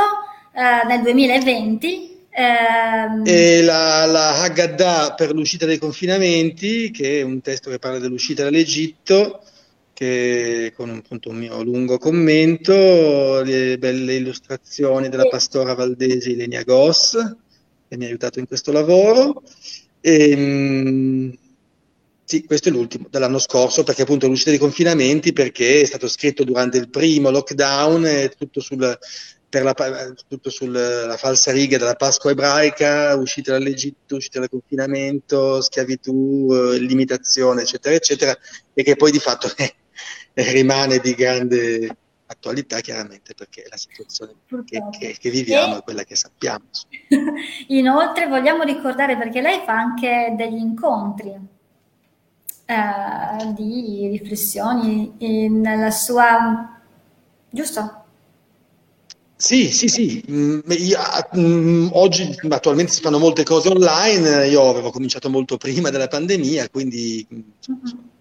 uh, 0.51 0.87
nel 0.87 1.01
2020 1.01 2.15
Ehm... 2.37 3.23
E 3.25 3.61
la, 3.61 4.05
la 4.05 4.41
Haggadah 4.41 5.13
per 5.13 5.33
l'uscita 5.33 5.65
dai 5.65 5.77
confinamenti, 5.77 6.91
che 6.91 7.21
è 7.21 7.23
un 7.23 7.39
testo 7.39 7.69
che 7.69 7.79
parla 7.79 7.97
dell'uscita 7.97 8.43
dall'Egitto, 8.43 9.41
che 9.95 10.73
con 10.75 10.89
appunto, 10.89 11.29
un 11.29 11.37
mio 11.37 11.63
lungo 11.63 11.97
commento, 11.97 13.41
le 13.41 13.77
belle 13.77 14.15
illustrazioni 14.15 15.07
della 15.07 15.27
pastora 15.29 15.73
valdese 15.73 16.31
Ilenia 16.31 16.63
Goss, 16.63 17.13
che 17.87 17.95
mi 17.95 18.03
ha 18.03 18.07
aiutato 18.07 18.39
in 18.39 18.45
questo 18.45 18.73
lavoro. 18.73 19.41
E, 20.01 20.31
ehm, 20.31 21.37
sì, 22.25 22.43
questo 22.43 22.67
è 22.67 22.71
l'ultimo 22.73 23.07
dell'anno 23.09 23.39
scorso, 23.39 23.83
perché 23.83 24.01
appunto 24.01 24.27
l'uscita 24.27 24.49
dei 24.49 24.59
confinamenti, 24.59 25.31
perché 25.31 25.79
è 25.81 25.85
stato 25.85 26.09
scritto 26.09 26.43
durante 26.43 26.77
il 26.77 26.89
primo 26.89 27.29
lockdown, 27.29 28.03
è 28.03 28.29
tutto 28.37 28.59
sul 28.59 28.97
per 29.47 29.63
la, 29.63 29.73
tutto 30.27 30.49
sulla 30.49 31.15
falsa 31.17 31.53
riga 31.53 31.77
della 31.77 31.95
Pasqua 31.95 32.31
ebraica, 32.31 33.15
uscita 33.15 33.53
dall'Egitto, 33.53 34.17
uscita 34.17 34.39
dal 34.39 34.49
confinamento, 34.49 35.61
schiavitù, 35.61 36.49
eh, 36.51 36.79
limitazione, 36.79 37.61
eccetera, 37.61 37.95
eccetera, 37.95 38.37
e 38.73 38.83
che 38.83 38.97
poi 38.97 39.11
di 39.11 39.19
fatto 39.19 39.47
eh, 39.55 39.73
rimane 40.51 40.99
di 40.99 41.13
grande 41.13 41.97
attualità 42.27 42.79
chiaramente 42.79 43.33
perché 43.35 43.65
la 43.69 43.77
situazione 43.77 44.33
che, 44.65 44.81
che, 44.97 45.15
che 45.19 45.29
viviamo 45.29 45.75
e... 45.75 45.77
è 45.79 45.83
quella 45.83 46.03
che 46.03 46.15
sappiamo. 46.15 46.65
Inoltre 47.67 48.27
vogliamo 48.27 48.63
ricordare 48.63 49.17
perché 49.17 49.41
lei 49.41 49.61
fa 49.65 49.73
anche 49.73 50.33
degli 50.35 50.57
incontri 50.57 51.29
eh, 52.65 53.53
di 53.53 54.07
riflessioni 54.11 55.13
nella 55.49 55.91
sua... 55.91 56.81
giusto? 57.49 58.03
Sì, 59.37 59.69
sì, 59.71 59.87
sì. 59.87 60.23
Mm, 60.31 60.59
io, 60.69 60.97
mm, 61.37 61.87
oggi 61.91 62.35
attualmente 62.49 62.93
si 62.93 63.01
fanno 63.01 63.19
molte 63.19 63.43
cose 63.43 63.69
online, 63.69 64.47
io 64.47 64.69
avevo 64.69 64.91
cominciato 64.91 65.29
molto 65.29 65.57
prima 65.57 65.89
della 65.89 66.07
pandemia, 66.07 66.69
quindi 66.69 67.27
uh-huh. 67.29 68.13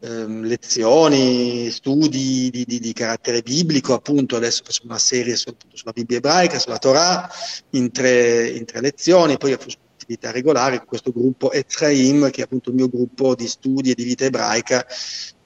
Ehm, 0.00 0.42
lezioni, 0.42 1.70
studi 1.70 2.50
di, 2.50 2.64
di, 2.64 2.78
di, 2.78 2.92
carattere 2.92 3.42
biblico, 3.42 3.94
appunto 3.94 4.36
adesso 4.36 4.62
facciamo 4.64 4.90
una 4.90 4.98
serie 4.98 5.36
su, 5.36 5.54
sulla 5.72 5.92
Bibbia 5.92 6.18
ebraica, 6.18 6.58
sulla 6.58 6.78
Torah, 6.78 7.28
in 7.70 7.90
tre, 7.90 8.48
in 8.48 8.64
tre 8.64 8.80
lezioni, 8.80 9.36
poi 9.36 9.52
attività 9.52 10.30
regolare 10.30 10.78
con 10.78 10.86
questo 10.86 11.12
gruppo 11.12 11.52
Ezraim, 11.52 12.30
che 12.30 12.42
è 12.42 12.44
appunto 12.44 12.70
il 12.70 12.76
mio 12.76 12.88
gruppo 12.88 13.34
di 13.34 13.46
studi 13.46 13.90
e 13.90 13.94
di 13.94 14.04
vita 14.04 14.24
ebraica. 14.24 14.86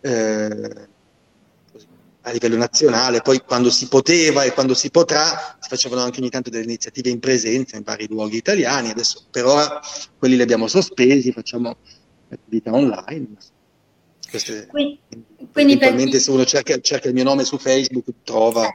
Eh, 0.01 0.88
a 2.22 2.32
livello 2.32 2.57
nazionale, 2.57 3.22
poi 3.22 3.40
quando 3.40 3.70
si 3.70 3.88
poteva 3.88 4.44
e 4.44 4.53
quando 4.53 4.74
si 4.74 4.90
potrà 4.90 5.57
si 5.59 5.68
facevano 5.70 6.03
anche 6.03 6.20
ogni 6.20 6.28
tanto 6.28 6.51
delle 6.51 6.64
iniziative 6.64 7.09
in 7.09 7.18
presenza 7.18 7.78
in 7.78 7.82
vari 7.82 8.07
luoghi 8.09 8.36
italiani, 8.36 8.90
adesso 8.90 9.24
per 9.30 9.46
ora 9.46 9.80
quelli 10.18 10.36
li 10.36 10.42
abbiamo 10.42 10.66
sospesi, 10.66 11.32
facciamo 11.32 11.76
attività 12.28 12.72
online. 12.72 13.36
Queste, 14.31 14.68
quindi, 14.68 15.01
quindi 15.53 15.72
eventualmente 15.72 16.12
per... 16.12 16.20
se 16.20 16.31
uno 16.31 16.45
cerca, 16.45 16.81
cerca, 16.81 17.09
il 17.09 17.14
mio 17.14 17.24
nome 17.24 17.43
su 17.45 17.59
Facebook 17.59 18.07
trova 18.22 18.72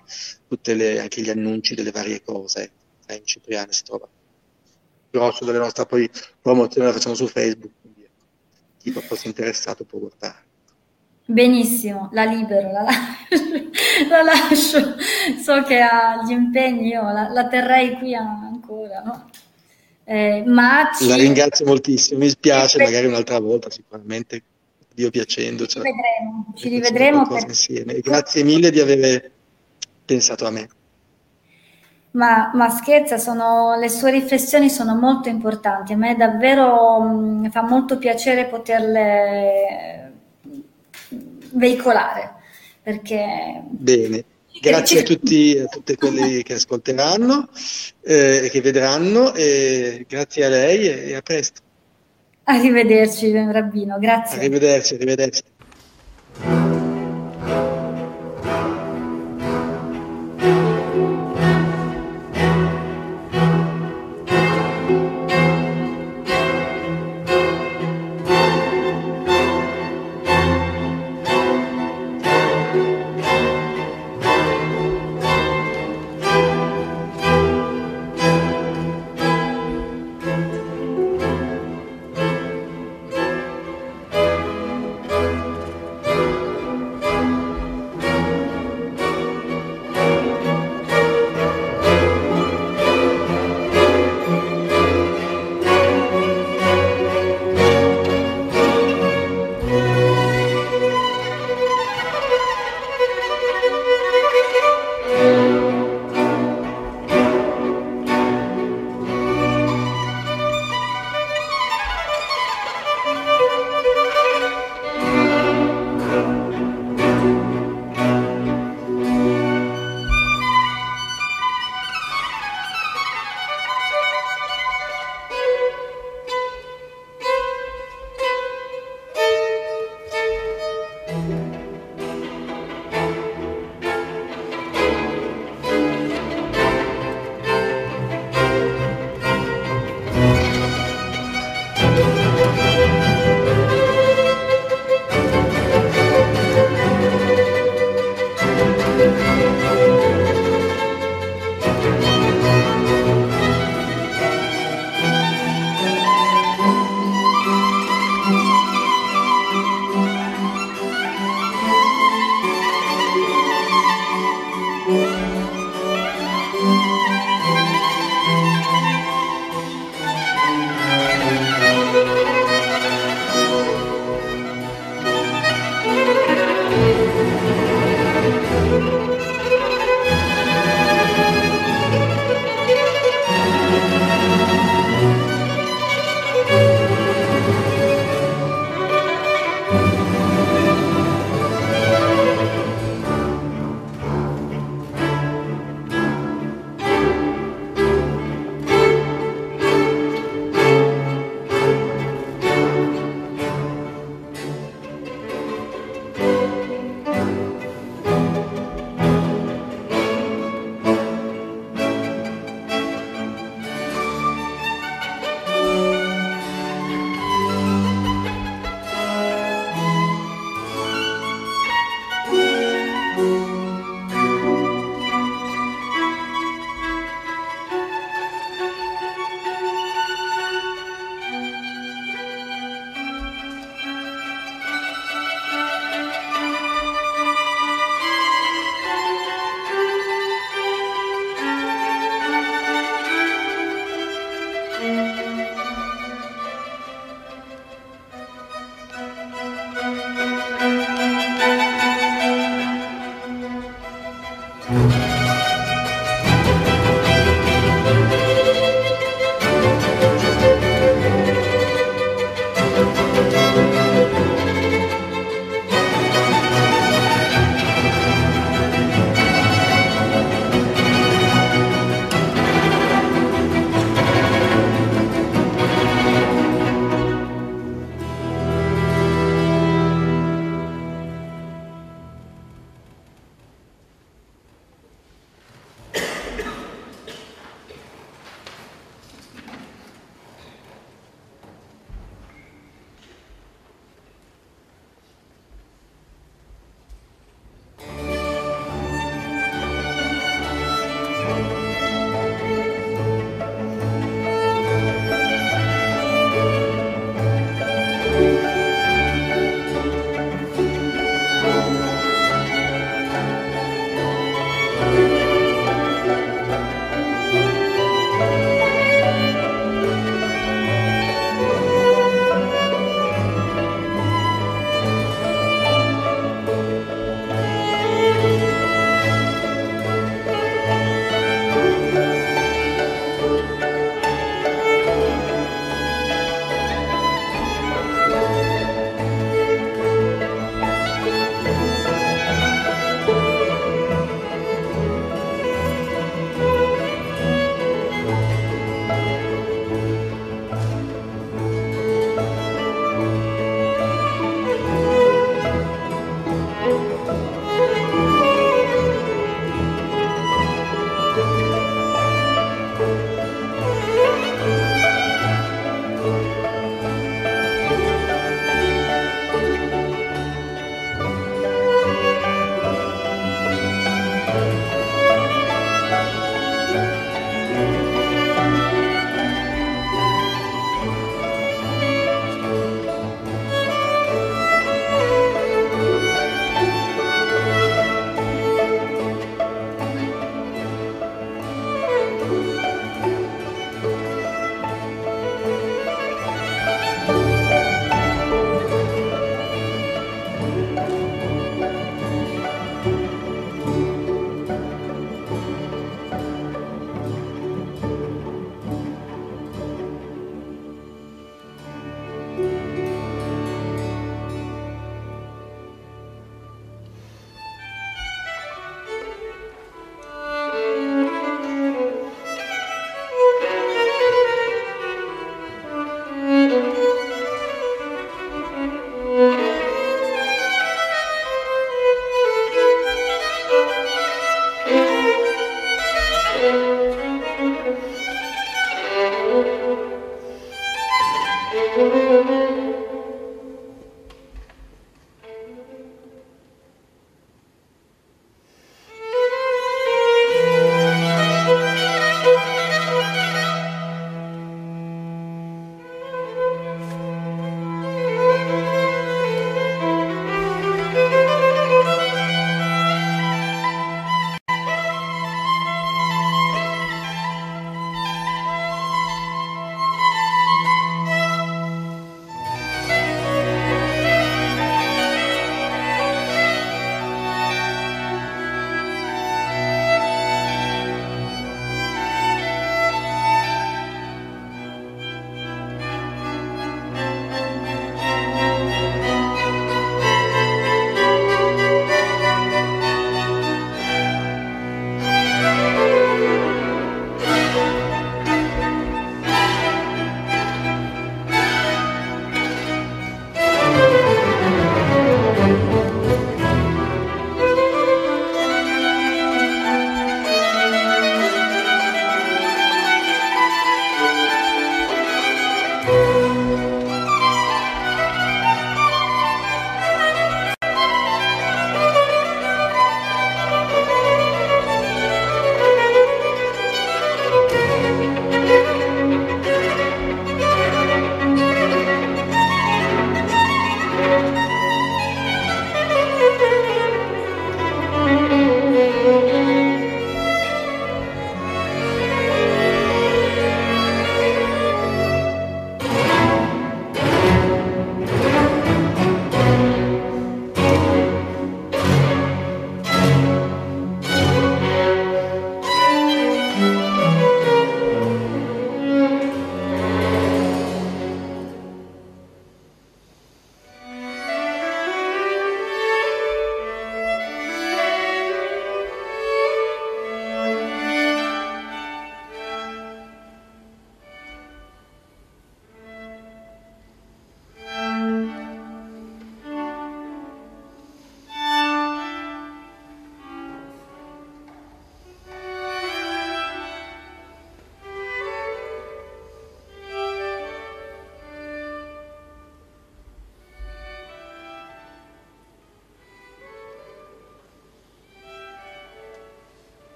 tutti 0.48 0.72
anche 0.72 1.22
gli 1.22 1.30
annunci 1.30 1.76
delle 1.76 1.92
varie 1.92 2.22
cose, 2.22 2.72
eh, 3.06 3.16
in 3.16 3.26
Cipriani 3.26 3.72
si 3.72 3.84
trova. 3.84 4.06
Il 4.06 5.20
grosso 5.20 5.46
della 5.46 5.60
nostra 5.60 5.86
poi 5.86 6.10
promozione 6.42 6.88
la 6.88 6.94
facciamo 6.94 7.16
su 7.16 7.28
Facebook, 7.28 7.72
quindi 7.82 8.06
chi 8.78 8.92
fosse 8.92 9.28
interessato 9.28 9.86
può 9.86 10.00
guardare. 10.00 10.44
Benissimo, 11.28 12.10
la 12.12 12.26
libero, 12.26 12.72
la 12.72 12.84
lascio, 12.84 13.26
la 14.10 14.22
lascio. 14.22 14.96
so 15.42 15.64
che 15.64 15.80
ha 15.80 16.22
gli 16.24 16.32
impegni, 16.32 16.90
io 16.90 17.02
la, 17.02 17.30
la 17.30 17.48
terrei 17.48 17.94
qui 17.98 18.14
ancora, 18.14 19.02
no? 19.02 19.30
Eh, 20.04 20.44
ma 20.46 20.92
ci... 20.96 21.08
La 21.08 21.16
ringrazio 21.16 21.66
moltissimo, 21.66 22.20
mi 22.20 22.30
spiace, 22.30 22.78
magari 22.78 23.08
un'altra 23.08 23.40
volta 23.40 23.72
sicuramente, 23.72 24.44
Dio 24.96 25.10
piacendo. 25.10 25.68
Ci 25.68 25.80
rivedremo, 25.80 26.54
ci 26.56 26.70
rivedremo 26.70 27.28
per... 27.28 27.44
insieme. 27.48 28.00
Grazie 28.00 28.44
mille 28.44 28.72
di 28.72 28.80
aver 28.80 29.30
pensato 30.06 30.48
a 30.48 30.52
me. 30.52 30.70
Ma, 32.12 32.52
ma, 32.54 32.70
scherza, 32.70 33.18
sono, 33.18 33.78
le 33.78 33.90
sue 33.90 34.12
riflessioni 34.12 34.70
sono 34.70 34.96
molto 34.96 35.28
importanti, 35.28 35.92
a 35.92 35.98
me 35.98 36.16
davvero 36.16 37.02
mh, 37.02 37.52
fa 37.52 37.64
molto 37.64 37.98
piacere 37.98 38.46
poterle 38.46 40.14
veicolare. 41.52 42.36
Perché... 42.82 43.64
Bene. 43.68 44.24
Grazie 44.62 45.02
a 45.02 45.04
tutti, 45.04 45.58
a 45.60 45.66
tutti 45.66 45.98
quelli 45.98 46.42
che 46.42 46.54
ascolteranno 46.54 47.50
eh, 48.02 48.46
e 48.46 48.50
che 48.50 48.62
vedranno, 48.62 49.34
e 49.34 50.06
grazie 50.08 50.46
a 50.46 50.50
lei 50.50 50.88
e, 50.88 51.10
e 51.10 51.16
a 51.16 51.22
presto. 51.22 51.64
Arrivederci, 52.48 53.32
Rabbino, 53.32 53.98
grazie. 54.00 54.38
Arrivederci, 54.38 54.94
arrivederci. 54.94 55.42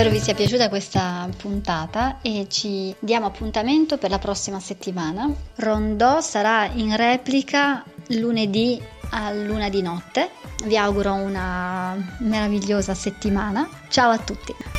Spero 0.00 0.14
vi 0.14 0.22
sia 0.24 0.34
piaciuta 0.34 0.70
questa 0.70 1.28
puntata 1.36 2.20
e 2.22 2.46
ci 2.48 2.94
diamo 3.00 3.26
appuntamento 3.26 3.98
per 3.98 4.08
la 4.08 4.18
prossima 4.18 4.58
settimana. 4.58 5.30
Rondò 5.56 6.22
sarà 6.22 6.64
in 6.72 6.96
replica 6.96 7.84
lunedì 8.06 8.82
a 9.10 9.30
luna 9.30 9.68
di 9.68 9.82
notte. 9.82 10.30
Vi 10.64 10.74
auguro 10.78 11.12
una 11.12 11.94
meravigliosa 12.20 12.94
settimana. 12.94 13.68
Ciao 13.90 14.08
a 14.10 14.16
tutti! 14.16 14.69